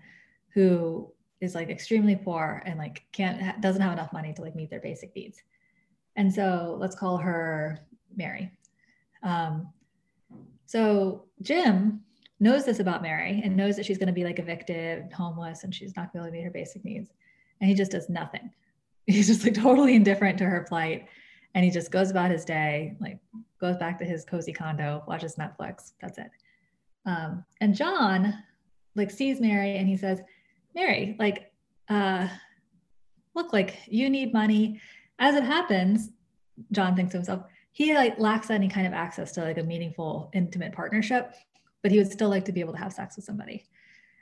who 0.55 1.11
is 1.41 1.55
like 1.55 1.71
extremely 1.71 2.17
poor 2.17 2.63
and 2.67 2.79
like 2.79 3.05
can't 3.13 3.61
doesn't 3.61 3.83
have 3.83 3.93
enough 3.93 4.13
money 4.13 4.33
to 4.33 4.43
like 4.43 4.55
meet 4.55 4.71
their 4.71 4.81
basic 4.81 5.15
needs 5.17 5.43
and 6.17 6.33
so 6.33 6.77
let's 6.79 6.97
call 6.97 7.17
her 7.17 7.79
mary 8.17 8.51
um, 9.23 9.69
so 10.67 11.25
jim 11.43 12.03
knows 12.41 12.65
this 12.65 12.81
about 12.81 13.03
Mary 13.03 13.43
and 13.45 13.55
knows 13.55 13.77
that 13.77 13.85
she's 13.85 13.99
going 13.99 14.09
to 14.09 14.13
be 14.13 14.25
like 14.25 14.39
evicted, 14.39 15.13
homeless, 15.13 15.63
and 15.63 15.75
she's 15.75 15.95
not 15.95 16.13
going 16.13 16.25
to 16.25 16.31
be 16.33 16.39
able 16.39 16.39
to 16.39 16.39
meet 16.39 16.45
her 16.45 16.51
basic 16.51 16.85
needs. 16.85 17.11
And 17.61 17.69
he 17.69 17.77
just 17.77 17.93
does 17.93 18.09
nothing. 18.09 18.51
He's 19.07 19.27
just 19.27 19.45
like 19.45 19.55
totally 19.55 19.95
indifferent 19.97 20.39
to 20.39 20.45
her 20.45 20.65
plight. 20.69 21.07
And 21.55 21.65
he 21.65 21.71
just 21.71 21.91
goes 21.91 22.11
about 22.11 22.31
his 22.31 22.45
day, 22.45 22.97
like 23.01 23.19
goes 23.61 23.77
back 23.77 23.99
to 23.99 24.05
his 24.05 24.25
cozy 24.25 24.53
condo, 24.53 25.03
watches 25.09 25.35
Netflix. 25.35 25.93
That's 26.01 26.17
it. 26.19 26.31
Um, 27.07 27.45
and 27.61 27.75
John 27.75 28.35
like 28.95 29.11
sees 29.11 29.41
Mary 29.41 29.77
and 29.77 29.89
he 29.89 29.97
says, 29.97 30.21
Mary, 30.75 31.17
like, 31.19 31.53
uh, 31.89 32.29
look, 33.35 33.53
like 33.53 33.79
you 33.87 34.11
need 34.11 34.33
money. 34.33 34.81
As 35.19 35.35
it 35.35 35.45
happens, 35.45 36.11
John 36.73 36.97
thinks 36.97 37.13
to 37.13 37.19
himself, 37.19 37.43
he 37.73 37.95
like 37.95 38.19
lacks 38.19 38.51
any 38.51 38.69
kind 38.69 38.87
of 38.87 38.93
access 38.93 39.33
to 39.33 39.43
like 39.43 39.59
a 39.59 39.63
meaningful, 39.63 40.31
intimate 40.33 40.73
partnership 40.73 41.35
but 41.83 41.91
he 41.91 41.99
would 41.99 42.11
still 42.11 42.29
like 42.29 42.45
to 42.45 42.53
be 42.53 42.61
able 42.61 42.73
to 42.73 42.79
have 42.79 42.93
sex 42.93 43.17
with 43.17 43.25
somebody. 43.25 43.65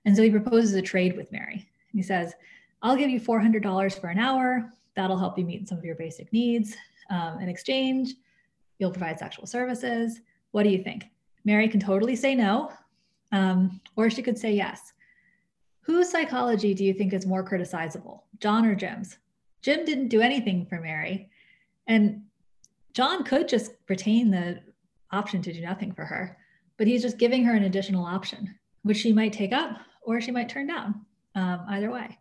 And 0.05 0.17
so 0.17 0.23
he 0.23 0.31
proposes 0.31 0.75
a 0.75 0.83
trade 0.83 1.17
with 1.17 1.33
Mary. 1.33 1.69
He 1.93 2.03
says, 2.03 2.35
I'll 2.83 2.97
give 2.97 3.11
you 3.11 3.21
$400 3.21 4.01
for 4.01 4.09
an 4.09 4.19
hour. 4.19 4.71
That'll 4.95 5.19
help 5.19 5.39
you 5.39 5.45
meet 5.45 5.69
some 5.69 5.79
of 5.79 5.85
your 5.85 5.97
basic 5.97 6.33
needs. 6.33 6.77
Um, 7.11 7.41
in 7.41 7.49
exchange, 7.49 8.15
you'll 8.79 8.93
provide 8.93 9.19
sexual 9.19 9.47
services. 9.47 10.21
What 10.53 10.63
do 10.63 10.71
you 10.71 10.83
think? 10.83 11.07
Mary 11.45 11.69
can 11.69 11.81
totally 11.81 12.15
say 12.15 12.35
no, 12.35 12.73
um, 13.33 13.81
or 13.97 14.11
she 14.11 14.23
could 14.23 14.39
say 14.39 14.53
yes. 14.53 14.93
Whose 15.89 16.11
psychology 16.11 16.75
do 16.75 16.85
you 16.85 16.93
think 16.93 17.15
is 17.15 17.25
more 17.25 17.43
criticizable, 17.43 18.21
John 18.41 18.67
or 18.67 18.75
Jim's? 18.75 19.17
Jim 19.63 19.87
didn't 19.87 20.09
do 20.09 20.21
anything 20.21 20.67
for 20.67 20.79
Mary. 20.83 21.31
And 21.87 22.25
John 22.93 23.25
could 23.25 23.49
just 23.49 23.73
retain 23.89 24.31
the 24.31 24.61
option 25.11 25.41
to 25.41 25.53
do 25.53 25.63
nothing 25.63 25.93
for 25.93 26.05
her, 26.05 26.37
but 26.77 26.87
he's 26.87 27.01
just 27.01 27.17
giving 27.17 27.43
her 27.45 27.55
an 27.55 27.63
additional 27.63 28.05
option, 28.05 28.55
which 28.83 28.99
she 28.99 29.15
might 29.15 29.33
take 29.33 29.55
up 29.55 29.79
or 30.03 30.21
she 30.21 30.31
might 30.31 30.51
turn 30.51 30.67
down, 30.67 31.07
um, 31.35 31.65
either 31.71 31.91
way. 31.91 32.19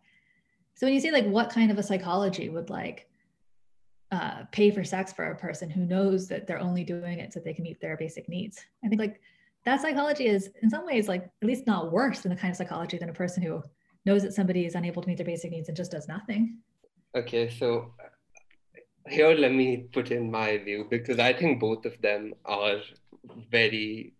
So 0.74 0.86
when 0.86 0.94
you 0.94 1.00
say 1.00 1.10
like 1.10 1.26
what 1.26 1.50
kind 1.50 1.70
of 1.70 1.76
a 1.76 1.82
psychology 1.82 2.48
would 2.48 2.70
like 2.70 3.06
uh, 4.10 4.44
pay 4.50 4.70
for 4.70 4.82
sex 4.82 5.12
for 5.12 5.26
a 5.26 5.36
person 5.36 5.68
who 5.68 5.84
knows 5.84 6.26
that 6.28 6.46
they're 6.46 6.58
only 6.58 6.84
doing 6.84 7.18
it 7.18 7.34
so 7.34 7.40
they 7.40 7.52
can 7.52 7.64
meet 7.64 7.82
their 7.82 7.98
basic 7.98 8.30
needs, 8.30 8.64
I 8.82 8.88
think 8.88 8.98
like 8.98 9.20
that 9.68 9.82
psychology 9.82 10.26
is 10.26 10.50
in 10.62 10.70
some 10.70 10.86
ways 10.86 11.08
like 11.08 11.24
at 11.42 11.48
least 11.48 11.66
not 11.66 11.92
worse 11.92 12.20
than 12.20 12.30
the 12.30 12.40
kind 12.40 12.50
of 12.50 12.56
psychology 12.56 12.96
than 12.96 13.10
a 13.10 13.12
person 13.12 13.42
who 13.42 13.62
knows 14.06 14.22
that 14.22 14.32
somebody 14.32 14.64
is 14.64 14.74
unable 14.74 15.02
to 15.02 15.08
meet 15.08 15.18
their 15.18 15.26
basic 15.26 15.50
needs 15.50 15.68
and 15.68 15.76
just 15.76 15.90
does 15.90 16.08
nothing. 16.08 16.58
Okay, 17.14 17.50
so 17.50 17.92
here 19.08 19.34
let 19.34 19.52
me 19.52 19.88
put 19.92 20.10
in 20.10 20.30
my 20.30 20.56
view 20.58 20.86
because 20.88 21.18
I 21.18 21.32
think 21.32 21.60
both 21.60 21.84
of 21.84 22.00
them 22.00 22.34
are 22.46 22.76
very 23.50 24.14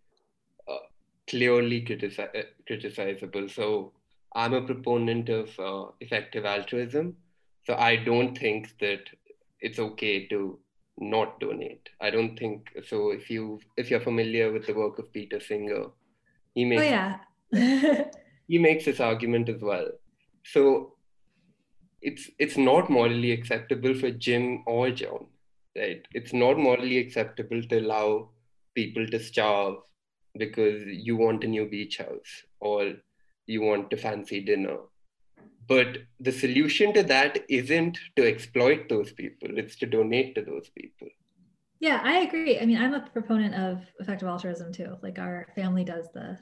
uh, 0.68 0.84
clearly 1.26 1.80
uh, 1.80 2.26
criticizable. 2.68 3.50
So 3.50 3.92
I'm 4.34 4.52
a 4.52 4.62
proponent 4.62 5.30
of 5.30 5.58
uh, 5.58 5.86
effective 6.00 6.44
altruism. 6.44 7.16
So 7.66 7.74
I 7.74 7.96
don't 7.96 8.36
think 8.36 8.74
that 8.80 9.00
it's 9.60 9.78
okay 9.78 10.26
to 10.28 10.58
not 11.00 11.38
donate. 11.40 11.88
I 12.00 12.10
don't 12.10 12.38
think 12.38 12.68
so. 12.86 13.10
If 13.10 13.30
you 13.30 13.60
if 13.76 13.90
you're 13.90 14.00
familiar 14.00 14.52
with 14.52 14.66
the 14.66 14.74
work 14.74 14.98
of 14.98 15.12
Peter 15.12 15.40
Singer, 15.40 15.86
he 16.54 16.64
oh, 16.64 16.68
makes 16.68 16.82
oh, 16.82 16.84
yeah. 16.84 18.04
he 18.48 18.58
makes 18.58 18.84
this 18.84 19.00
argument 19.00 19.48
as 19.48 19.62
well. 19.62 19.88
So 20.44 20.94
it's 22.02 22.30
it's 22.38 22.56
not 22.56 22.90
morally 22.90 23.32
acceptable 23.32 23.94
for 23.94 24.10
Jim 24.10 24.64
or 24.66 24.90
John, 24.90 25.26
right? 25.76 26.06
It's 26.12 26.32
not 26.32 26.58
morally 26.58 26.98
acceptable 26.98 27.62
to 27.62 27.80
allow 27.80 28.30
people 28.74 29.06
to 29.06 29.18
starve 29.18 29.76
because 30.36 30.82
you 30.86 31.16
want 31.16 31.44
a 31.44 31.48
new 31.48 31.66
beach 31.66 31.98
house 31.98 32.42
or 32.60 32.92
you 33.46 33.62
want 33.62 33.92
a 33.92 33.96
fancy 33.96 34.40
dinner. 34.44 34.78
But 35.68 35.98
the 36.18 36.32
solution 36.32 36.94
to 36.94 37.02
that 37.04 37.38
isn't 37.48 37.98
to 38.16 38.26
exploit 38.26 38.88
those 38.88 39.12
people, 39.12 39.48
it's 39.58 39.76
to 39.76 39.86
donate 39.86 40.34
to 40.34 40.42
those 40.42 40.70
people. 40.70 41.08
Yeah, 41.80 42.00
I 42.02 42.20
agree. 42.20 42.58
I 42.58 42.66
mean, 42.66 42.78
I'm 42.78 42.94
a 42.94 43.00
proponent 43.00 43.54
of 43.54 43.84
effective 44.00 44.26
altruism 44.26 44.72
too. 44.72 44.96
Like 45.02 45.18
our 45.18 45.46
family 45.54 45.84
does 45.84 46.08
the 46.12 46.38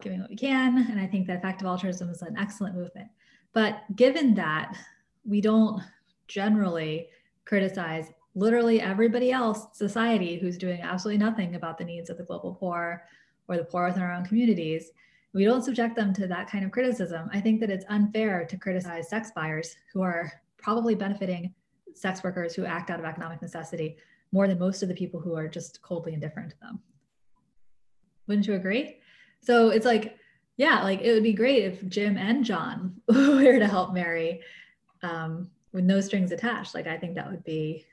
giving 0.00 0.20
what 0.20 0.30
we 0.30 0.36
can. 0.36 0.86
And 0.90 0.98
I 0.98 1.06
think 1.06 1.26
that 1.26 1.38
effective 1.38 1.66
altruism 1.66 2.08
is 2.08 2.22
an 2.22 2.36
excellent 2.38 2.74
movement. 2.74 3.08
But 3.52 3.82
given 3.94 4.34
that 4.34 4.76
we 5.24 5.40
don't 5.40 5.82
generally 6.26 7.08
criticize 7.44 8.06
literally 8.34 8.80
everybody 8.80 9.32
else, 9.32 9.66
society, 9.72 10.38
who's 10.38 10.56
doing 10.56 10.80
absolutely 10.80 11.22
nothing 11.22 11.56
about 11.56 11.78
the 11.78 11.84
needs 11.84 12.10
of 12.10 12.16
the 12.16 12.24
global 12.24 12.54
poor 12.54 13.04
or 13.48 13.56
the 13.56 13.64
poor 13.64 13.86
within 13.86 14.02
our 14.02 14.12
own 14.12 14.24
communities, 14.24 14.90
we 15.32 15.44
don't 15.44 15.64
subject 15.64 15.96
them 15.96 16.12
to 16.14 16.26
that 16.26 16.50
kind 16.50 16.64
of 16.64 16.70
criticism. 16.70 17.28
I 17.32 17.40
think 17.40 17.60
that 17.60 17.70
it's 17.70 17.84
unfair 17.88 18.44
to 18.46 18.56
criticize 18.56 19.08
sex 19.08 19.30
buyers 19.34 19.76
who 19.92 20.02
are 20.02 20.32
probably 20.58 20.94
benefiting 20.94 21.54
sex 21.94 22.22
workers 22.22 22.54
who 22.54 22.64
act 22.64 22.90
out 22.90 22.98
of 22.98 23.04
economic 23.04 23.40
necessity 23.40 23.96
more 24.32 24.48
than 24.48 24.58
most 24.58 24.82
of 24.82 24.88
the 24.88 24.94
people 24.94 25.20
who 25.20 25.34
are 25.34 25.48
just 25.48 25.82
coldly 25.82 26.14
indifferent 26.14 26.50
to 26.50 26.60
them. 26.60 26.80
Wouldn't 28.26 28.46
you 28.46 28.54
agree? 28.54 28.98
So 29.40 29.70
it's 29.70 29.86
like 29.86 30.16
yeah, 30.60 30.82
like 30.82 31.00
it 31.00 31.14
would 31.14 31.22
be 31.22 31.32
great 31.32 31.64
if 31.64 31.88
Jim 31.88 32.18
and 32.18 32.44
John 32.44 33.00
were 33.08 33.58
to 33.58 33.66
help 33.66 33.94
Mary 33.94 34.42
um, 35.02 35.50
with 35.72 35.84
no 35.84 36.02
strings 36.02 36.32
attached. 36.32 36.74
Like 36.74 36.86
I 36.86 36.98
think 36.98 37.14
that 37.14 37.30
would 37.30 37.44
be 37.44 37.86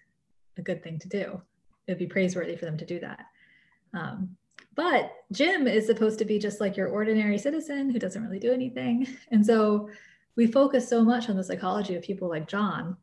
a 0.58 0.62
good 0.62 0.84
thing 0.84 1.00
to 1.00 1.08
do. 1.08 1.42
It'd 1.88 1.98
be 1.98 2.08
praiseworthy 2.08 2.58
for 2.58 2.66
them 2.66 2.78
to 2.78 2.86
do 2.86 3.00
that. 3.00 3.26
Um, 3.94 4.36
but 4.78 5.12
Jim 5.32 5.68
is 5.68 5.88
supposed 5.88 6.20
to 6.20 6.26
be 6.26 6.38
just 6.38 6.62
like 6.62 6.78
your 6.78 6.88
ordinary 6.88 7.40
citizen 7.40 7.90
who 7.90 7.98
doesn't 8.00 8.24
really 8.24 8.40
do 8.40 8.54
anything. 8.54 9.08
And 9.32 9.46
so 9.46 9.90
we 10.38 10.46
focus 10.48 10.88
so 10.88 11.04
much 11.04 11.30
on 11.30 11.36
the 11.36 11.44
psychology 11.44 11.96
of 11.96 12.04
people 12.04 12.30
like 12.30 12.48
John, 12.48 12.96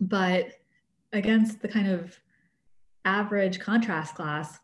but 0.00 0.46
against 1.12 1.60
the 1.60 1.68
kind 1.68 1.88
of 1.88 2.18
average 3.04 3.60
contrast 3.60 4.14
class, 4.14 4.58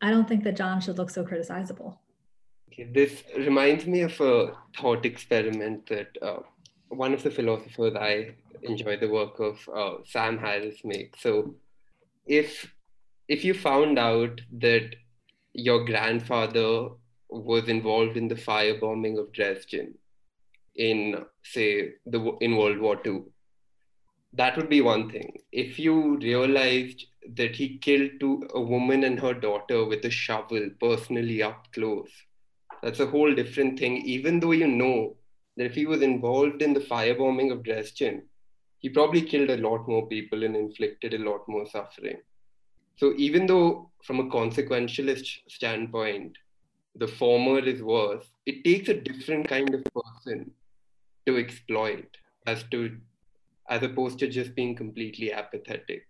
I 0.00 0.10
don't 0.10 0.28
think 0.28 0.44
that 0.44 0.56
John 0.56 0.80
should 0.80 0.98
look 0.98 1.10
so 1.10 1.24
criticizable. 1.24 1.98
Okay, 2.68 2.84
this 2.84 3.24
reminds 3.36 3.86
me 3.86 4.02
of 4.02 4.20
a 4.20 4.52
thought 4.78 5.04
experiment 5.04 5.86
that 5.88 6.10
uh, 6.22 6.40
one 6.88 7.12
of 7.12 7.24
the 7.24 7.30
philosophers 7.30 7.94
I 7.96 8.34
enjoy 8.62 8.98
the 8.98 9.08
work 9.08 9.40
of 9.40 9.68
uh, 9.74 9.94
Sam 10.04 10.38
Harris 10.38 10.84
makes. 10.84 11.22
So, 11.22 11.56
if 12.26 12.72
if 13.28 13.44
you 13.44 13.54
found 13.54 13.98
out 13.98 14.40
that 14.58 14.94
your 15.56 15.84
grandfather 15.86 16.88
was 17.30 17.68
involved 17.68 18.16
in 18.16 18.28
the 18.28 18.34
firebombing 18.34 19.18
of 19.18 19.32
Dresden 19.32 19.94
in, 20.74 21.24
say, 21.42 21.94
the 22.04 22.36
in 22.42 22.56
World 22.56 22.78
War 22.78 23.00
II, 23.04 23.22
that 24.34 24.56
would 24.56 24.68
be 24.68 24.82
one 24.82 25.10
thing. 25.10 25.38
If 25.50 25.78
you 25.78 26.18
realized 26.18 27.06
that 27.36 27.56
he 27.56 27.78
killed 27.78 28.10
two, 28.20 28.46
a 28.54 28.60
woman 28.60 29.04
and 29.04 29.18
her 29.18 29.32
daughter 29.32 29.86
with 29.86 30.04
a 30.04 30.10
shovel 30.10 30.68
personally 30.78 31.42
up 31.42 31.66
close, 31.72 32.10
that's 32.82 33.00
a 33.00 33.06
whole 33.06 33.34
different 33.34 33.78
thing. 33.78 33.96
Even 33.98 34.38
though 34.38 34.52
you 34.52 34.68
know 34.68 35.16
that 35.56 35.64
if 35.64 35.74
he 35.74 35.86
was 35.86 36.02
involved 36.02 36.60
in 36.60 36.74
the 36.74 36.80
firebombing 36.80 37.50
of 37.50 37.62
Dresden, 37.62 38.28
he 38.78 38.90
probably 38.90 39.22
killed 39.22 39.48
a 39.48 39.56
lot 39.56 39.88
more 39.88 40.06
people 40.06 40.44
and 40.44 40.54
inflicted 40.54 41.14
a 41.14 41.24
lot 41.30 41.48
more 41.48 41.66
suffering. 41.66 42.18
So 42.96 43.12
even 43.16 43.46
though 43.46 43.90
from 44.02 44.20
a 44.20 44.24
consequentialist 44.24 45.28
standpoint, 45.48 46.36
the 46.94 47.06
former 47.06 47.58
is 47.58 47.82
worse, 47.82 48.24
it 48.46 48.64
takes 48.64 48.88
a 48.88 49.00
different 49.00 49.48
kind 49.48 49.74
of 49.74 49.84
person 49.84 50.50
to 51.26 51.36
exploit 51.36 52.06
as 52.46 52.64
to 52.70 52.96
as 53.68 53.82
opposed 53.82 54.18
to 54.20 54.28
just 54.28 54.54
being 54.54 54.76
completely 54.76 55.32
apathetic. 55.32 56.04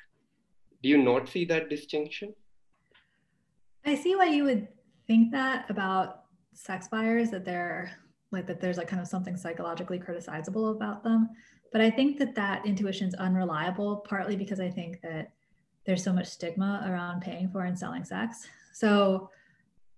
Do 0.82 0.90
you 0.90 0.98
not 0.98 1.28
see 1.28 1.44
that 1.46 1.70
distinction? 1.70 2.34
I 3.84 3.94
see 3.94 4.14
why 4.14 4.26
you 4.26 4.44
would 4.44 4.68
think 5.06 5.32
that 5.32 5.70
about 5.70 6.24
sex 6.52 6.88
buyers 6.88 7.30
that 7.30 7.44
they're 7.44 7.92
like 8.32 8.46
that 8.46 8.60
there's 8.60 8.76
like 8.76 8.88
kind 8.88 9.00
of 9.00 9.08
something 9.08 9.36
psychologically 9.36 9.98
criticizable 9.98 10.74
about 10.74 11.04
them 11.04 11.28
but 11.70 11.80
i 11.80 11.90
think 11.90 12.18
that 12.18 12.34
that 12.34 12.64
intuition 12.66 13.06
is 13.06 13.14
unreliable 13.14 14.04
partly 14.08 14.36
because 14.36 14.58
i 14.58 14.68
think 14.68 15.00
that 15.02 15.32
there's 15.86 16.02
so 16.02 16.12
much 16.12 16.26
stigma 16.26 16.84
around 16.88 17.20
paying 17.22 17.48
for 17.48 17.62
and 17.62 17.78
selling 17.78 18.04
sex. 18.04 18.48
So 18.72 19.30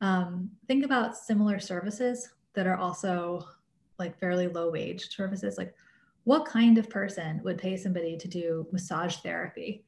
um, 0.00 0.50
think 0.66 0.84
about 0.84 1.16
similar 1.16 1.58
services 1.58 2.28
that 2.54 2.66
are 2.66 2.76
also 2.76 3.46
like 3.98 4.18
fairly 4.18 4.46
low 4.48 4.70
wage 4.70 5.08
services. 5.14 5.58
Like 5.58 5.74
what 6.24 6.44
kind 6.44 6.78
of 6.78 6.90
person 6.90 7.40
would 7.42 7.58
pay 7.58 7.76
somebody 7.76 8.16
to 8.16 8.28
do 8.28 8.66
massage 8.70 9.16
therapy? 9.16 9.84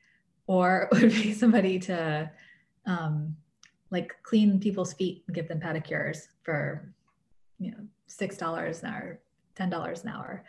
Or 0.47 0.89
would 0.93 1.13
pay 1.13 1.33
somebody 1.33 1.79
to 1.81 2.31
um, 2.87 3.37
like 3.91 4.17
clean 4.23 4.59
people's 4.59 4.95
feet 4.95 5.23
and 5.27 5.37
give 5.37 5.49
them 5.49 5.61
pedicures 5.61 6.29
for 6.43 6.93
you 7.59 7.71
know 7.73 7.79
six 8.07 8.37
dollars 8.37 8.83
an 8.83 8.89
hour 8.89 9.21
ten 9.55 9.71
dollars 9.71 10.03
an 10.03 10.09
hour? 10.09 10.45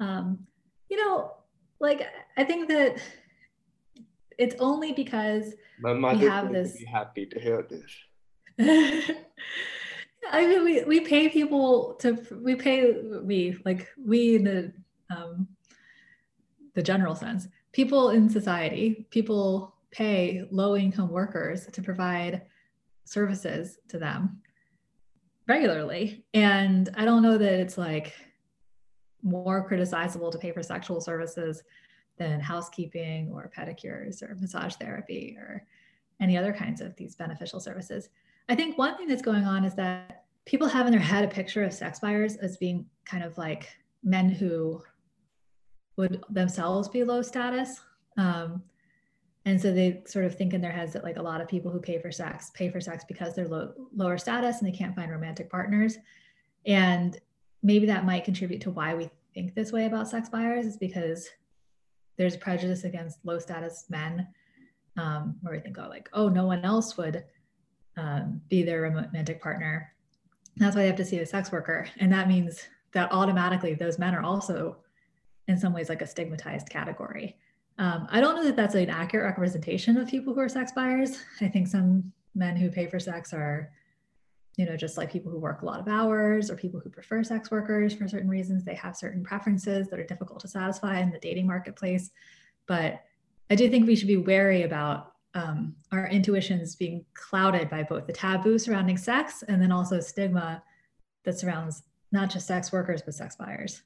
Um, 0.00 0.46
you 0.92 1.02
know 1.02 1.32
like 1.80 2.06
i 2.36 2.44
think 2.44 2.68
that 2.68 2.98
it's 4.42 4.56
only 4.58 4.92
because 4.92 5.54
my 5.80 5.92
mother 5.92 6.18
we 6.18 6.24
have 6.24 6.52
this 6.52 6.76
be 6.78 6.84
happy 6.84 7.26
to 7.26 7.40
hear 7.40 7.66
this 7.68 7.90
i 10.32 10.46
mean 10.46 10.64
we, 10.64 10.84
we 10.84 11.00
pay 11.00 11.28
people 11.28 11.94
to 11.94 12.08
we 12.42 12.54
pay 12.54 12.76
we 13.22 13.56
like 13.64 13.88
we 14.04 14.36
in 14.36 14.44
the 14.44 14.72
um, 15.14 15.46
the 16.74 16.82
general 16.82 17.14
sense 17.14 17.48
people 17.72 18.10
in 18.10 18.28
society 18.28 19.06
people 19.10 19.74
pay 19.90 20.46
low 20.50 20.76
income 20.76 21.10
workers 21.10 21.66
to 21.66 21.82
provide 21.82 22.42
services 23.04 23.78
to 23.88 23.98
them 23.98 24.40
regularly. 25.46 26.24
And 26.34 26.88
I 26.96 27.04
don't 27.04 27.22
know 27.22 27.38
that 27.38 27.52
it's 27.52 27.78
like 27.78 28.14
more 29.22 29.68
criticizable 29.68 30.32
to 30.32 30.38
pay 30.38 30.52
for 30.52 30.62
sexual 30.62 31.00
services 31.00 31.62
than 32.18 32.40
housekeeping 32.40 33.30
or 33.32 33.50
pedicures 33.56 34.22
or 34.22 34.36
massage 34.40 34.74
therapy 34.76 35.36
or 35.38 35.64
any 36.20 36.36
other 36.36 36.52
kinds 36.52 36.80
of 36.80 36.94
these 36.96 37.16
beneficial 37.16 37.60
services. 37.60 38.08
I 38.48 38.54
think 38.54 38.78
one 38.78 38.96
thing 38.96 39.08
that's 39.08 39.22
going 39.22 39.44
on 39.44 39.64
is 39.64 39.74
that 39.74 40.24
people 40.44 40.68
have 40.68 40.86
in 40.86 40.92
their 40.92 41.00
head 41.00 41.24
a 41.24 41.28
picture 41.28 41.64
of 41.64 41.72
sex 41.72 42.00
buyers 42.00 42.36
as 42.36 42.56
being 42.56 42.86
kind 43.04 43.24
of 43.24 43.36
like 43.38 43.68
men 44.02 44.28
who 44.28 44.82
would 45.96 46.22
themselves 46.30 46.88
be 46.88 47.04
low 47.04 47.22
status. 47.22 47.80
Um, 48.16 48.62
and 49.44 49.60
so 49.60 49.72
they 49.72 50.02
sort 50.06 50.24
of 50.24 50.36
think 50.36 50.54
in 50.54 50.60
their 50.60 50.72
heads 50.72 50.92
that 50.92 51.04
like 51.04 51.16
a 51.16 51.22
lot 51.22 51.40
of 51.40 51.48
people 51.48 51.70
who 51.70 51.80
pay 51.80 51.98
for 51.98 52.12
sex 52.12 52.50
pay 52.54 52.70
for 52.70 52.80
sex 52.80 53.04
because 53.06 53.34
they're 53.34 53.48
low, 53.48 53.72
lower 53.94 54.18
status 54.18 54.58
and 54.60 54.68
they 54.68 54.76
can't 54.76 54.94
find 54.94 55.10
romantic 55.10 55.50
partners 55.50 55.98
and 56.66 57.18
maybe 57.62 57.86
that 57.86 58.04
might 58.04 58.24
contribute 58.24 58.60
to 58.60 58.70
why 58.70 58.94
we 58.94 59.10
think 59.34 59.54
this 59.54 59.72
way 59.72 59.86
about 59.86 60.08
sex 60.08 60.28
buyers 60.28 60.66
is 60.66 60.76
because 60.76 61.28
there's 62.16 62.36
prejudice 62.36 62.84
against 62.84 63.24
low 63.24 63.38
status 63.38 63.86
men 63.88 64.26
um, 64.96 65.36
where 65.40 65.54
we 65.54 65.60
think 65.60 65.78
oh 65.78 65.88
like 65.88 66.08
oh 66.12 66.28
no 66.28 66.46
one 66.46 66.64
else 66.64 66.96
would 66.96 67.24
um, 67.96 68.40
be 68.48 68.62
their 68.62 68.82
romantic 68.82 69.42
partner. 69.42 69.92
That's 70.56 70.76
why 70.76 70.82
they 70.82 70.88
have 70.88 70.96
to 70.96 71.04
see 71.04 71.18
a 71.18 71.26
sex 71.26 71.50
worker. 71.50 71.88
And 71.98 72.12
that 72.12 72.28
means 72.28 72.66
that 72.92 73.12
automatically 73.12 73.74
those 73.74 73.98
men 73.98 74.14
are 74.14 74.22
also 74.22 74.76
in 75.48 75.58
some 75.58 75.72
ways 75.72 75.88
like 75.88 76.02
a 76.02 76.06
stigmatized 76.06 76.68
category. 76.68 77.36
Um, 77.78 78.06
I 78.10 78.20
don't 78.20 78.36
know 78.36 78.44
that 78.44 78.56
that's 78.56 78.74
an 78.74 78.90
accurate 78.90 79.26
representation 79.26 79.96
of 79.96 80.08
people 80.08 80.34
who 80.34 80.40
are 80.40 80.48
sex 80.48 80.72
buyers. 80.72 81.18
I 81.40 81.48
think 81.48 81.66
some 81.66 82.12
men 82.34 82.56
who 82.56 82.70
pay 82.70 82.86
for 82.86 83.00
sex 83.00 83.32
are, 83.32 83.70
you 84.56 84.66
know, 84.66 84.76
just 84.76 84.98
like 84.98 85.10
people 85.10 85.32
who 85.32 85.38
work 85.38 85.62
a 85.62 85.64
lot 85.64 85.80
of 85.80 85.88
hours 85.88 86.50
or 86.50 86.56
people 86.56 86.78
who 86.80 86.90
prefer 86.90 87.24
sex 87.24 87.50
workers 87.50 87.94
for 87.94 88.06
certain 88.06 88.28
reasons. 88.28 88.64
They 88.64 88.74
have 88.74 88.96
certain 88.96 89.24
preferences 89.24 89.88
that 89.88 89.98
are 89.98 90.04
difficult 90.04 90.40
to 90.40 90.48
satisfy 90.48 91.00
in 91.00 91.10
the 91.10 91.18
dating 91.18 91.46
marketplace. 91.46 92.10
But 92.66 93.00
I 93.50 93.54
do 93.54 93.70
think 93.70 93.86
we 93.86 93.96
should 93.96 94.08
be 94.08 94.18
wary 94.18 94.62
about 94.62 95.12
um, 95.34 95.74
our 95.90 96.06
intuitions 96.08 96.76
being 96.76 97.04
clouded 97.14 97.70
by 97.70 97.82
both 97.82 98.06
the 98.06 98.12
taboo 98.12 98.58
surrounding 98.58 98.98
sex 98.98 99.42
and 99.48 99.60
then 99.60 99.72
also 99.72 100.00
stigma 100.00 100.62
that 101.24 101.38
surrounds 101.38 101.84
not 102.10 102.28
just 102.28 102.46
sex 102.46 102.70
workers, 102.72 103.00
but 103.00 103.14
sex 103.14 103.36
buyers. 103.36 103.82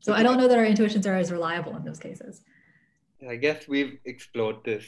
So 0.00 0.12
I 0.12 0.22
don't 0.22 0.36
know 0.36 0.46
that 0.46 0.58
our 0.58 0.64
intuitions 0.64 1.06
are 1.06 1.16
as 1.16 1.32
reliable 1.32 1.74
in 1.76 1.84
those 1.84 1.98
cases. 1.98 2.42
I 3.28 3.36
guess 3.36 3.66
we've 3.66 3.98
explored 4.04 4.56
this 4.64 4.84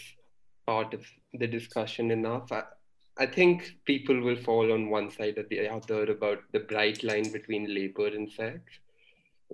part 0.66 0.94
of 0.94 1.04
the 1.32 1.46
discussion 1.46 2.10
enough. 2.10 2.52
I, 2.52 2.64
I 3.18 3.26
think 3.26 3.76
people 3.84 4.20
will 4.20 4.36
fall 4.36 4.72
on 4.72 4.90
one 4.90 5.10
side 5.10 5.38
or 5.38 5.44
the 5.48 5.68
other 5.68 6.04
about 6.04 6.40
the 6.52 6.60
bright 6.60 7.02
line 7.02 7.32
between 7.32 7.74
labor 7.74 8.08
and 8.08 8.30
sex. 8.30 8.60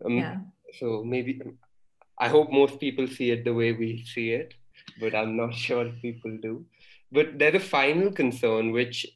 Um, 0.05 0.19
yeah. 0.19 0.37
So 0.81 1.05
maybe 1.05 1.41
I 2.19 2.29
hope 2.29 2.51
most 2.51 2.81
people 2.81 3.07
see 3.07 3.31
it 3.31 3.45
the 3.45 3.55
way 3.55 3.73
we 3.73 4.05
see 4.05 4.31
it, 4.31 4.55
but 5.01 5.15
I'm 5.15 5.37
not 5.37 5.55
sure 5.67 5.91
people 6.03 6.37
do. 6.43 6.65
But 7.13 7.39
there's 7.39 7.55
a 7.55 7.61
final 7.61 8.11
concern, 8.11 8.73
which 8.73 9.07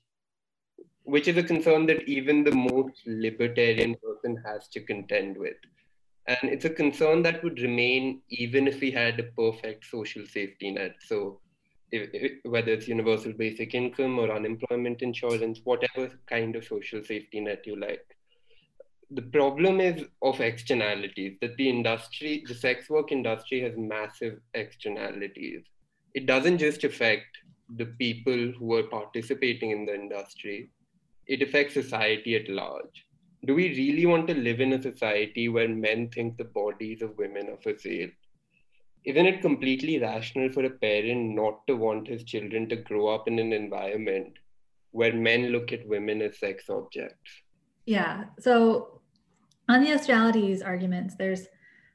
which 1.04 1.28
is 1.28 1.36
a 1.36 1.42
concern 1.42 1.86
that 1.86 2.02
even 2.08 2.42
the 2.42 2.54
most 2.54 3.00
libertarian 3.06 3.94
person 3.94 4.42
has 4.44 4.66
to 4.68 4.80
contend 4.80 5.36
with 5.36 5.54
and 6.26 6.50
it's 6.50 6.64
a 6.64 6.70
concern 6.70 7.22
that 7.22 7.42
would 7.44 7.60
remain 7.60 8.20
even 8.28 8.66
if 8.66 8.80
we 8.80 8.90
had 8.90 9.18
a 9.20 9.30
perfect 9.40 9.84
social 9.84 10.26
safety 10.26 10.72
net. 10.72 10.96
So, 11.00 11.40
if, 11.92 12.32
whether 12.44 12.72
it's 12.72 12.88
universal 12.88 13.32
basic 13.32 13.74
income 13.74 14.18
or 14.18 14.30
unemployment 14.30 15.02
insurance, 15.02 15.60
whatever 15.64 16.10
kind 16.28 16.56
of 16.56 16.64
social 16.64 17.02
safety 17.04 17.40
net 17.40 17.66
you 17.66 17.76
like. 17.76 18.04
The 19.10 19.22
problem 19.22 19.80
is 19.80 20.04
of 20.22 20.40
externalities, 20.40 21.38
that 21.40 21.56
the 21.56 21.68
industry, 21.68 22.44
the 22.46 22.54
sex 22.54 22.90
work 22.90 23.12
industry 23.12 23.60
has 23.60 23.74
massive 23.76 24.40
externalities. 24.54 25.62
It 26.14 26.26
doesn't 26.26 26.58
just 26.58 26.82
affect 26.82 27.26
the 27.76 27.86
people 27.86 28.52
who 28.58 28.74
are 28.74 28.84
participating 28.84 29.70
in 29.70 29.86
the 29.86 29.94
industry, 29.94 30.70
it 31.26 31.42
affects 31.42 31.74
society 31.74 32.36
at 32.36 32.48
large 32.48 33.06
do 33.46 33.54
we 33.54 33.68
really 33.68 34.06
want 34.06 34.26
to 34.26 34.34
live 34.34 34.60
in 34.60 34.72
a 34.72 34.82
society 34.82 35.48
where 35.48 35.68
men 35.68 36.08
think 36.08 36.36
the 36.36 36.44
bodies 36.44 37.00
of 37.00 37.16
women 37.16 37.48
are 37.48 37.58
for 37.62 37.78
sale? 37.78 38.08
Isn't 39.06 39.26
it 39.26 39.40
completely 39.40 40.00
rational 40.00 40.50
for 40.50 40.64
a 40.64 40.70
parent 40.70 41.36
not 41.36 41.64
to 41.68 41.76
want 41.76 42.08
his 42.08 42.24
children 42.24 42.68
to 42.68 42.76
grow 42.76 43.06
up 43.06 43.28
in 43.28 43.38
an 43.38 43.52
environment 43.52 44.32
where 44.90 45.12
men 45.12 45.50
look 45.50 45.72
at 45.72 45.86
women 45.86 46.20
as 46.22 46.38
sex 46.38 46.68
objects? 46.68 47.30
Yeah. 47.86 48.24
So, 48.40 49.00
on 49.68 49.82
the 49.82 49.92
externalities 49.92 50.60
arguments, 50.60 51.14
there's 51.14 51.46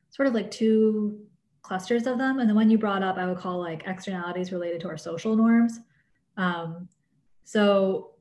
sort 0.10 0.28
of 0.28 0.34
like 0.34 0.52
two 0.52 1.22
clusters 1.64 2.08
of 2.08 2.18
them. 2.18 2.40
And 2.40 2.50
the 2.50 2.56
one 2.56 2.70
you 2.70 2.78
brought 2.78 3.04
up, 3.04 3.18
I 3.18 3.26
would 3.26 3.38
call 3.38 3.60
like 3.60 3.84
externalities 3.86 4.54
related 4.54 4.80
to 4.82 4.88
our 4.88 4.98
social 4.98 5.36
norms. 5.36 5.80
Um, 6.38 6.88
so, 7.44 8.12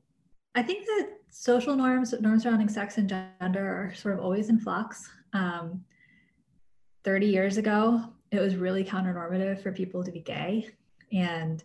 I 0.53 0.63
think 0.63 0.85
that 0.85 1.11
social 1.29 1.77
norms, 1.77 2.13
norms 2.19 2.43
surrounding 2.43 2.67
sex 2.67 2.97
and 2.97 3.07
gender 3.07 3.65
are 3.65 3.93
sort 3.95 4.15
of 4.15 4.19
always 4.19 4.49
in 4.49 4.59
flux. 4.59 5.09
Um, 5.31 5.85
30 7.05 7.27
years 7.27 7.57
ago, 7.57 8.13
it 8.31 8.39
was 8.39 8.55
really 8.55 8.83
counternormative 8.83 9.61
for 9.61 9.71
people 9.71 10.03
to 10.03 10.11
be 10.11 10.21
gay. 10.21 10.69
And 11.11 11.63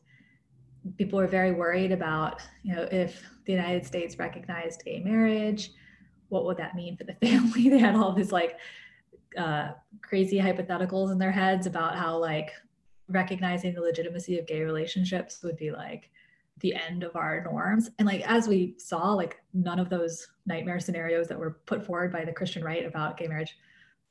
people 0.98 1.18
were 1.18 1.26
very 1.26 1.52
worried 1.52 1.92
about, 1.92 2.42
you 2.62 2.74
know, 2.74 2.88
if 2.90 3.22
the 3.44 3.52
United 3.52 3.86
States 3.86 4.18
recognized 4.18 4.84
gay 4.84 5.00
marriage, 5.00 5.70
what 6.28 6.44
would 6.44 6.56
that 6.56 6.74
mean 6.74 6.96
for 6.96 7.04
the 7.04 7.14
family? 7.26 7.68
they 7.68 7.78
had 7.78 7.94
all 7.94 8.12
these 8.12 8.32
like 8.32 8.58
uh, 9.38 9.70
crazy 10.02 10.38
hypotheticals 10.38 11.12
in 11.12 11.18
their 11.18 11.30
heads 11.30 11.66
about 11.66 11.96
how 11.96 12.16
like 12.18 12.50
recognizing 13.08 13.72
the 13.72 13.80
legitimacy 13.80 14.38
of 14.38 14.46
gay 14.46 14.62
relationships 14.62 15.42
would 15.44 15.56
be 15.56 15.70
like 15.70 16.10
the 16.60 16.74
end 16.74 17.04
of 17.04 17.14
our 17.14 17.44
norms. 17.44 17.90
And 17.98 18.06
like 18.06 18.22
as 18.28 18.48
we 18.48 18.74
saw, 18.78 19.12
like 19.12 19.40
none 19.54 19.78
of 19.78 19.90
those 19.90 20.26
nightmare 20.46 20.80
scenarios 20.80 21.28
that 21.28 21.38
were 21.38 21.60
put 21.66 21.84
forward 21.84 22.10
by 22.10 22.24
the 22.24 22.32
Christian 22.32 22.64
right 22.64 22.84
about 22.84 23.18
gay 23.18 23.28
marriage 23.28 23.56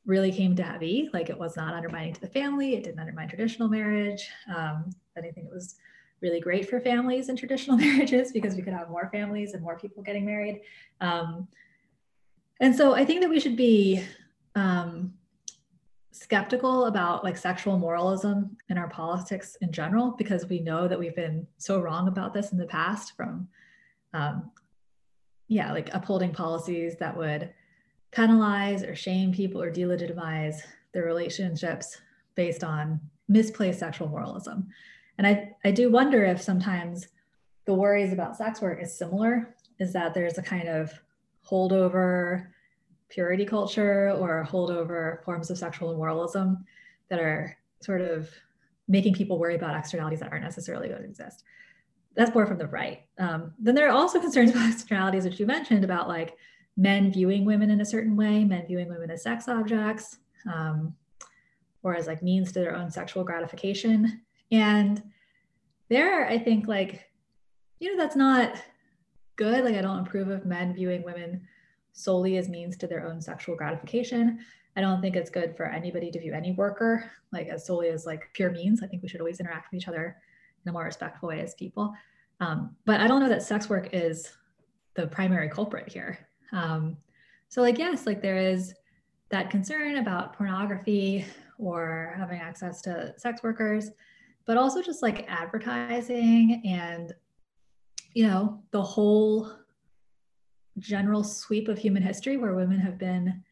really 0.05 0.31
came 0.31 0.55
to 0.55 0.77
be. 0.79 1.09
Like 1.13 1.29
it 1.29 1.37
was 1.37 1.55
not 1.55 1.73
undermining 1.73 2.13
to 2.13 2.21
the 2.21 2.27
family. 2.27 2.75
It 2.75 2.83
didn't 2.83 2.99
undermine 2.99 3.27
traditional 3.27 3.69
marriage. 3.69 4.27
Um, 4.53 4.91
anything, 5.17 5.45
it 5.45 5.51
was 5.51 5.75
really 6.21 6.39
great 6.39 6.69
for 6.69 6.79
families 6.79 7.29
and 7.29 7.37
traditional 7.37 7.77
marriages 7.85 8.31
because 8.31 8.55
we 8.55 8.61
could 8.61 8.73
have 8.73 8.89
more 8.89 9.09
families 9.11 9.53
and 9.53 9.63
more 9.63 9.77
people 9.77 10.03
getting 10.03 10.25
married. 10.25 10.61
Um, 11.01 11.47
and 12.59 12.75
so 12.75 12.93
I 12.93 13.03
think 13.03 13.21
that 13.21 13.29
we 13.29 13.39
should 13.39 13.57
be 13.57 14.03
um, 14.55 15.13
skeptical 16.11 16.85
about 16.85 17.23
like 17.23 17.35
sexual 17.35 17.77
moralism 17.77 18.55
in 18.69 18.77
our 18.77 18.87
politics 18.87 19.57
in 19.61 19.71
general 19.71 20.11
because 20.11 20.47
we 20.47 20.59
know 20.59 20.87
that 20.87 20.97
we've 20.97 21.15
been 21.15 21.45
so 21.57 21.79
wrong 21.79 22.07
about 22.07 22.33
this 22.33 22.51
in 22.53 22.57
the 22.57 22.65
past 22.65 23.15
from 23.17 23.47
um, 24.13 24.49
yeah 25.49 25.73
like 25.73 25.93
upholding 25.93 26.31
policies 26.31 26.95
that 26.95 27.15
would 27.15 27.53
penalize 28.15 28.81
or 28.83 28.95
shame 28.95 29.31
people 29.33 29.61
or 29.61 29.71
delegitimize 29.71 30.55
their 30.93 31.05
relationships 31.05 32.01
based 32.35 32.63
on 32.63 32.99
misplaced 33.27 33.79
sexual 33.79 34.07
moralism 34.07 34.67
and 35.17 35.27
i 35.27 35.53
i 35.65 35.71
do 35.71 35.91
wonder 35.91 36.23
if 36.23 36.41
sometimes 36.41 37.07
the 37.65 37.73
worries 37.73 38.13
about 38.13 38.37
sex 38.37 38.61
work 38.61 38.81
is 38.81 38.97
similar 38.97 39.55
is 39.79 39.91
that 39.91 40.13
there's 40.13 40.37
a 40.37 40.41
kind 40.41 40.67
of 40.67 40.91
holdover 41.47 42.47
purity 43.09 43.45
culture 43.45 44.11
or 44.11 44.47
holdover 44.49 45.23
forms 45.23 45.49
of 45.49 45.57
sexual 45.57 45.95
moralism 45.95 46.65
that 47.09 47.19
are 47.19 47.55
sort 47.81 48.01
of 48.01 48.29
making 48.87 49.13
people 49.13 49.39
worry 49.39 49.55
about 49.55 49.75
externalities 49.75 50.19
that 50.19 50.31
aren't 50.31 50.43
necessarily 50.43 50.87
going 50.87 51.01
to 51.01 51.07
exist. 51.07 51.43
That's 52.15 52.33
more 52.33 52.45
from 52.45 52.57
the 52.57 52.67
right. 52.67 53.03
Um, 53.17 53.53
then 53.59 53.75
there 53.75 53.87
are 53.87 53.95
also 53.95 54.19
concerns 54.19 54.51
about 54.51 54.69
externalities, 54.71 55.25
which 55.25 55.39
you 55.39 55.45
mentioned 55.45 55.83
about 55.83 56.07
like 56.07 56.37
men 56.77 57.11
viewing 57.11 57.45
women 57.45 57.69
in 57.69 57.81
a 57.81 57.85
certain 57.85 58.15
way, 58.15 58.43
men 58.43 58.65
viewing 58.67 58.89
women 58.89 59.09
as 59.09 59.23
sex 59.23 59.47
objects, 59.47 60.17
um, 60.51 60.93
or 61.83 61.95
as 61.95 62.07
like 62.07 62.21
means 62.21 62.51
to 62.51 62.59
their 62.59 62.75
own 62.75 62.89
sexual 62.89 63.23
gratification. 63.23 64.21
And 64.51 65.01
there, 65.89 66.27
I 66.27 66.37
think 66.37 66.67
like, 66.67 67.09
you 67.79 67.91
know, 67.95 68.01
that's 68.01 68.15
not 68.15 68.55
good. 69.35 69.63
Like 69.63 69.75
I 69.75 69.81
don't 69.81 69.99
approve 69.99 70.29
of 70.29 70.45
men 70.45 70.73
viewing 70.73 71.03
women 71.03 71.47
solely 71.93 72.37
as 72.37 72.49
means 72.49 72.77
to 72.77 72.87
their 72.87 73.07
own 73.07 73.21
sexual 73.21 73.55
gratification. 73.55 74.39
I 74.75 74.81
don't 74.81 75.01
think 75.01 75.15
it's 75.15 75.29
good 75.29 75.55
for 75.55 75.65
anybody 75.67 76.11
to 76.11 76.19
view 76.19 76.33
any 76.33 76.51
worker 76.51 77.09
like 77.31 77.47
as 77.47 77.65
solely 77.65 77.89
as 77.89 78.05
like 78.05 78.29
pure 78.33 78.51
means. 78.51 78.83
I 78.83 78.87
think 78.87 79.01
we 79.01 79.07
should 79.07 79.21
always 79.21 79.39
interact 79.39 79.71
with 79.71 79.81
each 79.81 79.87
other 79.87 80.17
in 80.65 80.69
a 80.69 80.73
more 80.73 80.83
respectful 80.83 81.29
way 81.29 81.41
as 81.41 81.53
people. 81.55 81.93
Um, 82.41 82.75
but 82.85 82.99
I 82.99 83.07
don't 83.07 83.21
know 83.21 83.29
that 83.29 83.43
sex 83.43 83.69
work 83.69 83.89
is 83.93 84.31
the 84.95 85.07
primary 85.07 85.49
culprit 85.49 85.87
here. 85.87 86.27
Um, 86.51 86.97
so 87.49 87.61
like 87.61 87.77
yes, 87.77 88.05
like 88.05 88.21
there 88.21 88.37
is 88.37 88.73
that 89.29 89.49
concern 89.49 89.97
about 89.97 90.33
pornography 90.33 91.25
or 91.57 92.13
having 92.17 92.39
access 92.39 92.81
to 92.83 93.13
sex 93.17 93.43
workers, 93.43 93.91
but 94.45 94.57
also 94.57 94.81
just 94.81 95.01
like 95.01 95.25
advertising 95.27 96.61
and 96.65 97.13
you 98.13 98.27
know 98.27 98.61
the 98.71 98.81
whole 98.81 99.51
general 100.79 101.23
sweep 101.23 101.67
of 101.67 101.77
human 101.77 102.03
history 102.03 102.37
where 102.37 102.55
women 102.55 102.79
have 102.79 102.97
been 102.97 103.43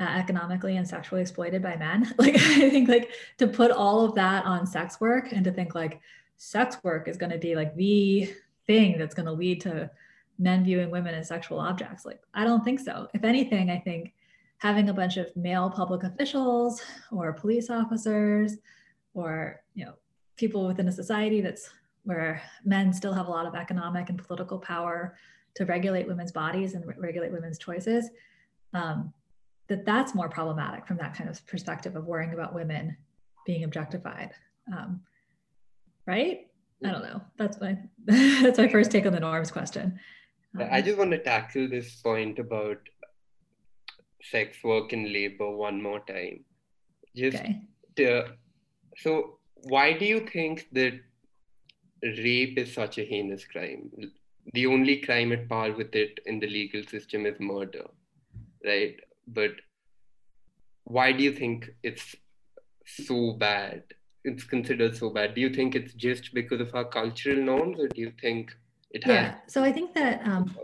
uh, 0.00 0.04
economically 0.04 0.76
and 0.76 0.86
sexually 0.86 1.22
exploited 1.22 1.62
by 1.62 1.76
men. 1.76 2.12
Like 2.18 2.36
I 2.36 2.70
think 2.70 2.88
like 2.88 3.10
to 3.38 3.46
put 3.46 3.70
all 3.70 4.04
of 4.04 4.14
that 4.14 4.44
on 4.44 4.66
sex 4.66 5.00
work 5.00 5.32
and 5.32 5.44
to 5.44 5.52
think 5.52 5.74
like 5.74 6.00
sex 6.36 6.78
work 6.82 7.08
is 7.08 7.16
going 7.16 7.32
to 7.32 7.38
be 7.38 7.54
like 7.54 7.74
the 7.76 8.32
thing 8.66 8.98
that's 8.98 9.14
going 9.14 9.26
to 9.26 9.32
lead 9.32 9.60
to 9.62 9.90
men 10.38 10.64
viewing 10.64 10.90
women 10.90 11.14
as 11.14 11.28
sexual 11.28 11.58
objects. 11.58 12.04
Like 12.04 12.20
I 12.34 12.44
don't 12.44 12.64
think 12.64 12.80
so. 12.80 13.08
If 13.14 13.24
anything, 13.24 13.70
I 13.70 13.78
think 13.78 14.12
having 14.58 14.88
a 14.88 14.94
bunch 14.94 15.16
of 15.16 15.34
male 15.36 15.70
public 15.70 16.02
officials 16.02 16.82
or 17.12 17.32
police 17.32 17.70
officers 17.70 18.56
or 19.14 19.60
you 19.74 19.84
know 19.84 19.92
people 20.36 20.66
within 20.66 20.88
a 20.88 20.92
society 20.92 21.40
that's 21.40 21.70
where 22.04 22.40
men 22.64 22.92
still 22.92 23.12
have 23.12 23.26
a 23.26 23.30
lot 23.30 23.46
of 23.46 23.54
economic 23.54 24.08
and 24.08 24.24
political 24.24 24.58
power 24.58 25.16
to 25.56 25.64
regulate 25.64 26.06
women's 26.06 26.32
bodies 26.32 26.74
and 26.74 26.86
re- 26.86 26.94
regulate 26.98 27.32
women's 27.32 27.58
choices, 27.58 28.10
um, 28.74 29.12
that 29.68 29.84
that's 29.84 30.14
more 30.14 30.28
problematic 30.28 30.86
from 30.86 30.98
that 30.98 31.14
kind 31.14 31.28
of 31.28 31.44
perspective 31.46 31.96
of 31.96 32.04
worrying 32.04 32.32
about 32.32 32.54
women 32.54 32.96
being 33.44 33.64
objectified. 33.64 34.30
Um, 34.72 35.00
right? 36.06 36.46
I 36.84 36.92
don't 36.92 37.02
know. 37.02 37.22
That's 37.38 37.60
my 37.60 37.76
that's 38.04 38.58
my 38.58 38.68
first 38.68 38.90
take 38.90 39.06
on 39.06 39.12
the 39.12 39.20
norms 39.20 39.50
question. 39.50 39.98
I 40.60 40.82
just 40.82 40.98
want 40.98 41.10
to 41.12 41.18
tackle 41.18 41.68
this 41.68 42.00
point 42.00 42.38
about 42.38 42.78
sex 44.22 44.58
work 44.64 44.92
and 44.92 45.12
labor 45.12 45.50
one 45.50 45.82
more 45.82 46.00
time. 46.00 46.44
Just 47.14 47.38
okay. 47.38 47.60
to, 47.96 48.24
so 48.96 49.38
why 49.54 49.92
do 49.92 50.04
you 50.04 50.20
think 50.20 50.68
that 50.72 51.00
rape 52.02 52.58
is 52.58 52.72
such 52.72 52.98
a 52.98 53.04
heinous 53.04 53.44
crime? 53.44 53.90
The 54.52 54.66
only 54.66 54.98
crime 54.98 55.32
at 55.32 55.48
par 55.48 55.72
with 55.72 55.94
it 55.94 56.20
in 56.26 56.38
the 56.40 56.46
legal 56.46 56.82
system 56.84 57.26
is 57.26 57.40
murder, 57.40 57.86
right? 58.64 58.96
But 59.26 59.52
why 60.84 61.12
do 61.12 61.24
you 61.24 61.32
think 61.32 61.70
it's 61.82 62.14
so 62.86 63.32
bad? 63.32 63.82
It's 64.24 64.44
considered 64.44 64.96
so 64.96 65.10
bad. 65.10 65.34
Do 65.34 65.40
you 65.40 65.50
think 65.50 65.74
it's 65.74 65.94
just 65.94 66.32
because 66.34 66.60
of 66.60 66.74
our 66.74 66.84
cultural 66.84 67.42
norms, 67.42 67.80
or 67.80 67.88
do 67.88 68.00
you 68.00 68.12
think 68.20 68.56
it 68.90 69.04
has? 69.04 69.12
Yeah. 69.12 69.34
So 69.48 69.62
I 69.62 69.72
think 69.72 69.94
that 69.94 70.26
um, 70.26 70.54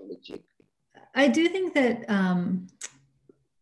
I 1.14 1.29
do 1.29 1.49
think 1.49 1.75
that 1.75 2.05
um, 2.09 2.66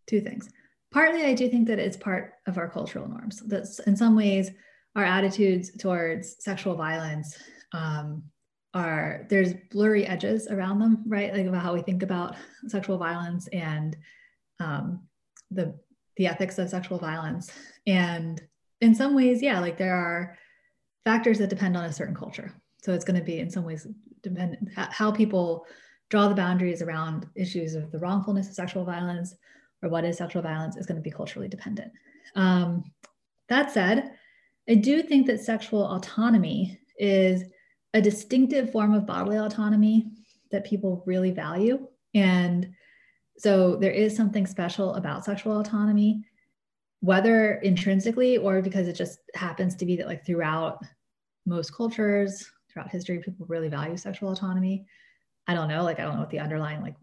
two 0.06 0.20
things. 0.20 0.48
Partly, 0.92 1.24
I 1.24 1.34
do 1.34 1.48
think 1.48 1.68
that 1.68 1.78
it's 1.78 1.96
part 1.96 2.34
of 2.46 2.58
our 2.58 2.68
cultural 2.68 3.08
norms. 3.08 3.40
That's 3.46 3.78
in 3.80 3.96
some 3.96 4.16
ways 4.16 4.50
our 4.96 5.04
attitudes 5.04 5.70
towards 5.78 6.42
sexual 6.42 6.74
violence 6.74 7.38
um, 7.72 8.24
are 8.74 9.26
there's 9.28 9.54
blurry 9.70 10.06
edges 10.06 10.48
around 10.48 10.80
them, 10.80 11.04
right? 11.06 11.32
Like 11.32 11.46
about 11.46 11.62
how 11.62 11.74
we 11.74 11.82
think 11.82 12.02
about 12.02 12.36
sexual 12.66 12.98
violence 12.98 13.48
and 13.48 13.96
um, 14.58 15.00
the 15.50 15.74
the 16.16 16.26
ethics 16.26 16.58
of 16.58 16.68
sexual 16.68 16.98
violence. 16.98 17.50
And 17.86 18.40
in 18.80 18.94
some 18.94 19.14
ways, 19.14 19.42
yeah, 19.42 19.60
like 19.60 19.78
there 19.78 19.94
are 19.94 20.38
factors 21.04 21.38
that 21.38 21.50
depend 21.50 21.76
on 21.76 21.84
a 21.84 21.92
certain 21.92 22.14
culture. 22.14 22.52
So 22.82 22.92
it's 22.92 23.04
going 23.04 23.18
to 23.18 23.24
be 23.24 23.38
in 23.38 23.50
some 23.50 23.64
ways 23.64 23.86
dependent 24.22 24.68
how 24.74 25.10
people 25.10 25.66
draw 26.08 26.28
the 26.28 26.34
boundaries 26.34 26.82
around 26.82 27.26
issues 27.34 27.74
of 27.74 27.90
the 27.92 27.98
wrongfulness 27.98 28.48
of 28.48 28.54
sexual 28.54 28.84
violence 28.84 29.34
or 29.82 29.88
what 29.88 30.04
is 30.04 30.18
sexual 30.18 30.42
violence 30.42 30.76
is 30.76 30.86
going 30.86 30.96
to 30.96 31.02
be 31.02 31.10
culturally 31.10 31.48
dependent. 31.48 31.92
Um, 32.34 32.84
that 33.48 33.72
said, 33.72 34.12
I 34.68 34.74
do 34.74 35.02
think 35.02 35.26
that 35.26 35.40
sexual 35.40 35.94
autonomy 35.94 36.78
is 36.98 37.44
a 37.94 38.00
distinctive 38.00 38.70
form 38.70 38.92
of 38.92 39.06
bodily 39.06 39.38
autonomy 39.38 40.10
that 40.50 40.66
people 40.66 41.02
really 41.06 41.30
value. 41.30 41.88
And 42.14 42.72
so 43.38 43.76
there 43.76 43.90
is 43.92 44.14
something 44.14 44.46
special 44.46 44.94
about 44.94 45.24
sexual 45.24 45.58
autonomy, 45.60 46.24
whether 47.00 47.54
intrinsically 47.54 48.36
or 48.36 48.60
because 48.60 48.86
it 48.86 48.92
just 48.94 49.18
happens 49.34 49.74
to 49.76 49.86
be 49.86 49.96
that, 49.96 50.06
like, 50.06 50.26
throughout 50.26 50.84
most 51.46 51.74
cultures, 51.74 52.50
throughout 52.72 52.90
history, 52.90 53.18
people 53.18 53.46
really 53.48 53.68
value 53.68 53.96
sexual 53.96 54.32
autonomy. 54.32 54.86
I 55.46 55.54
don't 55.54 55.68
know, 55.68 55.82
like, 55.82 55.98
I 55.98 56.04
don't 56.04 56.14
know 56.14 56.20
what 56.20 56.30
the 56.30 56.40
underlying, 56.40 56.80
like, 56.82 56.96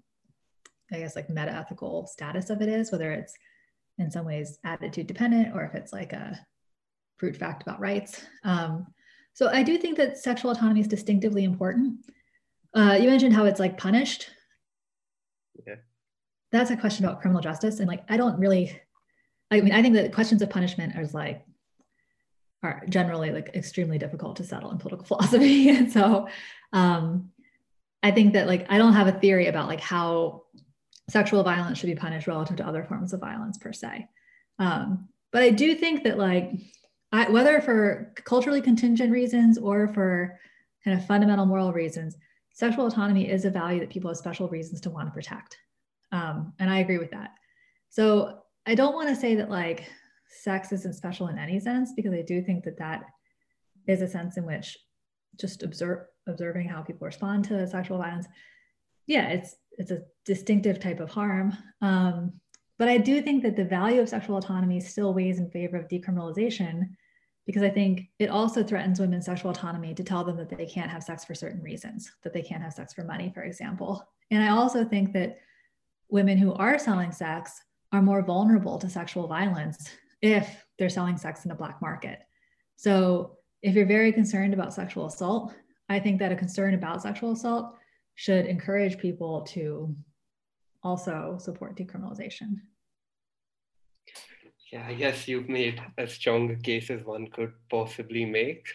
I 0.92 1.00
guess, 1.00 1.16
like 1.16 1.30
meta 1.30 1.52
ethical 1.52 2.08
status 2.08 2.50
of 2.50 2.62
it 2.62 2.70
is, 2.70 2.92
whether 2.92 3.12
it's 3.12 3.34
in 3.98 4.10
some 4.12 4.26
ways 4.26 4.60
attitude 4.64 5.08
dependent 5.08 5.56
or 5.56 5.64
if 5.64 5.76
it's 5.76 5.92
like 5.92 6.14
a 6.14 6.40
brute 7.20 7.36
fact 7.36 7.64
about 7.64 7.80
rights. 7.80 8.22
Um, 8.44 8.88
so 9.34 9.50
I 9.50 9.64
do 9.64 9.78
think 9.78 9.98
that 9.98 10.18
sexual 10.18 10.52
autonomy 10.52 10.82
is 10.82 10.88
distinctively 10.88 11.44
important. 11.44 12.06
Uh, 12.74 12.98
you 13.00 13.10
mentioned 13.10 13.34
how 13.34 13.46
it's 13.46 13.60
like 13.60 13.78
punished. 13.78 14.30
Yeah. 15.66 15.76
That's 16.52 16.72
a 16.72 16.78
question 16.78 17.06
about 17.06 17.22
criminal 17.22 17.42
justice. 17.42 17.80
And 17.80 17.88
like, 17.88 18.04
I 18.08 18.18
don't 18.18 18.40
really, 18.40 18.80
I 19.52 19.62
mean, 19.62 19.74
I 19.74 19.82
think 19.82 19.96
that 19.96 20.14
questions 20.14 20.42
of 20.42 20.50
punishment 20.50 20.96
are 20.96 21.06
like, 21.08 21.44
are 22.64 22.84
generally 22.90 23.32
like 23.32 23.50
extremely 23.54 23.98
difficult 23.98 24.36
to 24.38 24.44
settle 24.44 24.72
in 24.72 24.78
political 24.78 25.06
philosophy. 25.18 25.70
and 25.70 25.92
so 25.92 26.28
um, 26.74 27.32
I 28.04 28.12
think 28.12 28.34
that 28.34 28.48
like, 28.48 28.66
I 28.70 28.78
don't 28.78 28.94
have 28.94 29.08
a 29.08 29.20
theory 29.20 29.48
about 29.48 29.68
like 29.68 29.82
how 29.82 30.44
sexual 31.10 31.44
violence 31.44 31.78
should 31.78 31.88
be 31.88 31.96
punished 31.96 32.28
relative 32.28 32.58
to 32.58 32.68
other 32.68 32.84
forms 32.84 33.14
of 33.14 33.20
violence 33.20 33.58
per 33.58 33.74
se. 33.74 34.08
Um, 34.60 35.08
but 35.32 35.44
I 35.44 35.52
do 35.52 35.76
think 35.76 36.04
that 36.04 36.18
like 36.18 36.52
I, 37.12 37.30
whether 37.30 37.62
for 37.62 38.14
culturally 38.26 38.62
contingent 38.62 39.12
reasons 39.12 39.58
or 39.58 39.88
for 39.88 40.40
kind 40.84 41.00
of 41.00 41.06
fundamental 41.06 41.46
moral 41.46 41.72
reasons, 41.72 42.18
sexual 42.54 42.88
autonomy 42.88 43.30
is 43.30 43.46
a 43.46 43.50
value 43.50 43.80
that 43.80 43.90
people 43.90 44.10
have 44.10 44.18
special 44.18 44.50
reasons 44.50 44.82
to 44.82 44.90
want 44.90 45.08
to 45.08 45.14
protect. 45.14 45.58
Um, 46.12 46.54
and 46.60 46.70
I 46.70 46.80
agree 46.80 46.98
with 46.98 47.12
that. 47.12 47.32
So 47.90 48.40
I 48.66 48.76
don't 48.76 48.96
want 48.96 49.10
to 49.10 49.16
say 49.16 49.36
that 49.36 49.50
like 49.50 49.90
sex 50.30 50.72
isn't 50.72 50.96
special 50.96 51.28
in 51.28 51.38
any 51.38 51.60
sense, 51.60 51.94
because 51.96 52.14
I 52.14 52.22
do 52.22 52.42
think 52.42 52.64
that 52.66 52.78
that 52.78 53.04
is 53.88 54.02
a 54.02 54.08
sense 54.08 54.38
in 54.38 54.46
which 54.46 54.78
just 55.40 55.64
observe 55.64 56.06
observing 56.28 56.68
how 56.68 56.82
people 56.82 57.06
respond 57.06 57.46
to 57.46 57.68
sexual 57.68 57.98
violence. 57.98 58.28
Yeah, 59.06 59.30
it's 59.30 59.56
it's 59.78 59.92
a 59.92 60.02
distinctive 60.26 60.80
type 60.80 61.00
of 61.00 61.10
harm. 61.10 61.56
Um, 61.82 62.34
but 62.78 62.90
I 62.90 62.98
do 62.98 63.22
think 63.22 63.44
that 63.44 63.56
the 63.56 63.66
value 63.66 64.02
of 64.02 64.10
sexual 64.10 64.38
autonomy 64.38 64.80
still 64.80 65.14
weighs 65.14 65.40
in 65.40 65.50
favor 65.50 65.78
of 65.78 65.88
decriminalization 65.88 66.90
because 67.46 67.64
I 67.64 67.70
think 67.70 68.10
it 68.20 68.30
also 68.30 68.62
threatens 68.62 69.00
women's 69.00 69.26
sexual 69.26 69.52
autonomy 69.52 69.94
to 69.96 70.04
tell 70.04 70.24
them 70.24 70.36
that 70.36 70.50
they 70.50 70.66
can't 70.66 70.92
have 70.92 71.02
sex 71.02 71.24
for 71.24 71.34
certain 71.34 71.64
reasons, 71.64 72.12
that 72.24 72.34
they 72.34 72.42
can't 72.42 72.62
have 72.62 72.74
sex 72.74 72.94
for 72.94 73.06
money, 73.06 73.32
for 73.34 73.44
example. 73.44 74.06
And 74.32 74.44
I 74.44 74.50
also 74.50 74.84
think 74.84 75.14
that 75.14 75.38
women 76.10 76.38
who 76.38 76.54
are 76.54 76.78
selling 76.78 77.14
sex 77.14 77.54
are 77.94 78.02
more 78.02 78.22
vulnerable 78.22 78.78
to 78.80 78.90
sexual 78.90 79.28
violence 79.28 79.90
if 80.22 80.66
they're 80.78 80.90
selling 80.90 81.18
sex 81.18 81.46
in 81.46 81.52
a 81.52 81.56
black 81.56 81.82
market. 81.82 82.20
So 82.76 83.38
if 83.62 83.76
you're 83.76 83.86
very 83.86 84.12
concerned 84.12 84.54
about 84.54 84.74
sexual 84.74 85.08
assault, 85.08 85.54
I 85.90 86.00
think 86.00 86.20
that 86.20 86.32
a 86.32 86.36
concern 86.36 86.74
about 86.74 87.02
sexual 87.02 87.32
assault 87.32 87.76
should 88.16 88.46
encourage 88.46 88.98
people 88.98 89.42
to 89.54 89.96
also 90.84 91.38
support 91.40 91.78
decriminalization. 91.78 92.56
Yeah, 94.72 94.86
I 94.88 94.96
guess 94.96 95.28
you've 95.28 95.48
made 95.48 95.82
as 95.98 96.14
strong 96.14 96.52
a 96.52 96.56
case 96.56 96.90
as 96.90 97.04
one 97.06 97.28
could 97.28 97.54
possibly 97.70 98.26
make. 98.26 98.68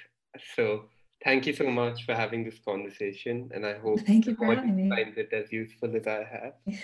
So 0.54 0.86
thank 1.22 1.46
you 1.46 1.52
so 1.52 1.70
much 1.70 2.04
for 2.04 2.14
having 2.14 2.44
this 2.44 2.58
conversation. 2.64 3.50
And 3.54 3.66
I 3.66 3.78
hope 3.78 4.00
thank 4.00 4.26
you 4.26 4.34
for 4.34 4.54
having 4.54 4.74
me. 4.74 4.88
find 4.88 5.16
it 5.18 5.32
as 5.32 5.52
useful 5.52 5.94
as 5.96 6.06
I 6.06 6.24
have. 6.34 6.54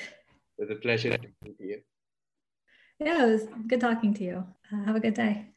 It 0.61 0.63
was 0.63 0.77
a 0.77 0.81
pleasure 0.81 1.17
to 1.17 1.55
you. 1.61 1.81
Yeah, 3.01 3.27
it 3.27 3.31
was 3.33 3.47
good 3.67 3.81
talking 3.81 4.15
to 4.15 4.25
you. 4.25 4.47
Uh, 4.73 4.85
have 4.85 4.97
a 4.97 5.01
good 5.01 5.15
day. 5.15 5.49